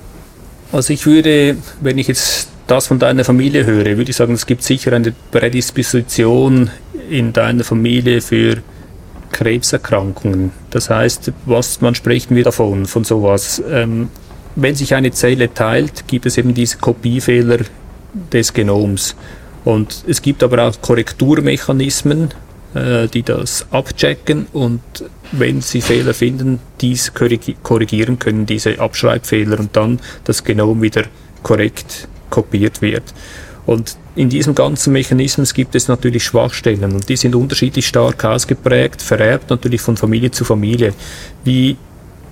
Also 0.72 0.92
ich 0.92 1.04
würde, 1.06 1.56
wenn 1.80 1.98
ich 1.98 2.08
jetzt 2.08 2.48
das 2.66 2.86
von 2.86 2.98
deiner 2.98 3.24
Familie 3.24 3.66
höre, 3.66 3.96
würde 3.96 4.10
ich 4.10 4.16
sagen, 4.16 4.34
es 4.34 4.46
gibt 4.46 4.62
sicher 4.62 4.92
eine 4.92 5.12
Prädisposition 5.32 6.70
in 7.08 7.32
deiner 7.32 7.64
Familie 7.64 8.20
für 8.20 8.58
Krebserkrankungen. 9.32 10.52
Das 10.70 10.90
heißt, 10.90 11.32
was 11.46 11.80
man 11.80 11.94
sprechen 11.94 12.36
wir 12.36 12.44
davon, 12.44 12.86
von 12.86 13.04
sowas. 13.04 13.62
Ähm, 13.68 14.08
wenn 14.56 14.74
sich 14.74 14.94
eine 14.94 15.10
Zelle 15.12 15.52
teilt, 15.52 16.06
gibt 16.06 16.26
es 16.26 16.36
eben 16.38 16.54
diese 16.54 16.78
Kopiefehler 16.78 17.58
des 18.32 18.52
Genoms. 18.52 19.16
Und 19.64 20.04
es 20.06 20.22
gibt 20.22 20.42
aber 20.42 20.66
auch 20.66 20.80
Korrekturmechanismen, 20.80 22.30
äh, 22.74 23.08
die 23.08 23.22
das 23.22 23.66
abchecken 23.70 24.46
und 24.52 24.80
wenn 25.32 25.60
sie 25.60 25.80
Fehler 25.80 26.14
finden, 26.14 26.60
dies 26.80 27.12
korrigieren 27.62 28.18
können, 28.18 28.46
diese 28.46 28.78
Abschreibfehler 28.80 29.60
und 29.60 29.76
dann 29.76 30.00
das 30.24 30.44
Genom 30.44 30.82
wieder 30.82 31.04
korrekt 31.42 32.08
kopiert 32.30 32.80
wird. 32.82 33.02
Und 33.66 33.96
in 34.16 34.28
diesem 34.28 34.54
ganzen 34.54 34.92
Mechanismus 34.92 35.54
gibt 35.54 35.74
es 35.74 35.88
natürlich 35.88 36.24
Schwachstellen 36.24 36.92
und 36.92 37.08
die 37.08 37.16
sind 37.16 37.34
unterschiedlich 37.34 37.86
stark 37.86 38.24
ausgeprägt, 38.24 39.02
vererbt 39.02 39.50
natürlich 39.50 39.80
von 39.80 39.96
Familie 39.96 40.30
zu 40.30 40.44
Familie. 40.44 40.94
Wie 41.44 41.76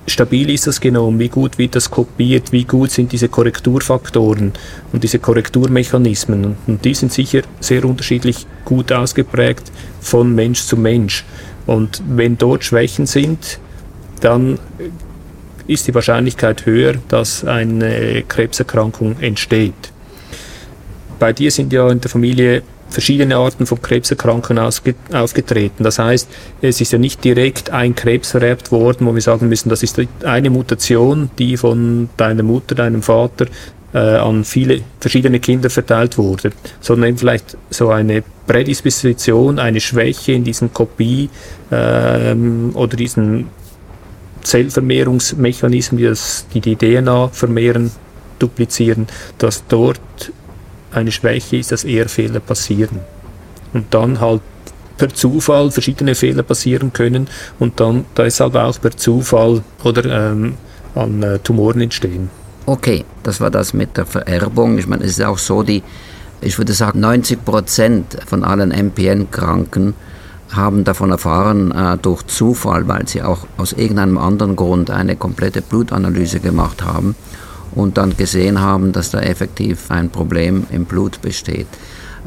stabil 0.08 0.50
ist 0.50 0.66
das 0.66 0.80
Genom, 0.80 1.18
wie 1.18 1.28
gut 1.28 1.58
wird 1.58 1.76
das 1.76 1.90
kopiert, 1.90 2.52
wie 2.52 2.64
gut 2.64 2.90
sind 2.90 3.12
diese 3.12 3.28
Korrekturfaktoren 3.28 4.52
und 4.92 5.04
diese 5.04 5.18
Korrekturmechanismen. 5.18 6.56
Und 6.66 6.84
die 6.84 6.94
sind 6.94 7.12
sicher 7.12 7.42
sehr 7.60 7.84
unterschiedlich 7.84 8.46
gut 8.64 8.92
ausgeprägt 8.92 9.70
von 10.00 10.34
Mensch 10.34 10.62
zu 10.62 10.76
Mensch. 10.76 11.24
Und 11.66 12.02
wenn 12.08 12.38
dort 12.38 12.64
Schwächen 12.64 13.06
sind, 13.06 13.58
dann 14.20 14.58
ist 15.66 15.86
die 15.86 15.94
Wahrscheinlichkeit 15.94 16.64
höher, 16.64 16.94
dass 17.08 17.44
eine 17.44 18.22
Krebserkrankung 18.26 19.20
entsteht. 19.20 19.74
Bei 21.18 21.32
dir 21.32 21.50
sind 21.50 21.72
ja 21.72 21.90
in 21.90 22.00
der 22.00 22.10
Familie 22.10 22.62
verschiedene 22.90 23.36
Arten 23.36 23.66
von 23.66 23.80
Krebserkrankungen 23.80 24.62
aufgetreten. 25.12 25.84
Das 25.84 25.98
heißt, 25.98 26.28
es 26.62 26.80
ist 26.80 26.92
ja 26.92 26.98
nicht 26.98 27.22
direkt 27.22 27.70
ein 27.70 27.94
Krebs 27.94 28.30
vererbt 28.30 28.72
worden, 28.72 29.06
wo 29.06 29.14
wir 29.14 29.22
sagen 29.22 29.48
müssen, 29.48 29.68
das 29.68 29.82
ist 29.82 30.00
eine 30.24 30.50
Mutation, 30.50 31.30
die 31.38 31.56
von 31.56 32.08
deiner 32.16 32.42
Mutter, 32.42 32.74
deinem 32.74 33.02
Vater 33.02 33.46
äh, 33.92 33.98
an 33.98 34.44
viele 34.44 34.82
verschiedene 35.00 35.40
Kinder 35.40 35.70
verteilt 35.70 36.18
wurde, 36.18 36.52
sondern 36.80 37.16
vielleicht 37.16 37.56
so 37.70 37.90
eine 37.90 38.22
Prädisposition, 38.46 39.58
eine 39.58 39.80
Schwäche 39.80 40.32
in 40.32 40.44
diesen 40.44 40.72
Kopie 40.72 41.30
ähm, 41.70 42.72
oder 42.74 42.96
diesen 42.96 43.48
Zellvermehrungsmechanismen, 44.42 45.98
die, 46.00 46.14
die 46.60 46.76
die 46.76 46.76
DNA 46.76 47.28
vermehren, 47.28 47.90
duplizieren, 48.38 49.06
dass 49.38 49.64
dort 49.68 50.00
eine 50.92 51.12
Schwäche 51.12 51.56
ist, 51.56 51.72
dass 51.72 51.84
eher 51.84 52.08
Fehler 52.08 52.40
passieren. 52.40 53.00
Und 53.72 53.92
dann 53.92 54.20
halt 54.20 54.40
per 54.96 55.08
Zufall 55.10 55.70
verschiedene 55.70 56.14
Fehler 56.14 56.42
passieren 56.42 56.92
können 56.92 57.28
und 57.58 57.80
dann 57.80 58.04
deshalb 58.16 58.56
auch 58.56 58.80
per 58.80 58.96
Zufall 58.96 59.62
oder 59.84 60.04
ähm, 60.32 60.54
an 60.94 61.22
äh, 61.22 61.38
Tumoren 61.38 61.80
entstehen. 61.80 62.30
Okay, 62.66 63.04
das 63.22 63.40
war 63.40 63.50
das 63.50 63.72
mit 63.72 63.96
der 63.96 64.04
Vererbung. 64.04 64.76
Ich 64.78 64.86
meine, 64.86 65.04
es 65.04 65.12
ist 65.12 65.24
auch 65.24 65.38
so, 65.38 65.62
die, 65.62 65.82
ich 66.40 66.58
würde 66.58 66.72
sagen, 66.72 67.00
90 67.00 67.44
Prozent 67.44 68.18
von 68.26 68.44
allen 68.44 68.70
MPN-Kranken 68.70 69.94
haben 70.50 70.84
davon 70.84 71.10
erfahren 71.10 71.72
äh, 71.72 71.96
durch 71.98 72.26
Zufall, 72.26 72.88
weil 72.88 73.06
sie 73.06 73.22
auch 73.22 73.46
aus 73.56 73.72
irgendeinem 73.72 74.18
anderen 74.18 74.56
Grund 74.56 74.90
eine 74.90 75.16
komplette 75.16 75.62
Blutanalyse 75.62 76.40
gemacht 76.40 76.82
haben 76.82 77.14
und 77.74 77.98
dann 77.98 78.16
gesehen 78.16 78.60
haben, 78.60 78.92
dass 78.92 79.10
da 79.10 79.20
effektiv 79.20 79.90
ein 79.90 80.10
Problem 80.10 80.66
im 80.70 80.84
Blut 80.84 81.20
besteht. 81.22 81.66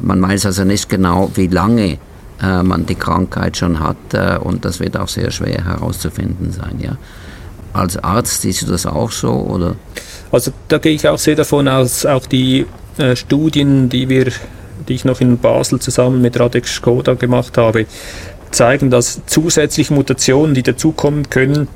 Man 0.00 0.20
weiß 0.22 0.46
also 0.46 0.64
nicht 0.64 0.88
genau, 0.88 1.30
wie 1.34 1.46
lange 1.46 1.98
äh, 2.42 2.62
man 2.62 2.86
die 2.86 2.94
Krankheit 2.94 3.56
schon 3.56 3.80
hat 3.80 3.96
äh, 4.12 4.36
und 4.38 4.64
das 4.64 4.80
wird 4.80 4.96
auch 4.96 5.08
sehr 5.08 5.30
schwer 5.30 5.64
herauszufinden 5.64 6.52
sein. 6.52 6.78
Ja. 6.80 6.96
Als 7.72 7.96
Arzt 8.02 8.42
siehst 8.42 8.62
du 8.62 8.66
das 8.66 8.86
auch 8.86 9.10
so 9.10 9.30
oder? 9.30 9.76
Also 10.30 10.50
da 10.68 10.78
gehe 10.78 10.92
ich 10.92 11.06
auch 11.08 11.18
sehr 11.18 11.36
davon 11.36 11.68
aus, 11.68 12.06
auch 12.06 12.26
die 12.26 12.66
äh, 12.98 13.16
Studien, 13.16 13.88
die 13.88 14.08
wir, 14.08 14.32
die 14.88 14.94
ich 14.94 15.04
noch 15.04 15.20
in 15.20 15.38
Basel 15.38 15.78
zusammen 15.78 16.20
mit 16.20 16.38
Radek 16.38 16.66
Skoda 16.66 17.14
gemacht 17.14 17.56
habe, 17.58 17.86
zeigen, 18.50 18.90
dass 18.90 19.22
zusätzliche 19.26 19.94
Mutationen, 19.94 20.54
die 20.54 20.62
dazukommen 20.62 21.30
können, 21.30 21.68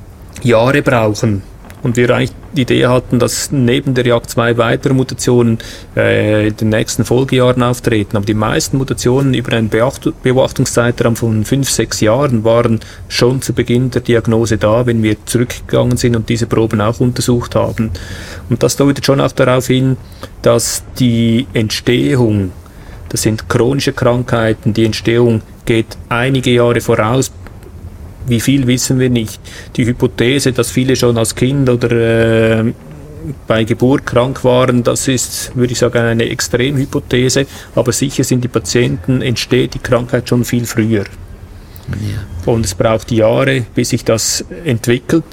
Jahre 0.42 0.82
brauchen, 0.82 1.42
und 1.82 1.96
wir 1.96 2.10
eigentlich 2.10 2.32
die 2.54 2.62
Idee 2.62 2.86
hatten, 2.86 3.18
dass 3.18 3.52
neben 3.52 3.94
der 3.94 4.06
Jagd 4.06 4.30
zwei 4.30 4.56
weitere 4.56 4.94
Mutationen 4.94 5.58
äh, 5.96 6.48
in 6.48 6.56
den 6.56 6.68
nächsten 6.70 7.04
Folgejahren 7.04 7.62
auftreten. 7.62 8.16
Aber 8.16 8.26
die 8.26 8.34
meisten 8.34 8.78
Mutationen 8.78 9.34
über 9.34 9.52
einen 9.52 9.68
Beobachtungszeitraum 9.68 11.16
von 11.16 11.44
fünf, 11.44 11.70
sechs 11.70 12.00
Jahren 12.00 12.44
waren 12.44 12.80
schon 13.08 13.42
zu 13.42 13.52
Beginn 13.52 13.90
der 13.90 14.02
Diagnose 14.02 14.56
da, 14.58 14.86
wenn 14.86 15.02
wir 15.02 15.16
zurückgegangen 15.26 15.96
sind 15.96 16.16
und 16.16 16.28
diese 16.28 16.46
Proben 16.46 16.80
auch 16.80 17.00
untersucht 17.00 17.54
haben. 17.54 17.90
Und 18.48 18.62
das 18.62 18.76
deutet 18.76 19.04
schon 19.04 19.20
auch 19.20 19.32
darauf 19.32 19.66
hin, 19.66 19.96
dass 20.42 20.82
die 20.98 21.46
Entstehung, 21.52 22.52
das 23.10 23.22
sind 23.22 23.48
chronische 23.48 23.92
Krankheiten, 23.92 24.72
die 24.72 24.84
Entstehung 24.84 25.42
geht 25.66 25.98
einige 26.08 26.50
Jahre 26.50 26.80
voraus, 26.80 27.30
wie 28.26 28.40
viel 28.40 28.66
wissen 28.66 28.98
wir 28.98 29.10
nicht. 29.10 29.40
Die 29.76 29.86
Hypothese, 29.86 30.52
dass 30.52 30.70
viele 30.70 30.96
schon 30.96 31.16
als 31.18 31.34
Kind 31.34 31.68
oder 31.68 31.90
äh, 31.90 32.72
bei 33.46 33.64
Geburt 33.64 34.06
krank 34.06 34.44
waren, 34.44 34.82
das 34.82 35.08
ist, 35.08 35.52
würde 35.56 35.72
ich 35.72 35.78
sagen, 35.78 35.98
eine 35.98 36.28
Extremhypothese, 36.28 37.46
aber 37.74 37.92
sicher 37.92 38.24
sind 38.24 38.44
die 38.44 38.48
Patienten, 38.48 39.22
entsteht 39.22 39.74
die 39.74 39.78
Krankheit 39.78 40.28
schon 40.28 40.44
viel 40.44 40.64
früher. 40.64 41.04
Ja. 41.88 42.52
Und 42.52 42.64
es 42.64 42.74
braucht 42.74 43.10
Jahre, 43.12 43.64
bis 43.74 43.90
sich 43.90 44.04
das 44.04 44.44
entwickelt. 44.64 45.24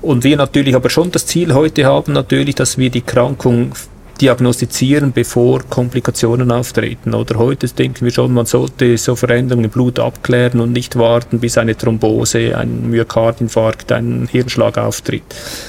Und 0.00 0.24
wir 0.24 0.36
natürlich 0.36 0.74
aber 0.74 0.90
schon 0.90 1.10
das 1.10 1.26
Ziel 1.26 1.54
heute 1.54 1.84
haben, 1.84 2.12
natürlich, 2.12 2.54
dass 2.54 2.78
wir 2.78 2.90
die 2.90 3.00
Krankung 3.00 3.72
diagnostizieren, 4.20 5.12
bevor 5.12 5.62
Komplikationen 5.68 6.50
auftreten. 6.50 7.14
Oder 7.14 7.38
heute 7.38 7.68
denken 7.68 8.04
wir 8.04 8.10
schon, 8.10 8.32
man 8.32 8.46
sollte 8.46 8.98
so 8.98 9.14
Veränderungen 9.14 9.66
im 9.66 9.70
Blut 9.70 9.98
abklären 9.98 10.60
und 10.60 10.72
nicht 10.72 10.96
warten, 10.96 11.38
bis 11.38 11.58
eine 11.58 11.76
Thrombose, 11.76 12.56
ein 12.56 12.90
Myokardinfarkt, 12.90 13.92
ein 13.92 14.28
Hirnschlag 14.30 14.78
auftritt. 14.78 15.22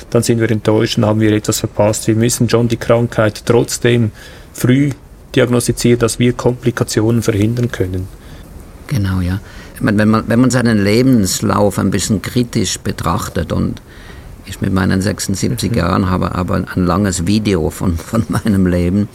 Dann 0.09 0.23
sind 0.23 0.39
wir 0.39 0.49
enttäuscht 0.49 0.97
und 0.97 1.05
haben 1.05 1.19
wir 1.19 1.31
etwas 1.31 1.59
verpasst. 1.59 2.07
Wir 2.07 2.15
müssen 2.15 2.49
schon 2.49 2.67
die 2.67 2.77
Krankheit 2.77 3.43
trotzdem 3.45 4.11
früh 4.53 4.91
diagnostizieren, 5.35 5.99
dass 5.99 6.19
wir 6.19 6.33
Komplikationen 6.33 7.21
verhindern 7.21 7.71
können. 7.71 8.07
Genau, 8.87 9.21
ja. 9.21 9.39
Wenn 9.79 10.09
man, 10.09 10.27
wenn 10.27 10.39
man 10.39 10.49
seinen 10.49 10.83
Lebenslauf 10.83 11.79
ein 11.79 11.91
bisschen 11.91 12.21
kritisch 12.21 12.79
betrachtet 12.79 13.53
und 13.53 13.81
ich 14.49 14.61
mit 14.61 14.73
meinen 14.73 15.01
76 15.01 15.71
mhm. 15.71 15.77
Jahren 15.77 16.09
habe 16.09 16.35
aber 16.35 16.55
ein 16.55 16.85
langes 16.85 17.27
Video 17.27 17.69
von, 17.69 17.97
von 17.97 18.25
meinem 18.29 18.65
Leben. 18.67 19.07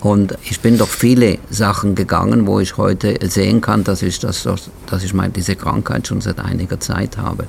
Und 0.00 0.36
ich 0.44 0.60
bin 0.60 0.76
durch 0.76 0.90
viele 0.90 1.38
Sachen 1.48 1.94
gegangen, 1.94 2.46
wo 2.46 2.60
ich 2.60 2.76
heute 2.76 3.18
sehen 3.26 3.62
kann, 3.62 3.84
dass 3.84 4.02
ich, 4.02 4.18
das, 4.18 4.46
dass 4.86 5.02
ich 5.02 5.14
meine, 5.14 5.32
diese 5.32 5.56
Krankheit 5.56 6.06
schon 6.06 6.20
seit 6.20 6.40
einiger 6.40 6.78
Zeit 6.78 7.16
habe. 7.16 7.46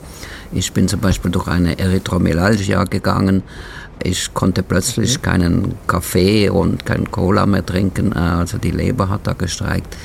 Ich 0.53 0.71
bin 0.71 0.87
zum 0.87 1.01
Beispiel 1.01 1.31
durch 1.31 1.47
eine 1.47 1.77
Erythromyalgia 1.77 2.85
gegangen. 2.85 3.43
Ich 4.01 4.33
konnte 4.33 4.63
plötzlich 4.63 5.17
mhm. 5.17 5.21
keinen 5.21 5.73
Kaffee 5.87 6.49
und 6.49 6.85
keinen 6.85 7.11
Cola 7.11 7.45
mehr 7.45 7.65
trinken. 7.65 8.13
Äh, 8.13 8.19
also 8.19 8.57
die 8.57 8.71
Leber 8.71 9.09
hat 9.09 9.27
da 9.27 9.33
gestreikt. 9.33 9.95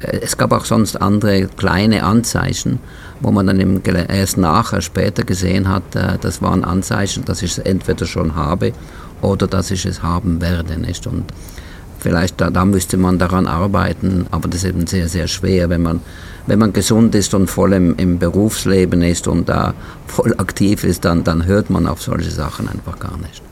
Es 0.00 0.36
gab 0.36 0.52
auch 0.52 0.64
sonst 0.64 1.00
andere 1.00 1.46
kleine 1.46 2.02
Anzeichen, 2.02 2.80
wo 3.20 3.30
man 3.30 3.46
dann 3.46 3.82
erst 4.08 4.36
nachher, 4.36 4.82
später 4.82 5.24
gesehen 5.24 5.68
hat, 5.68 5.94
äh, 5.94 6.18
das 6.20 6.42
waren 6.42 6.64
Anzeichen, 6.64 7.24
dass 7.24 7.42
ich 7.42 7.52
es 7.52 7.58
entweder 7.58 8.06
schon 8.06 8.34
habe 8.34 8.72
oder 9.22 9.46
dass 9.46 9.70
ich 9.70 9.86
es 9.86 10.02
haben 10.02 10.40
werde. 10.40 10.78
Nicht? 10.78 11.06
Und 11.06 11.24
vielleicht 11.98 12.40
da, 12.40 12.50
da 12.50 12.64
müsste 12.64 12.96
man 12.98 13.18
daran 13.18 13.46
arbeiten, 13.46 14.26
aber 14.30 14.48
das 14.48 14.62
ist 14.62 14.70
eben 14.70 14.86
sehr, 14.86 15.08
sehr 15.08 15.28
schwer, 15.28 15.70
wenn 15.70 15.82
man, 15.82 16.00
wenn 16.46 16.58
man 16.58 16.72
gesund 16.72 17.14
ist 17.14 17.34
und 17.34 17.48
voll 17.48 17.72
im, 17.72 17.96
im 17.96 18.18
Berufsleben 18.18 19.02
ist 19.02 19.26
und 19.26 19.48
da 19.48 19.74
voll 20.06 20.34
aktiv 20.36 20.84
ist, 20.84 21.04
dann, 21.04 21.24
dann 21.24 21.46
hört 21.46 21.70
man 21.70 21.86
auf 21.86 22.02
solche 22.02 22.30
Sachen 22.30 22.68
einfach 22.68 22.98
gar 22.98 23.16
nicht. 23.18 23.42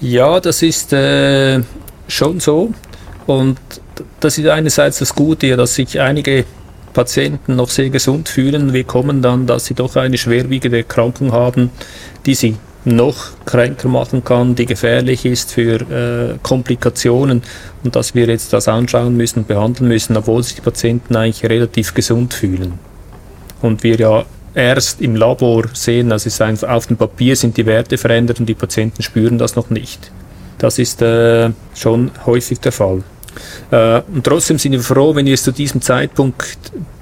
Ja, 0.00 0.38
das 0.40 0.60
ist 0.62 0.92
äh, 0.92 1.62
schon 2.08 2.38
so. 2.40 2.74
Und 3.26 3.58
das 4.20 4.38
ist 4.38 4.46
einerseits 4.46 4.98
das 4.98 5.14
Gute, 5.14 5.56
dass 5.56 5.74
sich 5.74 6.00
einige 6.00 6.44
Patienten 6.92 7.56
noch 7.56 7.68
sehr 7.68 7.90
gesund 7.90 8.28
fühlen. 8.28 8.72
Wir 8.72 8.84
kommen 8.84 9.20
dann, 9.20 9.46
dass 9.46 9.66
sie 9.66 9.74
doch 9.74 9.96
eine 9.96 10.16
schwerwiegende 10.16 10.78
Erkrankung 10.78 11.32
haben, 11.32 11.70
die 12.24 12.34
sie 12.34 12.56
noch 12.84 13.30
kränker 13.46 13.88
machen 13.88 14.24
kann, 14.24 14.54
die 14.54 14.66
gefährlich 14.66 15.24
ist 15.24 15.52
für 15.52 15.80
äh, 15.80 16.38
Komplikationen 16.42 17.42
und 17.82 17.96
dass 17.96 18.14
wir 18.14 18.26
jetzt 18.26 18.52
das 18.52 18.68
anschauen 18.68 19.16
müssen 19.16 19.46
behandeln 19.46 19.88
müssen, 19.88 20.16
obwohl 20.16 20.42
sich 20.42 20.56
die 20.56 20.60
Patienten 20.60 21.16
eigentlich 21.16 21.50
relativ 21.50 21.94
gesund 21.94 22.34
fühlen. 22.34 22.78
Und 23.62 23.82
wir 23.82 23.96
ja 23.96 24.24
erst 24.54 25.00
im 25.00 25.16
Labor 25.16 25.64
sehen, 25.72 26.12
es 26.12 26.26
ist 26.26 26.42
auf 26.42 26.86
dem 26.86 26.96
Papier 26.96 27.36
sind 27.36 27.56
die 27.56 27.66
Werte 27.66 27.96
verändert 27.96 28.38
und 28.38 28.46
die 28.46 28.54
Patienten 28.54 29.02
spüren 29.02 29.38
das 29.38 29.56
noch 29.56 29.70
nicht. 29.70 30.10
Das 30.58 30.78
ist 30.78 31.00
äh, 31.02 31.50
schon 31.74 32.10
häufig 32.26 32.60
der 32.60 32.72
Fall. 32.72 33.02
Äh, 33.70 34.02
und 34.12 34.24
trotzdem 34.24 34.58
sind 34.58 34.72
wir 34.72 34.80
froh, 34.80 35.14
wenn 35.14 35.26
wir 35.26 35.34
es 35.34 35.42
zu 35.42 35.52
diesem 35.52 35.80
Zeitpunkt 35.80 36.58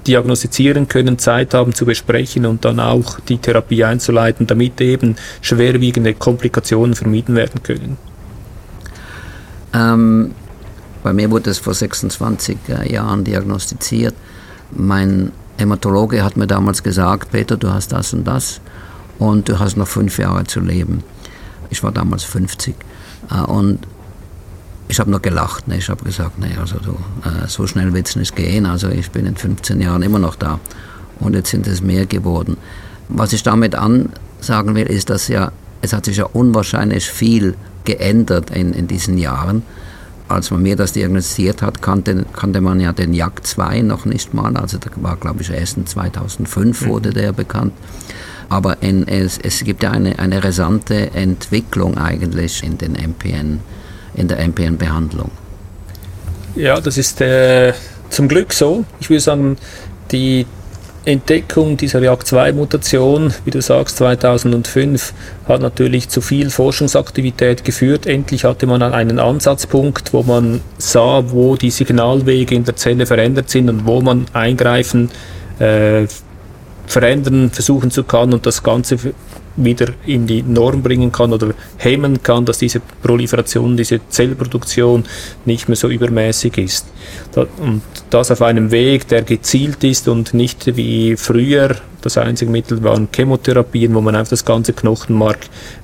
diagnostizieren 0.07 0.89
können, 0.89 1.19
Zeit 1.19 1.55
haben 1.55 1.75
zu 1.75 1.85
besprechen 1.85 2.47
und 2.47 2.65
dann 2.65 2.81
auch 2.81 3.21
die 3.21 3.39
Therapie 3.39 3.85
einzuleiten, 3.85 4.47
damit 4.47 4.81
eben 4.81 5.17
schwerwiegende 5.41 6.15
Komplikationen 6.15 6.95
vermieden 6.95 7.35
werden 7.37 7.63
können. 7.63 7.97
Ähm, 9.75 10.33
bei 11.03 11.13
mir 11.13 11.31
wurde 11.31 11.51
es 11.51 11.59
vor 11.59 11.75
26 11.75 12.59
äh, 12.69 12.93
Jahren 12.93 13.25
diagnostiziert. 13.25 14.15
Mein 14.71 15.33
Hämatologe 15.59 16.25
hat 16.25 16.37
mir 16.37 16.47
damals 16.47 16.83
gesagt, 16.83 17.31
Peter, 17.31 17.57
du 17.57 17.73
hast 17.73 17.93
das 17.93 18.13
und 18.13 18.25
das 18.25 18.61
und 19.19 19.49
du 19.49 19.59
hast 19.59 19.77
noch 19.77 19.89
fünf 19.89 20.19
Jahre 20.19 20.45
zu 20.45 20.61
leben. 20.61 21.03
Ich 21.71 21.83
war 21.83 21.93
damals 21.93 22.25
50. 22.25 22.75
Äh, 23.31 23.41
und 23.43 23.81
ich 24.93 25.01
habe 25.01 25.11
nur 25.11 25.21
gelacht. 25.21 25.69
Ne? 25.69 25.79
Ich 25.79 25.89
habe 25.89 26.05
gesagt, 26.05 26.39
nee, 26.39 26.55
also 26.61 26.77
du, 26.77 26.93
äh, 27.27 27.49
so 27.49 27.67
schnell 27.67 27.95
wird 27.95 28.09
es 28.09 28.17
nicht 28.17 28.37
gehen. 28.37 28.67
Also 28.67 28.91
ich 28.91 29.11
bin 29.11 29.25
in 29.25 29.37
15 29.37 29.81
Jahren 29.81 30.03
immer 30.03 30.19
noch 30.19 30.37
da. 30.37 30.61
Und 31.19 31.35
jetzt 31.35 31.51
sind 31.51 31.67
es 31.67 31.81
mehr 31.81 32.05
geworden. 32.05 32.59
Was 33.09 33.33
ich 33.33 33.43
damit 33.43 33.75
ansagen 33.75 34.75
will, 34.75 34.87
ist, 34.87 35.09
dass 35.09 35.29
ja, 35.29 35.51
es 35.81 35.95
hat 35.95 36.05
sich 36.05 36.19
ja 36.19 36.27
unwahrscheinlich 36.27 37.07
viel 37.09 37.55
geändert 37.85 38.51
in, 38.51 38.75
in 38.75 38.87
diesen 38.87 39.17
Jahren. 39.17 39.63
Als 40.29 40.51
man 40.51 40.63
mir 40.63 40.77
das 40.77 40.93
diagnostiziert 40.93 41.63
hat, 41.63 41.81
kannte, 41.81 42.27
kannte 42.35 42.61
man 42.61 42.79
ja 42.79 42.93
den 42.93 43.15
JAK 43.15 43.47
2 43.47 43.81
noch 43.81 44.05
nicht 44.05 44.35
mal. 44.35 44.55
Also 44.59 44.77
da 44.77 44.91
war, 44.97 45.17
glaube 45.17 45.41
ich, 45.41 45.51
erst 45.51 45.79
in 45.79 45.87
2005 45.87 46.83
mhm. 46.83 46.87
wurde 46.87 47.11
der 47.11 47.33
bekannt. 47.33 47.73
Aber 48.51 48.83
in, 48.83 49.09
es, 49.09 49.39
es 49.39 49.65
gibt 49.65 49.83
ja 49.85 49.93
eine, 49.93 50.19
eine 50.19 50.45
rasante 50.45 51.13
Entwicklung 51.15 51.97
eigentlich 51.97 52.63
in 52.63 52.77
den 52.77 52.93
MPN 52.93 53.61
in 54.15 54.29
der 54.29 54.39
MPN-Behandlung. 54.39 55.31
Ja, 56.55 56.81
das 56.81 56.99
ist 56.99 57.21
äh, 57.21 57.73
zum 58.11 58.29
Glück 58.29 58.53
so. 58.53 58.85
Ich 59.01 59.09
würde 59.09 59.21
sagen, 59.21 59.57
die 60.11 60.47
Entdeckung 61.05 61.77
dieser 61.77 61.99
JAK2-Mutation, 61.99 63.35
wie 63.45 63.51
du 63.51 63.61
sagst, 63.61 63.97
2005, 63.97 65.13
hat 65.49 65.61
natürlich 65.61 66.09
zu 66.09 66.21
viel 66.21 66.51
Forschungsaktivität 66.51 67.65
geführt. 67.65 68.07
Endlich 68.07 68.45
hatte 68.45 68.67
man 68.67 68.83
einen 68.83 69.19
Ansatzpunkt, 69.19 70.13
wo 70.13 70.23
man 70.23 70.61
sah, 70.79 71.25
wo 71.31 71.57
die 71.57 71.71
Signalwege 71.71 72.55
in 72.55 72.65
der 72.65 72.77
Zelle 72.77 73.07
verändert 73.07 73.51
sind 73.51 73.69
und 73.69 73.85
wo 73.85 74.01
man 74.01 74.27
eingreifen, 74.33 75.11
äh, 75.59 76.07
verändern, 76.87 77.51
versuchen 77.51 77.91
zu 77.91 78.05
kann 78.05 78.33
und 78.33 78.47
das 78.47 78.63
Ganze 78.63 78.99
wieder 79.57 79.89
in 80.07 80.27
die 80.27 80.43
Norm 80.43 80.83
bringen 80.83 81.13
kann 81.13 81.33
oder 81.33 81.55
hemmen 81.77 82.23
kann, 82.23 82.45
dass 82.45 82.59
diese 82.59 82.81
Proliferation, 83.03 83.77
diese 83.77 84.01
Zellproduktion 84.09 85.05
nicht 85.45 85.69
mehr 85.69 85.77
so 85.77 85.89
übermäßig 85.89 86.59
ist. 86.59 86.87
Und 87.59 87.83
das 88.11 88.31
auf 88.31 88.43
einem 88.43 88.71
Weg, 88.71 89.09
der 89.09 89.23
gezielt 89.23 89.85
ist 89.85 90.09
und 90.09 90.35
nicht 90.35 90.77
wie 90.77 91.17
früher, 91.17 91.77
das 92.01 92.19
einzige 92.19 92.51
Mittel 92.51 92.83
waren 92.83 93.09
Chemotherapien, 93.15 93.95
wo 93.95 94.01
man 94.01 94.17
einfach 94.17 94.31
das 94.31 94.45
ganze 94.45 94.73
Knochenmark 94.73 95.39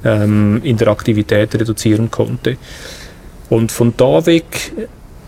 ähm, 0.05 0.61
in 0.65 0.77
der 0.77 0.89
Aktivität 0.89 1.55
reduzieren 1.55 2.11
konnte. 2.11 2.57
Und 3.49 3.73
von 3.73 3.95
da 3.97 4.27
weg 4.27 4.73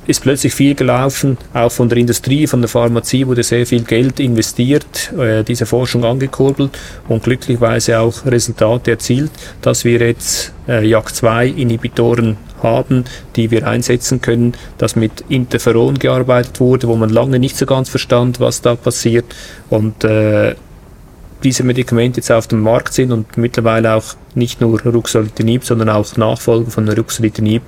ist 0.07 0.23
plötzlich 0.23 0.55
viel 0.55 0.75
gelaufen, 0.75 1.39
auch 1.53 1.71
von 1.71 1.89
der 1.89 1.99
Industrie, 1.99 2.47
von 2.47 2.61
der 2.61 2.69
Pharmazie 2.69 3.27
wurde 3.27 3.43
sehr 3.43 3.67
viel 3.67 3.83
Geld 3.83 4.19
investiert, 4.19 5.13
äh, 5.13 5.45
diese 5.45 5.67
Forschung 5.67 6.05
angekurbelt 6.05 6.71
und 7.09 7.23
glücklicherweise 7.23 8.01
auch 8.01 8.25
Resultate 8.27 8.93
erzielt, 8.93 9.31
dass 9.63 9.85
wir 9.85 10.01
jetzt 10.01 10.53
äh, 10.67 10.81
JAK2-Inhibitoren 10.81 12.39
haben, 12.63 13.05
die 13.37 13.51
wir 13.51 13.67
einsetzen 13.67 14.21
können, 14.21 14.55
dass 14.79 14.97
mit 14.97 15.25
Interferon 15.29 15.99
gearbeitet 15.99 16.61
wurde, 16.61 16.89
wo 16.89 16.97
man 16.97 17.11
lange 17.11 17.39
nicht 17.39 17.57
so 17.57 17.67
ganz 17.67 17.89
verstand, 17.89 18.41
was 18.41 18.63
da 18.63 18.75
passiert. 18.75 19.25
Und 19.69 20.05
äh, 20.05 20.55
diese 21.43 21.63
Medikamente 21.63 22.21
jetzt 22.21 22.31
auf 22.31 22.47
dem 22.47 22.61
Markt 22.61 22.93
sind 22.93 23.13
und 23.13 23.37
mittlerweile 23.37 23.95
auch 23.95 24.15
nicht 24.35 24.61
nur 24.61 24.81
Ruxolitinib, 24.81 25.65
sondern 25.65 25.89
auch 25.89 26.17
Nachfolger 26.17 26.71
von 26.71 26.89
Ruxolitinib 26.89 27.63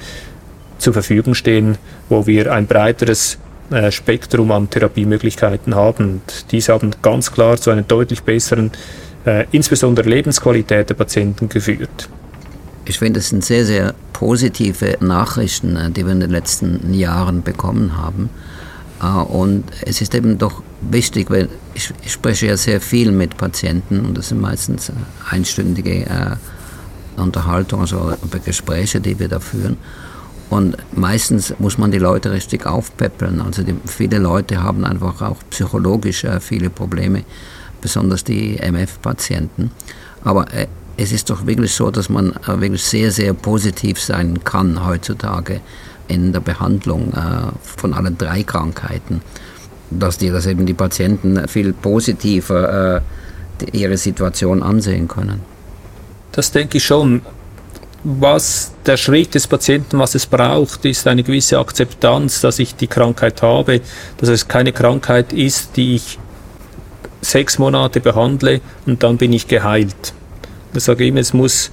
zur 0.82 0.92
Verfügung 0.92 1.34
stehen, 1.34 1.78
wo 2.08 2.26
wir 2.26 2.52
ein 2.52 2.66
breiteres 2.66 3.38
äh, 3.72 3.90
Spektrum 3.90 4.50
an 4.50 4.68
Therapiemöglichkeiten 4.68 5.74
haben. 5.74 6.04
Und 6.14 6.52
diese 6.52 6.72
haben 6.74 6.90
ganz 7.00 7.32
klar 7.32 7.56
zu 7.56 7.70
einer 7.70 7.82
deutlich 7.82 8.22
besseren, 8.22 8.70
äh, 9.24 9.46
insbesondere 9.52 10.08
Lebensqualität 10.08 10.90
der 10.90 10.94
Patienten 10.94 11.48
geführt. 11.48 12.08
Ich 12.84 12.98
finde, 12.98 13.20
es 13.20 13.30
sind 13.30 13.44
sehr, 13.44 13.64
sehr 13.64 13.94
positive 14.12 14.98
Nachrichten, 15.00 15.76
äh, 15.76 15.90
die 15.90 16.04
wir 16.04 16.12
in 16.12 16.20
den 16.20 16.30
letzten 16.30 16.92
Jahren 16.92 17.42
bekommen 17.42 17.96
haben. 17.96 18.30
Und 19.30 19.64
es 19.84 20.00
ist 20.00 20.14
eben 20.14 20.38
doch 20.38 20.62
wichtig, 20.80 21.28
weil 21.28 21.48
ich, 21.74 21.92
ich 22.04 22.12
spreche 22.12 22.46
ja 22.46 22.56
sehr 22.56 22.80
viel 22.80 23.10
mit 23.10 23.36
Patienten 23.36 24.06
und 24.06 24.16
das 24.16 24.28
sind 24.28 24.40
meistens 24.40 24.92
einstündige 25.28 26.38
Unterhaltungen, 27.16 27.82
also 27.82 28.12
Gespräche, 28.44 29.00
die 29.00 29.18
wir 29.18 29.26
da 29.26 29.40
führen. 29.40 29.76
Und 30.52 30.76
meistens 30.94 31.54
muss 31.60 31.78
man 31.78 31.92
die 31.92 31.98
Leute 31.98 32.30
richtig 32.30 32.66
aufpäppeln. 32.66 33.40
Also 33.40 33.62
die, 33.62 33.74
viele 33.86 34.18
Leute 34.18 34.62
haben 34.62 34.84
einfach 34.84 35.22
auch 35.22 35.38
psychologisch 35.48 36.24
äh, 36.24 36.40
viele 36.40 36.68
Probleme, 36.68 37.24
besonders 37.80 38.22
die 38.22 38.58
MF-Patienten. 38.58 39.70
Aber 40.22 40.52
äh, 40.52 40.66
es 40.98 41.10
ist 41.10 41.30
doch 41.30 41.46
wirklich 41.46 41.72
so, 41.72 41.90
dass 41.90 42.10
man 42.10 42.32
äh, 42.32 42.60
wirklich 42.60 42.84
sehr, 42.84 43.10
sehr 43.10 43.32
positiv 43.32 43.98
sein 43.98 44.44
kann 44.44 44.86
heutzutage 44.86 45.62
in 46.08 46.34
der 46.34 46.40
Behandlung 46.40 47.14
von 47.62 47.94
allen 47.94 48.18
drei 48.18 48.42
Krankheiten. 48.42 49.22
Dass 49.88 50.18
die, 50.18 50.28
dass 50.28 50.44
eben 50.44 50.66
die 50.66 50.74
Patienten 50.74 51.48
viel 51.48 51.72
positiver 51.72 53.00
ihre 53.72 53.96
Situation 53.96 54.62
ansehen 54.62 55.08
können. 55.08 55.40
Das 56.32 56.50
denke 56.50 56.78
ich 56.78 56.84
schon 56.84 57.22
was 58.04 58.72
der 58.84 58.96
Schritt 58.96 59.34
des 59.34 59.46
Patienten, 59.46 59.98
was 59.98 60.14
es 60.14 60.26
braucht, 60.26 60.84
ist 60.84 61.06
eine 61.06 61.22
gewisse 61.22 61.58
Akzeptanz, 61.58 62.40
dass 62.40 62.58
ich 62.58 62.74
die 62.74 62.88
Krankheit 62.88 63.42
habe, 63.42 63.80
dass 64.18 64.28
es 64.28 64.48
keine 64.48 64.72
Krankheit 64.72 65.32
ist, 65.32 65.76
die 65.76 65.96
ich 65.96 66.18
sechs 67.20 67.58
Monate 67.58 68.00
behandle 68.00 68.60
und 68.86 69.04
dann 69.04 69.18
bin 69.18 69.32
ich 69.32 69.46
geheilt. 69.46 70.12
Ich 70.74 70.82
sage 70.82 71.06
immer, 71.06 71.20
es 71.20 71.32
muss, 71.32 71.70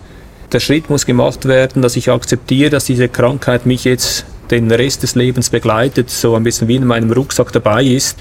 der 0.51 0.59
Schritt 0.59 0.89
muss 0.89 1.07
gemacht 1.07 1.45
werden, 1.45 1.81
dass 1.81 1.95
ich 1.95 2.11
akzeptiere, 2.11 2.69
dass 2.69 2.85
diese 2.85 3.09
Krankheit 3.09 3.65
mich 3.65 3.83
jetzt 3.83 4.25
den 4.51 4.71
Rest 4.71 5.01
des 5.01 5.15
Lebens 5.15 5.49
begleitet, 5.49 6.11
so 6.11 6.35
ein 6.35 6.43
bisschen 6.43 6.67
wie 6.67 6.75
in 6.75 6.85
meinem 6.85 7.11
Rucksack 7.11 7.51
dabei 7.51 7.83
ist. 7.83 8.17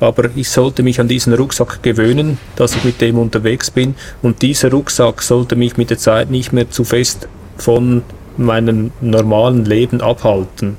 Aber 0.00 0.30
ich 0.34 0.48
sollte 0.48 0.82
mich 0.82 1.00
an 1.00 1.08
diesen 1.08 1.32
Rucksack 1.34 1.82
gewöhnen, 1.82 2.38
dass 2.56 2.74
ich 2.74 2.84
mit 2.84 3.00
dem 3.00 3.18
unterwegs 3.18 3.70
bin. 3.70 3.94
Und 4.20 4.42
dieser 4.42 4.70
Rucksack 4.70 5.22
sollte 5.22 5.54
mich 5.54 5.76
mit 5.76 5.90
der 5.90 5.98
Zeit 5.98 6.30
nicht 6.30 6.52
mehr 6.52 6.68
zu 6.70 6.84
fest 6.84 7.28
von 7.62 8.02
meinem 8.36 8.90
normalen 9.00 9.64
Leben 9.64 10.00
abhalten. 10.00 10.76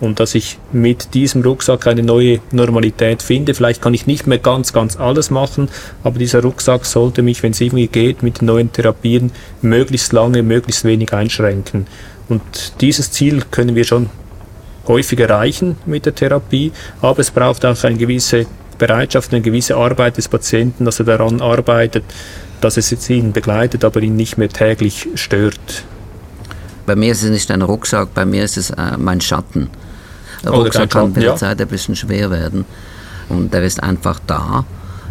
Und 0.00 0.18
dass 0.18 0.34
ich 0.34 0.58
mit 0.72 1.14
diesem 1.14 1.42
Rucksack 1.42 1.86
eine 1.86 2.02
neue 2.02 2.40
Normalität 2.50 3.22
finde. 3.22 3.54
Vielleicht 3.54 3.80
kann 3.80 3.94
ich 3.94 4.06
nicht 4.06 4.26
mehr 4.26 4.38
ganz, 4.38 4.72
ganz 4.72 4.98
alles 4.98 5.30
machen, 5.30 5.68
aber 6.02 6.18
dieser 6.18 6.42
Rucksack 6.42 6.84
sollte 6.84 7.22
mich, 7.22 7.42
wenn 7.42 7.52
es 7.52 7.60
irgendwie 7.60 7.86
geht, 7.86 8.22
mit 8.22 8.40
den 8.40 8.46
neuen 8.46 8.72
Therapien 8.72 9.30
möglichst 9.62 10.12
lange, 10.12 10.42
möglichst 10.42 10.84
wenig 10.84 11.12
einschränken. 11.12 11.86
Und 12.28 12.42
dieses 12.80 13.12
Ziel 13.12 13.42
können 13.50 13.76
wir 13.76 13.84
schon 13.84 14.10
häufig 14.88 15.20
erreichen 15.20 15.76
mit 15.86 16.06
der 16.06 16.14
Therapie, 16.14 16.72
aber 17.00 17.20
es 17.20 17.30
braucht 17.30 17.64
auch 17.64 17.82
eine 17.84 17.96
gewisse 17.96 18.46
Bereitschaft, 18.78 19.32
eine 19.32 19.42
gewisse 19.42 19.76
Arbeit 19.76 20.16
des 20.16 20.28
Patienten, 20.28 20.84
dass 20.84 20.98
er 20.98 21.06
daran 21.06 21.40
arbeitet, 21.40 22.04
dass 22.60 22.76
es 22.76 22.90
jetzt 22.90 23.08
ihn 23.10 23.32
begleitet, 23.32 23.84
aber 23.84 24.00
ihn 24.02 24.16
nicht 24.16 24.38
mehr 24.38 24.48
täglich 24.48 25.08
stört. 25.14 25.84
Bei 26.86 26.96
mir 26.96 27.12
ist 27.12 27.22
es 27.22 27.30
nicht 27.30 27.50
ein 27.50 27.62
Rucksack, 27.62 28.12
bei 28.14 28.24
mir 28.24 28.44
ist 28.44 28.56
es 28.56 28.70
äh, 28.70 28.96
mein 28.98 29.20
Schatten. 29.20 29.70
Der 30.42 30.52
Rucksack 30.52 30.90
kann 30.90 31.08
mit 31.08 31.16
der 31.16 31.22
ja. 31.22 31.36
Zeit 31.36 31.60
ein 31.60 31.68
bisschen 31.68 31.96
schwer 31.96 32.30
werden 32.30 32.64
und 33.28 33.52
der 33.54 33.62
ist 33.62 33.82
einfach 33.82 34.20
da. 34.26 34.64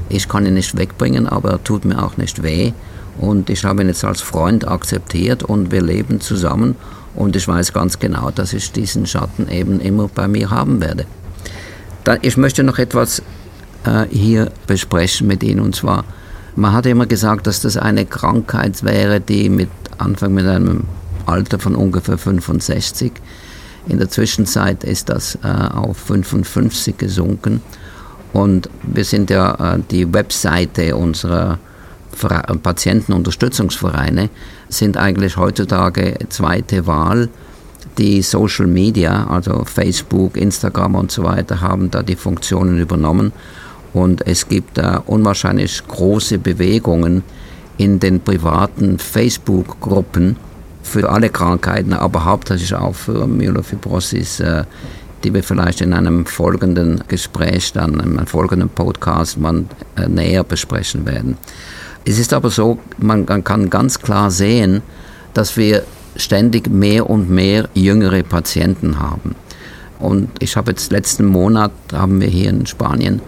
Ich 0.09 0.27
kann 0.29 0.45
ihn 0.45 0.53
nicht 0.53 0.77
wegbringen, 0.77 1.27
aber 1.27 1.51
er 1.51 1.63
tut 1.63 1.85
mir 1.85 2.03
auch 2.03 2.17
nicht 2.17 2.43
weh. 2.43 2.73
Und 3.17 3.49
ich 3.49 3.63
habe 3.63 3.81
ihn 3.81 3.87
jetzt 3.87 4.03
als 4.03 4.21
Freund 4.21 4.67
akzeptiert 4.67 5.43
und 5.43 5.71
wir 5.71 5.81
leben 5.81 6.19
zusammen. 6.19 6.75
Und 7.15 7.35
ich 7.35 7.47
weiß 7.47 7.73
ganz 7.73 7.99
genau, 7.99 8.31
dass 8.31 8.53
ich 8.53 8.71
diesen 8.71 9.05
Schatten 9.05 9.47
eben 9.49 9.79
immer 9.79 10.07
bei 10.07 10.27
mir 10.27 10.49
haben 10.49 10.81
werde. 10.81 11.05
ich 12.21 12.37
möchte 12.37 12.63
noch 12.63 12.79
etwas 12.79 13.21
äh, 13.85 14.05
hier 14.09 14.51
besprechen 14.67 15.27
mit 15.27 15.43
Ihnen 15.43 15.59
und 15.59 15.75
zwar 15.75 16.03
man 16.55 16.73
hat 16.73 16.85
immer 16.85 17.05
gesagt, 17.07 17.47
dass 17.47 17.61
das 17.61 17.77
eine 17.77 18.05
Krankheit 18.05 18.83
wäre, 18.83 19.19
die 19.19 19.49
mit 19.49 19.69
Anfang 19.97 20.33
mit 20.33 20.45
einem 20.45 20.83
Alter 21.25 21.57
von 21.57 21.75
ungefähr 21.75 22.17
65. 22.17 23.11
In 23.87 23.97
der 23.97 24.09
Zwischenzeit 24.09 24.83
ist 24.83 25.09
das 25.09 25.37
äh, 25.43 25.47
auf 25.47 25.97
55 25.97 26.97
gesunken. 26.97 27.61
Und 28.33 28.69
wir 28.83 29.03
sind 29.03 29.29
ja 29.29 29.75
äh, 29.75 29.79
die 29.89 30.13
Webseite 30.13 30.95
unserer 30.95 31.59
Patientenunterstützungsvereine 32.61 34.29
sind 34.69 34.97
eigentlich 34.97 35.35
heutzutage 35.37 36.13
zweite 36.29 36.85
Wahl. 36.85 37.29
Die 37.97 38.21
Social 38.21 38.67
Media, 38.67 39.25
also 39.27 39.65
Facebook, 39.65 40.37
Instagram 40.37 40.93
und 40.93 41.11
so 41.11 41.23
weiter, 41.23 41.61
haben 41.61 41.89
da 41.89 42.03
die 42.03 42.15
Funktionen 42.15 42.77
übernommen 42.79 43.31
und 43.93 44.25
es 44.27 44.47
gibt 44.47 44.77
da 44.77 45.03
unwahrscheinlich 45.05 45.81
große 45.87 46.39
Bewegungen 46.39 47.23
in 47.77 47.99
den 47.99 48.19
privaten 48.19 48.99
Facebook-Gruppen 48.99 50.35
für 50.81 51.09
alle 51.09 51.29
Krankheiten, 51.29 51.93
aber 51.93 52.25
hauptsächlich 52.25 52.73
auch 52.75 52.93
für 52.95 53.25
Myelofibrosis, 53.25 54.39
äh, 54.41 54.63
die 55.23 55.33
wir 55.33 55.43
vielleicht 55.43 55.81
in 55.81 55.93
einem 55.93 56.25
folgenden 56.25 57.03
Gespräch, 57.07 57.71
dann 57.71 57.93
in 57.93 58.17
einem 58.17 58.27
folgenden 58.27 58.69
Podcast 58.69 59.37
man, 59.37 59.69
äh, 59.95 60.07
näher 60.07 60.43
besprechen 60.43 61.05
werden. 61.05 61.37
Es 62.05 62.19
ist 62.19 62.33
aber 62.33 62.49
so, 62.49 62.79
man 62.97 63.25
kann 63.25 63.69
ganz 63.69 63.99
klar 63.99 64.29
sehen, 64.29 64.81
dass 65.33 65.55
wir 65.55 65.83
ständig 66.17 66.69
mehr 66.69 67.09
und 67.09 67.29
mehr 67.29 67.69
jüngere 67.73 68.23
Patienten 68.23 68.99
haben. 68.99 69.35
Und 69.99 70.29
ich 70.39 70.57
habe 70.57 70.71
jetzt 70.71 70.91
letzten 70.91 71.25
Monat, 71.25 71.71
haben 71.93 72.19
wir 72.19 72.27
hier 72.27 72.49
in 72.49 72.65
Spanien, 72.65 73.21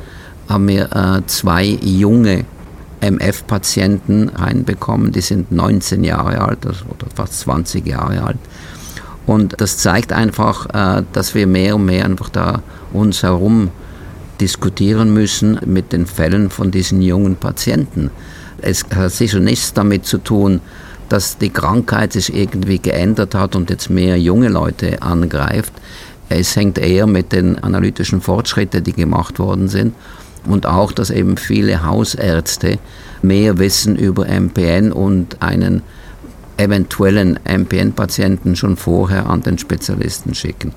haben 0.48 0.68
wir 0.68 0.96
äh, 0.96 1.26
zwei 1.28 1.66
junge 1.66 2.46
MF-Patienten 3.02 4.30
reinbekommen, 4.30 5.12
die 5.12 5.22
sind 5.22 5.52
19 5.52 6.04
Jahre 6.04 6.42
alt 6.42 6.66
also, 6.66 6.86
oder 6.86 7.08
fast 7.14 7.40
20 7.40 7.86
Jahre 7.86 8.24
alt. 8.24 8.38
Und 9.26 9.60
das 9.60 9.78
zeigt 9.78 10.14
einfach, 10.14 10.68
äh, 10.74 11.04
dass 11.14 11.36
wir 11.36 11.48
mehr 11.48 11.76
und 11.76 11.86
mehr 11.86 12.06
einfach 12.06 12.30
da 12.30 12.62
uns 12.94 13.24
herum 13.24 13.70
diskutieren 14.40 15.14
müssen 15.14 15.60
mit 15.66 15.94
den 15.94 16.06
Fällen 16.06 16.50
von 16.50 16.72
diesen 16.72 17.02
jungen 17.02 17.36
Patienten. 17.36 18.12
Es 18.62 18.86
hat 18.94 19.12
sicher 19.12 19.40
nichts 19.40 19.74
damit 19.74 20.06
zu 20.06 20.18
tun, 20.18 20.62
dass 21.10 21.38
die 21.38 21.50
Krankheit 21.50 22.14
sich 22.14 22.36
irgendwie 22.36 22.80
geändert 22.80 23.36
hat 23.36 23.56
und 23.56 23.70
jetzt 23.70 23.90
mehr 23.90 24.20
junge 24.20 24.50
Leute 24.50 25.02
angreift. 25.02 25.74
Es 26.30 26.56
hängt 26.56 26.80
eher 26.80 27.06
mit 27.06 27.32
den 27.32 27.60
analytischen 27.60 28.22
Fortschritten, 28.22 28.84
die 28.84 28.94
gemacht 28.94 29.38
worden 29.38 29.68
sind 29.68 29.94
und 30.46 30.66
auch, 30.66 30.92
dass 30.92 31.10
eben 31.10 31.38
viele 31.38 31.84
Hausärzte 31.84 32.80
mehr 33.22 33.58
wissen 33.58 33.96
über 33.96 34.28
MPN 34.28 34.92
und 34.92 35.42
einen 35.42 35.82
eventuellen 36.58 37.40
MPN-Patienten 37.44 38.56
schon 38.56 38.78
vorher 38.78 39.30
an 39.30 39.42
den 39.42 39.58
Spezialisten 39.58 40.34
schicken. 40.36 40.74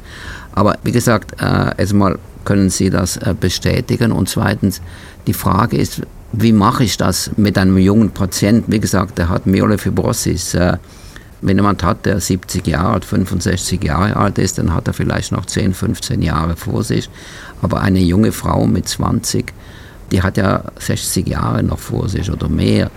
Aber 0.52 0.76
wie 0.82 0.92
gesagt, 0.92 1.40
äh, 1.40 1.70
erstmal 1.76 2.18
können 2.44 2.70
Sie 2.70 2.90
das 2.90 3.16
äh, 3.18 3.34
bestätigen 3.38 4.10
und 4.10 4.28
zweitens, 4.28 4.80
die 5.26 5.34
Frage 5.34 5.76
ist, 5.76 6.02
wie 6.32 6.52
mache 6.52 6.84
ich 6.84 6.96
das 6.96 7.30
mit 7.36 7.56
einem 7.56 7.78
jungen 7.78 8.10
Patienten? 8.10 8.72
Wie 8.72 8.80
gesagt, 8.80 9.18
der 9.18 9.28
hat 9.28 9.46
Myelofibrosis. 9.46 10.54
Äh, 10.54 10.78
wenn 11.40 11.56
jemand 11.56 11.84
hat, 11.84 12.04
der 12.04 12.20
70 12.20 12.66
Jahre 12.66 12.94
alt, 12.94 13.04
65 13.04 13.82
Jahre 13.84 14.16
alt 14.16 14.38
ist, 14.38 14.58
dann 14.58 14.74
hat 14.74 14.88
er 14.88 14.94
vielleicht 14.94 15.30
noch 15.30 15.46
10, 15.46 15.72
15 15.72 16.20
Jahre 16.20 16.56
vor 16.56 16.82
sich. 16.82 17.08
Aber 17.62 17.80
eine 17.80 18.00
junge 18.00 18.32
Frau 18.32 18.66
mit 18.66 18.88
20, 18.88 19.52
die 20.10 20.22
hat 20.22 20.36
ja 20.36 20.64
60 20.78 21.26
Jahre 21.28 21.62
noch 21.62 21.78
vor 21.78 22.08
sich 22.08 22.30
oder 22.30 22.48
mehr. 22.48 22.90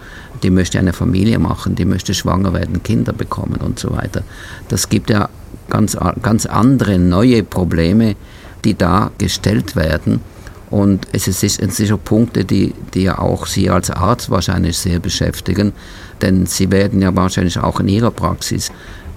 Die 0.43 0.49
möchte 0.49 0.79
eine 0.79 0.93
Familie 0.93 1.39
machen, 1.39 1.75
die 1.75 1.85
möchte 1.85 2.13
schwanger 2.13 2.53
werden, 2.53 2.83
Kinder 2.83 3.13
bekommen 3.13 3.59
und 3.61 3.79
so 3.79 3.91
weiter. 3.91 4.23
Das 4.69 4.89
gibt 4.89 5.09
ja 5.09 5.29
ganz, 5.69 5.97
ganz 6.21 6.45
andere, 6.45 6.97
neue 6.99 7.43
Probleme, 7.43 8.15
die 8.63 8.77
da 8.77 9.11
gestellt 9.17 9.75
werden. 9.75 10.21
Und 10.69 11.07
es 11.11 11.25
sind 11.25 12.03
Punkte, 12.05 12.45
die, 12.45 12.73
die 12.93 13.03
ja 13.03 13.19
auch 13.19 13.45
Sie 13.45 13.69
als 13.69 13.91
Arzt 13.91 14.29
wahrscheinlich 14.29 14.77
sehr 14.77 14.99
beschäftigen, 14.99 15.73
denn 16.21 16.45
Sie 16.45 16.71
werden 16.71 17.01
ja 17.01 17.13
wahrscheinlich 17.13 17.59
auch 17.59 17.81
in 17.81 17.89
Ihrer 17.89 18.11
Praxis 18.11 18.71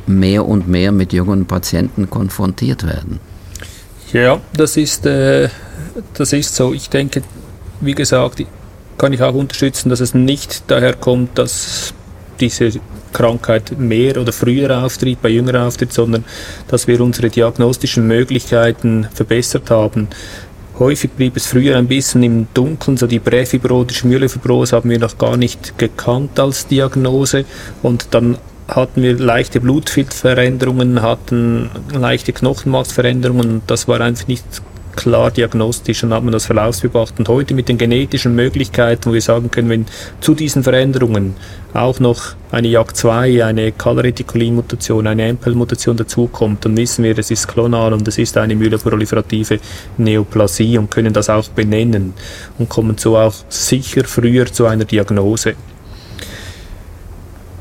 mehr 0.07 0.47
und 0.47 0.69
mehr 0.69 0.91
mit 0.91 1.13
jungen 1.13 1.47
Patienten 1.47 2.11
konfrontiert 2.11 2.85
werden. 2.85 3.21
Ja, 4.15 4.41
das 4.57 4.77
ist, 4.77 5.07
äh, 5.07 5.49
das 6.15 6.33
ist 6.33 6.55
so. 6.55 6.73
Ich 6.73 6.89
denke, 6.89 7.25
wie 7.81 7.95
gesagt, 7.95 8.45
kann 8.97 9.13
ich 9.13 9.21
auch 9.21 9.35
unterstützen, 9.35 9.89
dass 9.89 9.99
es 9.99 10.15
nicht 10.15 10.63
daher 10.69 10.95
kommt, 10.95 11.37
dass 11.37 11.93
diese 12.39 12.71
Krankheit 13.13 13.77
mehr 13.77 14.17
oder 14.21 14.33
früher 14.33 14.85
auftritt, 14.85 15.21
bei 15.21 15.31
jünger 15.31 15.67
auftritt, 15.67 15.93
sondern 15.93 16.25
dass 16.69 16.87
wir 16.87 17.01
unsere 17.01 17.29
diagnostischen 17.29 18.07
Möglichkeiten 18.07 19.09
verbessert 19.13 19.69
haben. 19.71 20.07
Häufig 20.79 21.11
blieb 21.11 21.37
es 21.37 21.49
früher 21.49 21.77
ein 21.77 21.89
bisschen 21.89 22.23
im 22.23 22.47
Dunkeln, 22.55 22.97
so 22.97 23.09
die 23.09 23.19
präfibrotische 23.19 24.07
Myelofibrose 24.07 24.77
haben 24.77 24.91
wir 24.91 24.99
noch 25.01 25.19
gar 25.19 25.37
nicht 25.37 25.77
gekannt 25.77 26.39
als 26.39 26.69
Diagnose 26.69 27.45
und 27.83 28.07
dann 28.13 28.39
hatten 28.69 29.03
wir 29.03 29.19
leichte 29.19 29.61
Blutfilterveränderungen, 29.61 31.03
hatten 31.03 31.71
leichte 31.93 32.33
Knochenmassveränderungen. 32.33 33.63
Das 33.67 33.89
war 33.89 34.01
einfach 34.01 34.27
nicht 34.27 34.45
klar 34.95 35.31
diagnostisch 35.31 36.05
und 36.05 36.13
hat 36.13 36.23
man 36.23 36.33
das 36.33 36.47
Verlaufsbeobachten. 36.47 37.19
Und 37.19 37.29
heute 37.29 37.55
mit 37.55 37.69
den 37.69 37.79
genetischen 37.79 38.35
Möglichkeiten, 38.35 39.11
wo 39.11 39.13
wir 39.13 39.21
sagen 39.21 39.51
können, 39.51 39.69
wenn 39.69 39.87
zu 40.21 40.35
diesen 40.35 40.63
Veränderungen 40.63 41.35
auch 41.73 41.99
noch 42.01 42.35
eine 42.53 42.69
JAK2, 42.69 43.45
eine 43.45 43.73
Calreticulin-Mutation, 43.73 45.07
eine 45.07 45.33
MPL-Mutation 45.33 45.97
dazukommt, 45.97 46.65
dann 46.65 46.77
wissen 46.77 47.05
wir, 47.05 47.19
es 47.19 47.31
ist 47.31 47.49
klonal 47.49 47.93
und 47.93 48.07
es 48.07 48.19
ist 48.19 48.37
eine 48.37 48.55
myeloproliferative 48.55 49.59
Neoplasie 49.99 50.79
und 50.79 50.91
können 50.91 51.13
das 51.13 51.29
auch 51.29 51.49
benennen 51.49 52.15
und 52.59 52.69
kommen 52.69 52.97
so 52.97 53.17
auch 53.17 53.35
sicher 53.49 54.05
früher 54.05 54.47
zu 54.47 54.67
einer 54.67 54.85
Diagnose. 54.85 55.55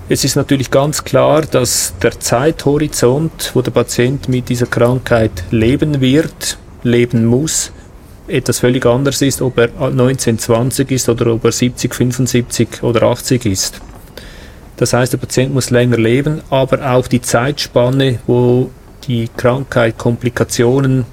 Es 0.09 0.25
ist 0.25 0.35
natürlich 0.35 0.69
ganz 0.69 1.05
klar, 1.05 1.43
dass 1.43 1.93
der 2.01 2.19
Zeithorizont, 2.19 3.51
wo 3.53 3.61
der 3.61 3.71
Patient 3.71 4.27
mit 4.27 4.49
dieser 4.49 4.65
Krankheit 4.65 5.45
leben 5.49 6.01
wird, 6.01 6.57
leben 6.83 7.25
muss, 7.25 7.71
etwas 8.27 8.59
völlig 8.59 8.85
anderes 8.85 9.21
ist, 9.21 9.41
ob 9.41 9.57
er 9.57 9.69
1920 9.79 10.91
ist 10.91 11.07
oder 11.07 11.33
ob 11.33 11.45
er 11.45 11.53
70, 11.53 11.95
75 11.95 12.83
oder 12.83 13.03
80 13.03 13.45
ist. 13.45 13.81
Das 14.75 14.91
heißt, 14.91 15.13
der 15.13 15.19
Patient 15.19 15.53
muss 15.53 15.69
länger 15.69 15.97
leben, 15.97 16.41
aber 16.49 16.91
auch 16.91 17.07
die 17.07 17.21
Zeitspanne, 17.21 18.19
wo 18.27 18.71
die 19.07 19.29
Krankheit 19.37 19.97
Komplikationen 19.97 21.05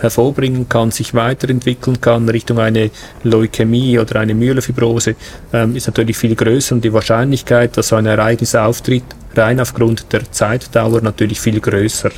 hervorbringen 0.00 0.68
kann, 0.68 0.90
sich 0.90 1.14
weiterentwickeln 1.14 2.00
kann 2.00 2.28
Richtung 2.28 2.58
eine 2.58 2.90
Leukämie 3.22 3.98
oder 3.98 4.20
eine 4.20 4.34
Myelofibrose, 4.34 5.16
ähm, 5.52 5.76
ist 5.76 5.86
natürlich 5.86 6.16
viel 6.16 6.34
größer 6.34 6.74
und 6.74 6.84
die 6.84 6.92
Wahrscheinlichkeit, 6.92 7.76
dass 7.76 7.88
so 7.88 7.96
ein 7.96 8.06
Ereignis 8.06 8.54
auftritt, 8.54 9.04
rein 9.34 9.60
aufgrund 9.60 10.12
der 10.12 10.30
Zeitdauer 10.30 11.00
natürlich 11.00 11.40
viel 11.40 11.60
größer. 11.60 12.10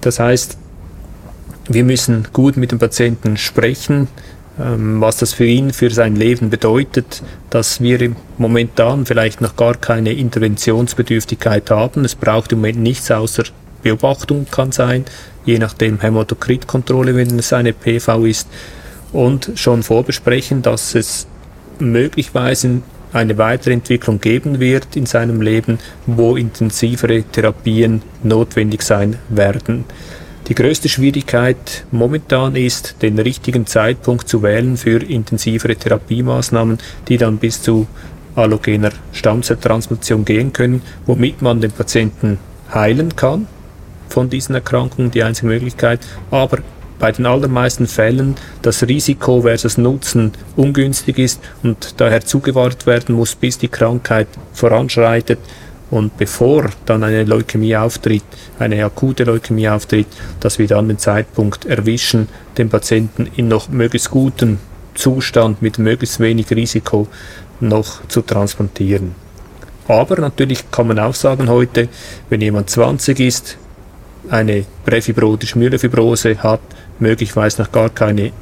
Das 0.00 0.18
heißt, 0.18 0.58
wir 1.68 1.84
müssen 1.84 2.28
gut 2.32 2.56
mit 2.56 2.70
dem 2.72 2.78
Patienten 2.78 3.36
sprechen, 3.36 4.08
ähm, 4.58 5.00
was 5.00 5.18
das 5.18 5.32
für 5.32 5.44
ihn, 5.44 5.72
für 5.72 5.90
sein 5.90 6.16
Leben 6.16 6.48
bedeutet, 6.48 7.22
dass 7.50 7.80
wir 7.80 8.14
momentan 8.38 9.04
vielleicht 9.04 9.40
noch 9.40 9.56
gar 9.56 9.74
keine 9.74 10.12
Interventionsbedürftigkeit 10.12 11.70
haben. 11.70 12.04
Es 12.04 12.14
braucht 12.14 12.52
im 12.52 12.58
Moment 12.58 12.78
nichts 12.78 13.10
außer 13.10 13.44
Beobachtung 13.82 14.46
kann 14.50 14.72
sein, 14.72 15.04
je 15.44 15.58
nachdem 15.58 16.00
Hämatokritkontrolle, 16.00 17.14
wenn 17.14 17.38
es 17.38 17.52
eine 17.52 17.72
PV 17.72 18.24
ist, 18.24 18.48
und 19.12 19.52
schon 19.54 19.82
vorbesprechen, 19.82 20.62
dass 20.62 20.94
es 20.94 21.26
möglicherweise 21.78 22.82
eine 23.12 23.38
Weiterentwicklung 23.38 24.20
geben 24.20 24.60
wird 24.60 24.96
in 24.96 25.06
seinem 25.06 25.40
Leben, 25.40 25.78
wo 26.06 26.36
intensivere 26.36 27.22
Therapien 27.22 28.02
notwendig 28.22 28.82
sein 28.82 29.16
werden. 29.28 29.84
Die 30.48 30.54
größte 30.54 30.88
Schwierigkeit 30.88 31.86
momentan 31.90 32.54
ist, 32.56 32.96
den 33.02 33.18
richtigen 33.18 33.66
Zeitpunkt 33.66 34.28
zu 34.28 34.42
wählen 34.42 34.76
für 34.76 35.02
intensivere 35.02 35.76
Therapiemaßnahmen, 35.76 36.78
die 37.08 37.16
dann 37.16 37.38
bis 37.38 37.62
zu 37.62 37.86
allogener 38.34 38.90
Stammzelltransplantation 39.12 40.24
gehen 40.24 40.52
können, 40.52 40.82
womit 41.06 41.42
man 41.42 41.60
den 41.60 41.72
Patienten 41.72 42.38
heilen 42.72 43.16
kann 43.16 43.48
von 44.08 44.30
diesen 44.30 44.54
Erkrankungen 44.54 45.10
die 45.10 45.22
einzige 45.22 45.48
Möglichkeit, 45.48 46.00
aber 46.30 46.58
bei 46.98 47.12
den 47.12 47.26
allermeisten 47.26 47.86
Fällen 47.86 48.36
das 48.62 48.82
Risiko 48.82 49.42
versus 49.42 49.76
Nutzen 49.76 50.32
ungünstig 50.56 51.18
ist 51.18 51.40
und 51.62 51.94
daher 51.98 52.24
zugewartet 52.24 52.86
werden 52.86 53.14
muss, 53.14 53.34
bis 53.34 53.58
die 53.58 53.68
Krankheit 53.68 54.28
voranschreitet 54.52 55.38
und 55.90 56.16
bevor 56.16 56.70
dann 56.84 57.04
eine 57.04 57.24
Leukämie 57.24 57.76
auftritt, 57.76 58.24
eine 58.58 58.84
akute 58.84 59.24
Leukämie 59.24 59.68
auftritt, 59.68 60.08
dass 60.40 60.58
wir 60.58 60.66
dann 60.66 60.88
den 60.88 60.98
Zeitpunkt 60.98 61.64
erwischen, 61.64 62.28
den 62.58 62.68
Patienten 62.68 63.28
in 63.36 63.48
noch 63.48 63.68
möglichst 63.68 64.10
gutem 64.10 64.58
Zustand 64.94 65.62
mit 65.62 65.78
möglichst 65.78 66.18
wenig 66.20 66.50
Risiko 66.50 67.06
noch 67.60 68.06
zu 68.08 68.22
transplantieren. 68.22 69.14
Aber 69.88 70.16
natürlich 70.16 70.70
kann 70.70 70.88
man 70.88 70.98
auch 70.98 71.14
sagen 71.14 71.48
heute, 71.48 71.88
wenn 72.28 72.40
jemand 72.40 72.70
20 72.70 73.20
ist, 73.20 73.58
eine 74.30 74.64
präfibrotische 74.84 75.58
Myelofibrose 75.58 76.42
hat, 76.42 76.60
möglicherweise 76.98 77.62
noch 77.62 77.72
gar 77.72 77.90
keine 77.90 78.32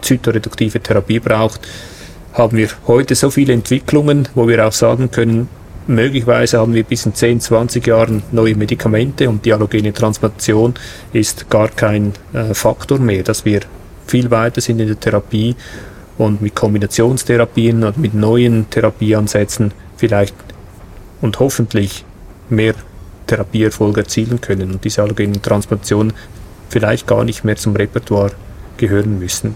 zytoreduktive 0.00 0.80
Therapie 0.80 1.20
braucht, 1.20 1.60
haben 2.32 2.56
wir 2.56 2.68
heute 2.86 3.14
so 3.14 3.30
viele 3.30 3.52
Entwicklungen, 3.52 4.28
wo 4.34 4.46
wir 4.46 4.66
auch 4.66 4.72
sagen 4.72 5.10
können, 5.10 5.48
möglicherweise 5.86 6.58
haben 6.58 6.74
wir 6.74 6.84
bis 6.84 7.06
in 7.06 7.14
10, 7.14 7.40
20 7.40 7.86
Jahren 7.86 8.22
neue 8.32 8.56
Medikamente 8.56 9.28
und 9.28 9.44
die 9.44 9.52
allogene 9.52 9.92
Transplantation 9.92 10.74
ist 11.12 11.48
gar 11.48 11.68
kein 11.68 12.12
äh, 12.32 12.54
Faktor 12.54 12.98
mehr, 12.98 13.22
dass 13.22 13.44
wir 13.44 13.60
viel 14.06 14.30
weiter 14.30 14.60
sind 14.60 14.80
in 14.80 14.88
der 14.88 15.00
Therapie 15.00 15.54
und 16.18 16.42
mit 16.42 16.54
Kombinationstherapien 16.54 17.84
und 17.84 17.98
mit 17.98 18.14
neuen 18.14 18.68
Therapieansätzen 18.70 19.72
vielleicht 19.96 20.34
und 21.20 21.38
hoffentlich 21.40 22.04
mehr 22.48 22.74
Therapieerfolg 23.26 23.98
erzielen 23.98 24.40
können 24.40 24.72
und 24.72 24.84
diese 24.84 25.02
allogenen 25.02 25.40
Transplantationen 25.42 26.12
vielleicht 26.68 27.06
gar 27.06 27.24
nicht 27.24 27.44
mehr 27.44 27.56
zum 27.56 27.76
Repertoire 27.76 28.32
gehören 28.76 29.18
müssen. 29.18 29.54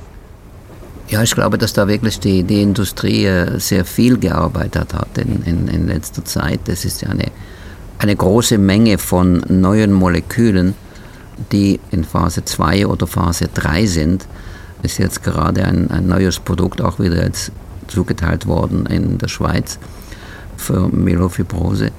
Ja, 1.09 1.23
ich 1.23 1.35
glaube, 1.35 1.59
dass 1.59 1.73
da 1.73 1.89
wirklich 1.89 2.21
die, 2.21 2.45
die 2.45 2.63
Industrie 2.63 3.25
äh, 3.25 3.59
sehr 3.59 3.85
viel 3.85 4.17
gearbeitet 4.17 4.95
hat 4.95 5.19
in, 5.19 5.43
in, 5.43 5.67
in 5.67 5.89
letzter 5.89 6.25
Zeit. 6.25 6.69
Es 6.69 6.85
ist 6.85 7.03
ja 7.03 7.09
eine, 7.09 7.27
eine 7.99 8.15
große 8.15 8.59
Menge 8.59 8.97
von 8.97 9.43
neuen 9.49 9.93
Molekülen, 9.93 10.75
die 11.51 11.81
in 11.91 12.05
Phase 12.05 12.45
2 12.45 12.87
oder 12.87 13.09
Phase 13.09 13.49
3 13.53 13.87
sind. 13.87 14.27
Ist 14.83 14.99
jetzt 14.99 15.25
gerade 15.25 15.65
ein, 15.65 15.91
ein 15.91 16.07
neues 16.07 16.39
Produkt 16.39 16.81
auch 16.81 17.01
wieder 17.01 17.25
jetzt 17.25 17.51
zugeteilt 17.89 18.47
worden 18.47 18.87
in 18.87 19.19
der 19.19 19.29
Schweiz 19.29 19.81
für 20.57 20.89
Myelofibrose. 20.89 21.91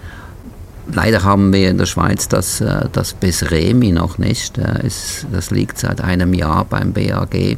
Leider 0.93 1.23
haben 1.23 1.53
wir 1.53 1.69
in 1.69 1.77
der 1.77 1.85
Schweiz 1.85 2.27
das, 2.27 2.61
äh, 2.61 2.89
das 2.91 3.13
Besremi 3.13 3.91
noch 3.91 4.17
nicht. 4.17 4.57
Das 4.57 5.51
liegt 5.51 5.77
seit 5.77 6.01
einem 6.01 6.33
Jahr 6.33 6.65
beim 6.65 6.93
BAG 6.93 7.57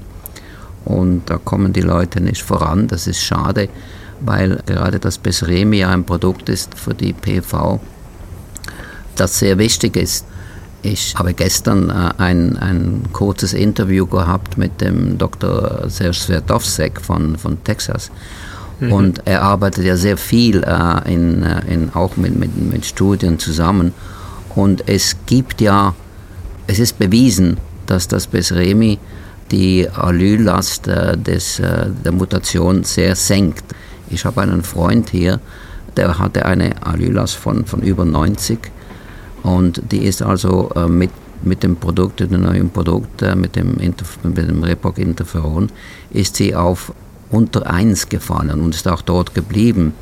und 0.86 1.30
da 1.30 1.38
kommen 1.38 1.74
die 1.74 1.82
Leute 1.82 2.22
nicht 2.22 2.42
voran. 2.42 2.88
Das 2.88 3.08
ist 3.08 3.22
schade, 3.22 3.70
weil 4.20 4.62
gerade 4.66 5.00
das 5.00 5.18
Besremi 5.18 5.84
ein 5.84 6.04
Produkt 6.04 6.50
ist 6.50 6.78
für 6.78 6.94
die 6.94 7.14
PV, 7.14 7.80
das 9.16 9.40
sehr 9.40 9.58
wichtig 9.58 9.96
ist. 9.96 10.26
Ich 10.82 11.16
habe 11.16 11.34
gestern 11.34 11.90
äh, 11.90 12.12
ein, 12.18 12.58
ein 12.58 13.04
kurzes 13.14 13.54
Interview 13.54 14.06
gehabt 14.06 14.58
mit 14.58 14.82
dem 14.82 15.18
Dr. 15.18 15.90
Serge 15.90 16.14
Sverdovsek 16.14 17.00
von, 17.00 17.38
von 17.38 17.64
Texas. 17.64 18.12
Mhm. 18.84 18.92
Und 18.92 19.22
er 19.26 19.42
arbeitet 19.42 19.86
ja 19.86 19.96
sehr 19.96 20.18
viel 20.18 20.64
äh, 20.64 21.14
in, 21.14 21.44
äh, 21.44 21.62
in, 21.74 21.94
auch 21.94 22.18
mit, 22.18 22.38
mit, 22.38 22.56
mit 22.56 22.86
Studien 22.86 23.40
zusammen. 23.40 23.94
Und 24.56 24.88
es 24.88 25.16
gibt 25.26 25.62
ja, 25.62 25.96
es 26.68 26.80
ist 26.80 27.00
bewiesen, 27.00 27.58
dass 27.86 28.08
das 28.08 28.28
Besremi 28.28 29.00
die 29.52 29.88
Allyllast 29.90 30.88
äh, 30.88 31.18
des, 31.18 31.60
äh, 31.60 31.90
der 32.04 32.12
Mutation 32.12 32.84
sehr 32.84 33.16
senkt. 33.16 33.64
Ich 34.10 34.26
habe 34.26 34.42
einen 34.42 34.64
Freund 34.64 35.10
hier, 35.10 35.40
der 35.96 36.18
hatte 36.20 36.46
eine 36.46 36.86
Allyllast 36.86 37.36
von, 37.36 37.66
von 37.66 37.82
über 37.82 38.06
90 38.06 38.60
und 39.44 39.82
die 39.92 40.06
ist 40.06 40.22
also 40.22 40.70
äh, 40.76 40.88
mit, 40.88 41.12
mit 41.44 41.64
dem 41.64 41.76
Produkt, 41.76 42.20
dem 42.20 42.42
neuen 42.42 42.70
Produkt, 42.70 43.22
äh, 43.22 43.36
mit 43.36 43.56
dem, 43.56 43.78
Interf 43.78 44.18
mit 44.24 44.38
dem 44.38 44.64
Repoc-Interferon, 44.64 45.70
ist 46.12 46.36
sie 46.38 46.56
auf 46.56 46.94
unter 47.34 47.70
1 47.70 48.08
gefallen 48.10 48.62
und 48.62 48.76
ist 48.76 48.88
auch 48.88 49.02
dort 49.02 49.34
geblieben. 49.34 49.94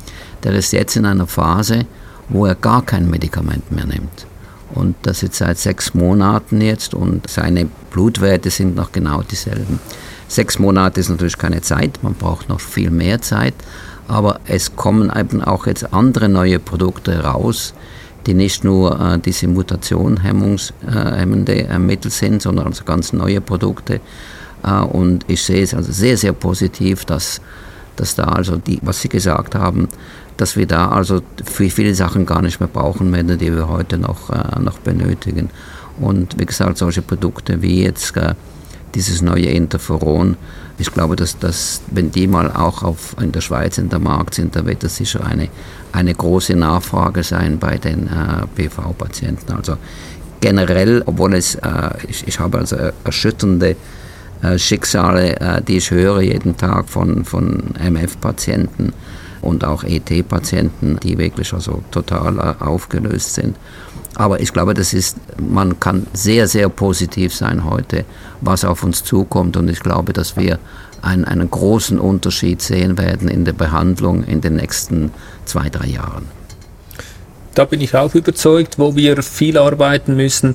Der 0.44 0.52
ist 0.52 0.72
jetzt 0.72 0.96
in 0.96 1.06
einer 1.06 1.26
Phase, 1.26 1.86
wo 2.28 2.46
er 2.46 2.54
gar 2.54 2.82
kein 2.82 3.08
Medikament 3.08 3.72
mehr 3.72 3.86
nimmt. 3.86 4.26
Und 4.74 4.96
das 5.02 5.22
jetzt 5.22 5.38
seit 5.38 5.58
sechs 5.58 5.94
Monaten 5.94 6.60
jetzt 6.60 6.94
und 6.94 7.28
seine 7.28 7.68
Blutwerte 7.90 8.50
sind 8.50 8.76
noch 8.76 8.92
genau 8.92 9.22
dieselben. 9.22 9.80
Sechs 10.28 10.58
Monate 10.58 11.00
ist 11.00 11.10
natürlich 11.10 11.36
keine 11.36 11.60
Zeit, 11.60 12.02
man 12.02 12.14
braucht 12.14 12.48
noch 12.48 12.60
viel 12.60 12.90
mehr 12.90 13.20
Zeit, 13.20 13.54
aber 14.08 14.40
es 14.46 14.74
kommen 14.76 15.12
eben 15.14 15.42
auch 15.42 15.66
jetzt 15.66 15.92
andere 15.92 16.30
neue 16.30 16.58
Produkte 16.58 17.22
raus, 17.22 17.74
die 18.26 18.34
nicht 18.34 18.64
nur 18.64 18.98
äh, 18.98 19.18
diese 19.18 19.46
mutationhemmende 19.48 21.68
äh, 21.68 21.78
Mittel 21.78 22.10
sind, 22.10 22.40
sondern 22.40 22.66
also 22.66 22.84
ganz 22.84 23.12
neue 23.12 23.42
Produkte. 23.42 24.00
Und 24.62 25.24
ich 25.28 25.42
sehe 25.42 25.62
es 25.62 25.74
also 25.74 25.92
sehr, 25.92 26.16
sehr 26.16 26.32
positiv, 26.32 27.04
dass, 27.04 27.40
dass 27.96 28.14
da 28.14 28.24
also 28.24 28.56
die, 28.56 28.78
was 28.82 29.00
Sie 29.00 29.08
gesagt 29.08 29.54
haben, 29.54 29.88
dass 30.36 30.56
wir 30.56 30.66
da 30.66 30.88
also 30.88 31.20
viele 31.44 31.94
Sachen 31.94 32.26
gar 32.26 32.42
nicht 32.42 32.60
mehr 32.60 32.68
brauchen 32.68 33.12
werden, 33.12 33.38
die 33.38 33.54
wir 33.54 33.68
heute 33.68 33.98
noch, 33.98 34.30
äh, 34.30 34.60
noch 34.60 34.78
benötigen. 34.78 35.50
Und 36.00 36.38
wie 36.38 36.46
gesagt, 36.46 36.78
solche 36.78 37.02
Produkte 37.02 37.60
wie 37.62 37.82
jetzt 37.82 38.16
äh, 38.16 38.34
dieses 38.94 39.22
neue 39.22 39.46
Interferon. 39.46 40.36
Ich 40.78 40.90
glaube, 40.92 41.16
dass 41.16 41.38
das, 41.38 41.80
wenn 41.90 42.10
die 42.10 42.26
mal 42.26 42.50
auch 42.50 42.82
auf, 42.82 43.14
in 43.20 43.32
der 43.32 43.40
Schweiz 43.40 43.78
in 43.78 43.88
der 43.88 43.98
Markt 43.98 44.34
sind, 44.34 44.56
da 44.56 44.64
wird 44.66 44.82
das 44.82 44.96
sicher 44.96 45.24
eine, 45.24 45.48
eine 45.92 46.14
große 46.14 46.54
Nachfrage 46.54 47.22
sein 47.22 47.58
bei 47.58 47.78
den 47.78 48.08
äh, 48.08 48.46
PV-Patienten. 48.54 49.52
Also 49.52 49.76
generell, 50.40 51.02
obwohl 51.06 51.34
es, 51.34 51.54
äh, 51.56 51.90
ich, 52.08 52.26
ich 52.26 52.40
habe 52.40 52.58
also 52.58 52.76
erschütternde 53.04 53.76
Schicksale, 54.58 55.40
äh, 55.40 55.62
die 55.62 55.76
ich 55.76 55.90
höre 55.90 56.20
jeden 56.20 56.56
Tag 56.56 56.88
von, 56.88 57.24
von 57.24 57.74
MF-Patienten 57.78 58.92
und 59.40 59.64
auch 59.64 59.84
ET-Patienten, 59.84 60.98
die 61.02 61.18
wirklich 61.18 61.52
also 61.52 61.82
total 61.90 62.38
äh, 62.38 62.64
aufgelöst 62.64 63.34
sind. 63.34 63.56
Aber 64.14 64.40
ich 64.40 64.52
glaube, 64.52 64.74
das 64.74 64.92
ist, 64.92 65.16
man 65.38 65.80
kann 65.80 66.06
sehr, 66.12 66.46
sehr 66.46 66.68
positiv 66.68 67.34
sein 67.34 67.64
heute, 67.64 68.04
was 68.40 68.64
auf 68.64 68.84
uns 68.84 69.04
zukommt. 69.04 69.56
Und 69.56 69.68
ich 69.68 69.80
glaube, 69.80 70.12
dass 70.12 70.36
wir 70.36 70.58
einen, 71.00 71.24
einen 71.24 71.50
großen 71.50 71.98
Unterschied 71.98 72.60
sehen 72.60 72.98
werden 72.98 73.28
in 73.28 73.44
der 73.44 73.54
Behandlung 73.54 74.24
in 74.24 74.40
den 74.40 74.56
nächsten 74.56 75.10
zwei, 75.44 75.68
drei 75.68 75.86
Jahren. 75.86 76.26
Da 77.54 77.64
bin 77.64 77.80
ich 77.80 77.94
auch 77.94 78.14
überzeugt, 78.14 78.78
wo 78.78 78.96
wir 78.96 79.22
viel 79.22 79.58
arbeiten 79.58 80.16
müssen. 80.16 80.54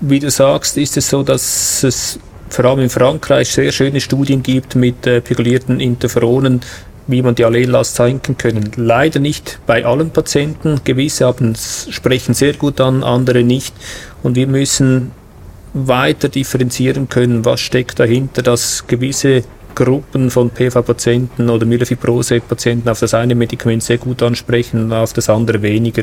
Wie 0.00 0.20
du 0.20 0.30
sagst, 0.30 0.76
ist 0.78 0.96
es 0.96 1.08
so, 1.08 1.22
dass 1.22 1.84
es 1.84 2.18
vor 2.52 2.66
allem 2.66 2.80
in 2.80 2.90
Frankreich 2.90 3.48
sehr 3.48 3.72
schöne 3.72 4.00
Studien 4.00 4.42
gibt 4.42 4.74
mit 4.74 5.06
äh, 5.06 5.20
pegulierten 5.20 5.80
Interferonen, 5.80 6.60
wie 7.06 7.22
man 7.22 7.34
die 7.34 7.44
Allellast 7.44 7.96
senken 7.96 8.36
können. 8.36 8.70
Leider 8.76 9.20
nicht 9.20 9.58
bei 9.66 9.84
allen 9.84 10.10
Patienten. 10.10 10.80
Gewisse 10.84 11.26
haben, 11.26 11.54
sprechen 11.56 12.34
sehr 12.34 12.52
gut 12.54 12.80
an, 12.80 13.02
andere 13.02 13.42
nicht. 13.42 13.74
Und 14.22 14.36
wir 14.36 14.46
müssen 14.46 15.12
weiter 15.74 16.28
differenzieren 16.28 17.08
können, 17.08 17.44
was 17.44 17.60
steckt 17.60 17.98
dahinter, 17.98 18.42
dass 18.42 18.86
gewisse 18.86 19.42
Gruppen 19.74 20.30
von 20.30 20.50
PV-Patienten 20.50 21.50
oder 21.50 21.66
Myelofibrose-Patienten 21.66 22.88
auf 22.88 23.00
das 23.00 23.14
eine 23.14 23.34
Medikament 23.34 23.82
sehr 23.82 23.98
gut 23.98 24.22
ansprechen 24.22 24.84
und 24.84 24.92
auf 24.92 25.12
das 25.12 25.28
andere 25.28 25.62
weniger. 25.62 26.02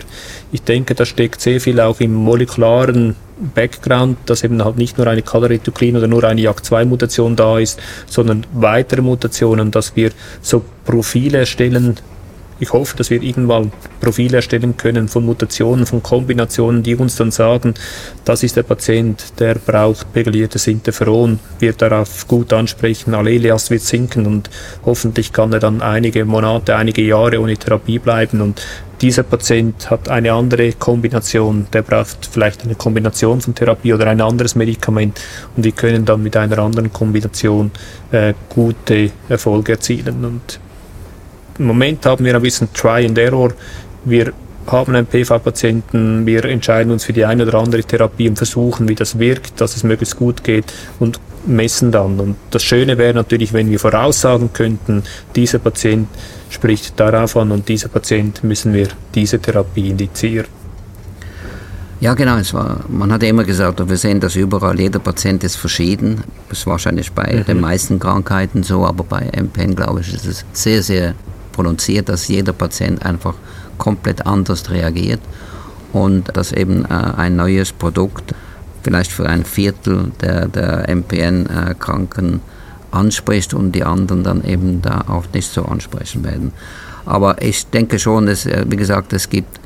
Ich 0.51 0.61
denke, 0.63 0.95
da 0.95 1.05
steckt 1.05 1.41
sehr 1.41 1.61
viel 1.61 1.79
auch 1.79 1.99
im 1.99 2.13
molekularen 2.13 3.15
Background, 3.55 4.17
dass 4.25 4.43
eben 4.43 4.63
halt 4.63 4.77
nicht 4.77 4.97
nur 4.97 5.07
eine 5.07 5.21
Calrituklin 5.21 5.95
oder 5.95 6.07
nur 6.07 6.23
eine 6.23 6.41
JAK2-Mutation 6.41 7.35
da 7.35 7.59
ist, 7.59 7.79
sondern 8.07 8.45
weitere 8.53 9.01
Mutationen, 9.01 9.71
dass 9.71 9.95
wir 9.95 10.11
so 10.41 10.63
Profile 10.85 11.39
erstellen, 11.39 11.97
ich 12.59 12.73
hoffe, 12.73 12.97
dass 12.97 13.09
wir 13.09 13.21
irgendwann 13.21 13.71
Profile 14.01 14.37
erstellen 14.37 14.75
können 14.75 15.07
von 15.07 15.25
Mutationen, 15.25 15.85
von 15.85 16.03
Kombinationen, 16.03 16.83
die 16.83 16.95
uns 16.95 17.15
dann 17.15 17.31
sagen, 17.31 17.73
das 18.25 18.43
ist 18.43 18.57
der 18.57 18.63
Patient, 18.63 19.39
der 19.39 19.55
braucht 19.55 20.11
pegyliertes 20.13 20.67
Interferon, 20.67 21.39
wird 21.59 21.81
darauf 21.81 22.27
gut 22.27 22.51
ansprechen, 22.53 23.13
Allelias 23.13 23.69
wird 23.69 23.81
sinken 23.81 24.25
und 24.25 24.49
hoffentlich 24.85 25.31
kann 25.31 25.53
er 25.53 25.59
dann 25.59 25.81
einige 25.81 26.25
Monate, 26.25 26.75
einige 26.75 27.01
Jahre 27.01 27.39
ohne 27.39 27.55
Therapie 27.55 27.99
bleiben. 27.99 28.41
Und 28.41 28.61
dieser 29.01 29.23
Patient 29.23 29.89
hat 29.89 30.09
eine 30.09 30.33
andere 30.33 30.73
Kombination, 30.73 31.67
der 31.71 31.83
braucht 31.83 32.27
vielleicht 32.29 32.63
eine 32.63 32.75
Kombination 32.75 33.39
von 33.39 33.55
Therapie 33.55 33.93
oder 33.93 34.07
ein 34.07 34.19
anderes 34.19 34.55
Medikament 34.55 35.21
und 35.55 35.63
wir 35.63 35.71
können 35.71 36.03
dann 36.03 36.21
mit 36.21 36.35
einer 36.35 36.59
anderen 36.59 36.91
Kombination 36.91 37.71
äh, 38.11 38.33
gute 38.49 39.11
Erfolge 39.29 39.73
erzielen. 39.73 40.25
Und 40.25 40.59
im 41.59 41.65
Moment 41.65 42.05
haben 42.05 42.25
wir 42.25 42.35
ein 42.35 42.41
bisschen 42.41 42.71
Try 42.73 43.05
and 43.05 43.17
Error. 43.17 43.51
Wir 44.05 44.33
haben 44.67 44.95
einen 44.95 45.05
PV-Patienten, 45.05 46.25
wir 46.25 46.45
entscheiden 46.45 46.91
uns 46.91 47.03
für 47.03 47.13
die 47.13 47.25
eine 47.25 47.45
oder 47.45 47.59
andere 47.59 47.83
Therapie 47.83 48.29
und 48.29 48.37
versuchen, 48.37 48.87
wie 48.87 48.95
das 48.95 49.19
wirkt, 49.19 49.59
dass 49.59 49.75
es 49.75 49.83
möglichst 49.83 50.17
gut 50.17 50.43
geht 50.43 50.65
und 50.99 51.19
messen 51.45 51.91
dann. 51.91 52.19
Und 52.19 52.35
das 52.51 52.63
Schöne 52.63 52.97
wäre 52.97 53.13
natürlich, 53.13 53.53
wenn 53.53 53.69
wir 53.69 53.79
voraussagen 53.79 54.53
könnten, 54.53 55.03
dieser 55.35 55.59
Patient 55.59 56.07
spricht 56.49 56.99
darauf 56.99 57.35
an 57.37 57.51
und 57.51 57.67
dieser 57.67 57.89
Patient 57.89 58.43
müssen 58.43 58.73
wir 58.73 58.87
diese 59.15 59.39
Therapie 59.39 59.89
indizieren. 59.89 60.47
Ja, 62.01 62.13
genau. 62.13 62.37
Es 62.37 62.53
war, 62.53 62.79
man 62.87 63.11
hat 63.11 63.23
immer 63.23 63.43
gesagt, 63.43 63.87
wir 63.89 63.97
sehen 63.97 64.21
das 64.21 64.35
überall, 64.35 64.79
jeder 64.79 64.99
Patient 64.99 65.43
ist 65.43 65.57
verschieden. 65.57 66.23
Das 66.47 66.59
ist 66.59 66.67
wahrscheinlich 66.67 67.11
bei 67.11 67.39
mhm. 67.39 67.45
den 67.45 67.59
meisten 67.59 67.99
Krankheiten 67.99 68.63
so, 68.63 68.85
aber 68.85 69.03
bei 69.03 69.29
MPN, 69.35 69.75
glaube 69.75 69.99
ich, 69.99 70.13
ist 70.13 70.25
es 70.25 70.45
sehr, 70.53 70.81
sehr 70.81 71.15
prononciert, 71.59 72.07
dass 72.07 72.29
jeder 72.29 72.53
Patient 72.53 73.05
einfach 73.05 73.33
komplett 73.77 74.25
anders 74.25 74.69
reagiert 74.69 75.19
und 75.91 76.37
dass 76.37 76.53
eben 76.53 76.85
äh, 76.85 76.87
ein 76.87 77.35
neues 77.35 77.73
Produkt 77.73 78.33
vielleicht 78.81 79.11
für 79.11 79.27
ein 79.27 79.43
Viertel 79.43 80.13
der, 80.21 80.47
der 80.47 80.87
MPN-Kranken 80.87 82.39
anspricht 82.91 83.53
und 83.53 83.73
die 83.73 83.83
anderen 83.83 84.23
dann 84.23 84.45
eben 84.45 84.81
da 84.81 85.03
auch 85.09 85.25
nicht 85.33 85.51
so 85.51 85.65
ansprechen 85.65 86.23
werden. 86.23 86.53
Aber 87.05 87.41
ich 87.41 87.67
denke 87.67 87.99
schon, 87.99 88.27
dass, 88.27 88.45
äh, 88.45 88.63
wie 88.69 88.77
gesagt, 88.77 89.11
es 89.11 89.29
gibt 89.29 89.59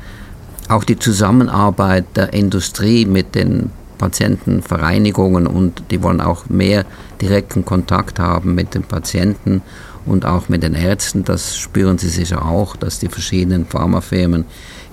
auch 0.68 0.82
die 0.82 0.98
Zusammenarbeit 0.98 2.06
der 2.16 2.32
Industrie 2.32 3.06
mit 3.06 3.36
den 3.36 3.70
Patientenvereinigungen 3.98 5.46
und 5.46 5.84
die 5.92 6.02
wollen 6.02 6.20
auch 6.20 6.48
mehr 6.48 6.86
direkten 7.20 7.64
Kontakt 7.64 8.18
haben 8.18 8.56
mit 8.56 8.74
den 8.74 8.82
Patienten 8.82 9.62
und 10.06 10.26
auch 10.26 10.48
mit 10.48 10.62
den 10.62 10.74
Ärzten. 10.74 11.24
Das 11.24 11.56
spüren 11.56 11.98
Sie 11.98 12.08
sicher 12.08 12.44
auch, 12.44 12.76
dass 12.76 12.98
die 12.98 13.08
verschiedenen 13.08 13.66
Pharmafirmen 13.66 14.44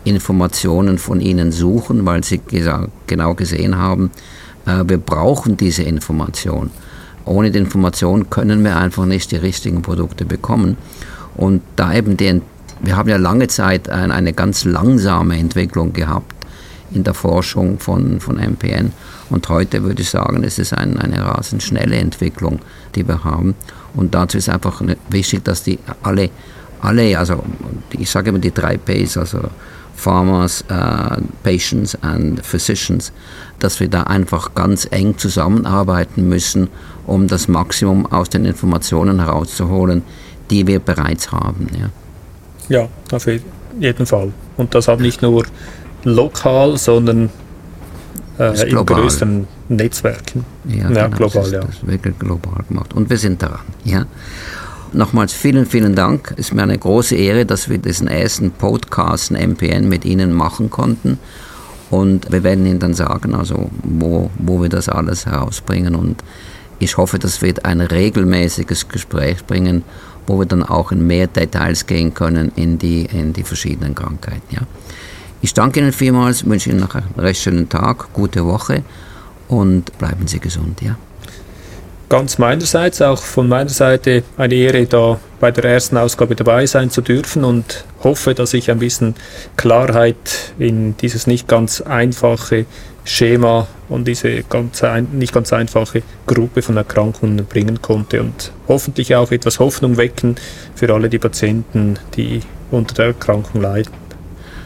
Informationen 0.03 0.97
von 0.97 1.22
ihnen 1.22 1.51
suchen, 1.51 2.05
weil 2.05 2.24
sie 2.24 2.41
genau 3.07 3.34
gesehen 3.36 3.78
haben, 3.78 4.12
äh, 4.66 4.84
wir 4.88 4.97
brauchen 4.97 5.57
diese 5.57 5.84
Information. 5.84 6.72
Ohne 7.26 7.51
die 7.51 7.59
Information 7.59 8.30
können 8.30 8.64
wir 8.64 8.78
einfach 8.78 9.05
nicht 9.05 9.32
die 9.32 9.38
richtigen 9.38 9.82
Produkte 9.82 10.26
bekommen. 10.26 10.78
Und 11.36 11.62
da 11.76 11.93
eben 11.93 12.18
die, 12.18 12.41
wir 12.82 12.97
haben 12.97 13.09
ja 13.09 13.18
lange 13.18 13.47
Zeit 13.47 13.89
eine 13.89 14.34
ganz 14.34 14.66
langsame 14.66 15.38
Entwicklung 15.38 15.93
gehabt 15.93 16.34
in 16.91 17.03
der 17.03 17.14
Forschung 17.14 17.80
von, 17.80 18.20
von 18.20 18.38
MPN. 18.38 18.91
Und 19.30 19.47
heute 19.49 19.84
würde 19.84 20.01
ich 20.01 20.09
sagen, 20.09 20.43
es 20.43 20.57
ist 20.57 20.74
ein, 20.74 20.97
eine 20.97 21.24
rasend 21.24 21.64
schnelle 21.64 21.95
Entwicklung, 21.95 22.59
die 22.95 23.07
wir 23.07 23.24
haben. 23.24 23.55
Und 23.94 24.14
dazu 24.14 24.38
ist 24.38 24.50
einfach 24.50 24.82
wichtig, 25.10 25.44
dass 25.44 25.64
die 25.64 25.80
alle, 26.04 26.30
alle 26.82 27.18
also 27.18 27.44
ich 27.92 28.10
sage 28.10 28.30
immer 28.30 28.39
die 28.39 28.54
drei 28.54 28.78
Ps, 28.78 29.18
also 29.18 29.39
Farmers, 29.96 30.64
uh, 30.72 31.22
Patients 31.44 31.96
and 32.02 32.44
Physicians, 32.44 33.12
dass 33.60 33.80
wir 33.80 33.88
da 33.88 34.04
einfach 34.04 34.56
ganz 34.56 34.88
eng 34.89 35.18
zusammenarbeiten 35.18 36.28
müssen, 36.28 36.70
um 37.06 37.28
das 37.28 37.48
Maximum 37.48 38.06
aus 38.08 38.30
den 38.30 38.46
Informationen 38.46 39.20
herauszuholen, 39.20 40.02
die 40.50 40.66
wir 40.66 40.80
bereits 40.80 41.32
haben. 41.32 41.68
Ja, 42.70 42.82
ja 42.82 42.88
auf 43.12 43.28
jeden 43.80 44.06
Fall. 44.06 44.34
Und 44.58 44.74
das 44.74 44.88
hat 44.88 45.02
nicht 45.02 45.22
nur 45.22 45.46
lokal, 46.04 46.78
sondern 46.78 47.30
äh, 48.39 48.70
in 48.70 48.86
größeren 48.86 49.48
Netzwerken. 49.76 50.46
Ja, 50.66 50.90
ja 50.90 51.08
genau, 51.08 51.18
global, 51.18 51.44
das 51.44 51.52
ja. 51.52 51.60
Das 51.62 51.88
wirklich 51.88 52.18
global 52.20 52.64
gemacht. 52.68 52.94
Und 52.94 53.10
wir 53.10 53.18
sind 53.18 53.42
daran. 53.42 53.62
Ja. 53.84 54.06
Nochmals 54.94 55.32
vielen, 55.32 55.66
vielen 55.66 55.96
Dank. 55.96 56.34
Es 56.34 56.48
ist 56.48 56.54
mir 56.54 56.64
eine 56.64 56.78
große 56.78 57.16
Ehre, 57.16 57.46
dass 57.46 57.70
wir 57.70 57.78
diesen 57.78 58.08
ersten 58.08 58.52
Podcast 58.52 59.32
MPN 59.32 59.88
mit 59.88 60.04
Ihnen 60.04 60.34
machen 60.34 60.70
konnten. 60.70 61.18
Und 61.90 62.32
wir 62.32 62.44
werden 62.44 62.66
Ihnen 62.66 62.80
dann 62.80 62.94
sagen, 62.94 63.34
also 63.34 63.70
wo, 63.84 64.30
wo 64.38 64.62
wir 64.62 64.70
das 64.70 64.90
alles 64.90 65.26
herausbringen. 65.26 65.96
Und 65.96 66.24
ich 66.80 66.98
hoffe, 66.98 67.20
das 67.20 67.42
wird 67.42 67.64
ein 67.64 67.80
regelmäßiges 67.80 68.90
Gespräch 68.90 69.46
bringen, 69.46 69.84
wo 70.28 70.40
wir 70.40 70.46
dann 70.46 70.64
auch 70.64 70.92
in 70.92 71.08
mehr 71.08 71.28
Details 71.28 71.86
gehen 71.86 72.14
können 72.14 72.52
in 72.56 72.78
die, 72.78 73.06
in 73.06 73.32
die 73.32 73.44
verschiedenen 73.44 73.96
Krankheiten. 73.96 74.56
Ja. 74.56 74.62
Ich 75.42 75.54
danke 75.54 75.80
Ihnen 75.80 75.94
vielmals, 75.94 76.46
wünsche 76.46 76.70
Ihnen 76.70 76.82
noch 76.82 76.96
einen 76.96 77.06
recht 77.18 77.42
schönen 77.42 77.70
Tag, 77.70 78.12
gute 78.14 78.46
Woche 78.46 78.84
und 79.52 79.97
bleiben 79.97 80.28
Sie 80.28 80.39
gesund. 80.39 80.82
Ja. 80.82 80.95
ganz 82.10 82.38
meinerseits, 82.38 83.02
auch 83.02 83.22
von 83.22 83.47
meiner 83.47 83.70
Seite 83.70 84.24
eine 84.38 84.56
Ehre, 84.56 84.86
da 84.86 85.20
bei 85.39 85.52
der 85.52 85.66
ersten 85.66 85.97
Ausgabe 85.97 86.36
dabei 86.36 86.66
sein 86.66 86.89
zu 86.89 87.02
dürfen 87.02 87.43
und 87.43 87.86
hoffe, 88.04 88.34
dass 88.34 88.54
ich 88.54 88.72
ein 88.72 88.80
bisschen 88.80 89.16
Klarheit 89.58 90.54
in 90.58 90.97
dieses 90.97 91.28
nicht 91.28 91.47
ganz 91.47 91.82
einfache 91.82 92.66
Schema 93.04 93.68
und 93.89 94.08
diese 94.08 94.43
ganz 94.43 94.84
nicht 95.12 95.34
ganz 95.34 95.54
einfache 95.54 96.04
Gruppe 96.28 96.62
von 96.62 96.78
Erkrankungen 96.78 97.45
bringen 97.45 97.82
konnte 97.82 98.22
und 98.22 98.52
hoffentlich 98.68 99.16
auch 99.16 99.32
etwas 99.32 99.60
Hoffnung 99.60 99.97
wecken 99.97 100.36
für 100.76 100.93
alle 100.93 101.10
die 101.10 101.20
Patienten, 101.20 101.97
die 102.16 102.41
unter 102.72 102.93
der 102.95 103.06
Erkrankung 103.08 103.62
leiden. 103.62 103.91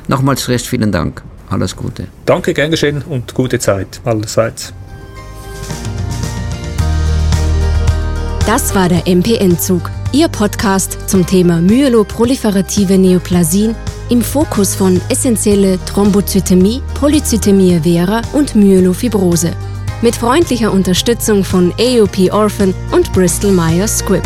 Nochmals 0.07 0.47
recht 0.49 0.67
vielen 0.67 0.91
Dank. 0.91 1.23
Alles 1.49 1.75
Gute. 1.75 2.07
Danke, 2.25 2.53
gern 2.53 2.71
geschehen 2.71 3.03
und 3.03 3.33
gute 3.33 3.59
Zeit 3.59 4.01
allerseits. 4.03 4.73
Das 8.45 8.75
war 8.75 8.89
der 8.89 9.07
MPN-Zug, 9.07 9.89
Ihr 10.11 10.27
Podcast 10.27 11.09
zum 11.09 11.25
Thema 11.25 11.59
myeloproliferative 11.61 12.97
Neoplasien 12.97 13.75
im 14.09 14.21
Fokus 14.21 14.75
von 14.75 15.01
essentielle 15.09 15.79
Thrombozytämie, 15.85 16.81
Polyzytämie 16.93 17.79
vera 17.81 18.21
und 18.33 18.55
Myelofibrose. 18.55 19.51
Mit 20.01 20.15
freundlicher 20.15 20.71
Unterstützung 20.71 21.43
von 21.43 21.73
AOP 21.79 22.31
Orphan 22.31 22.73
und 22.91 23.11
Bristol 23.13 23.51
Myers 23.51 23.99
Squibb. 23.99 24.23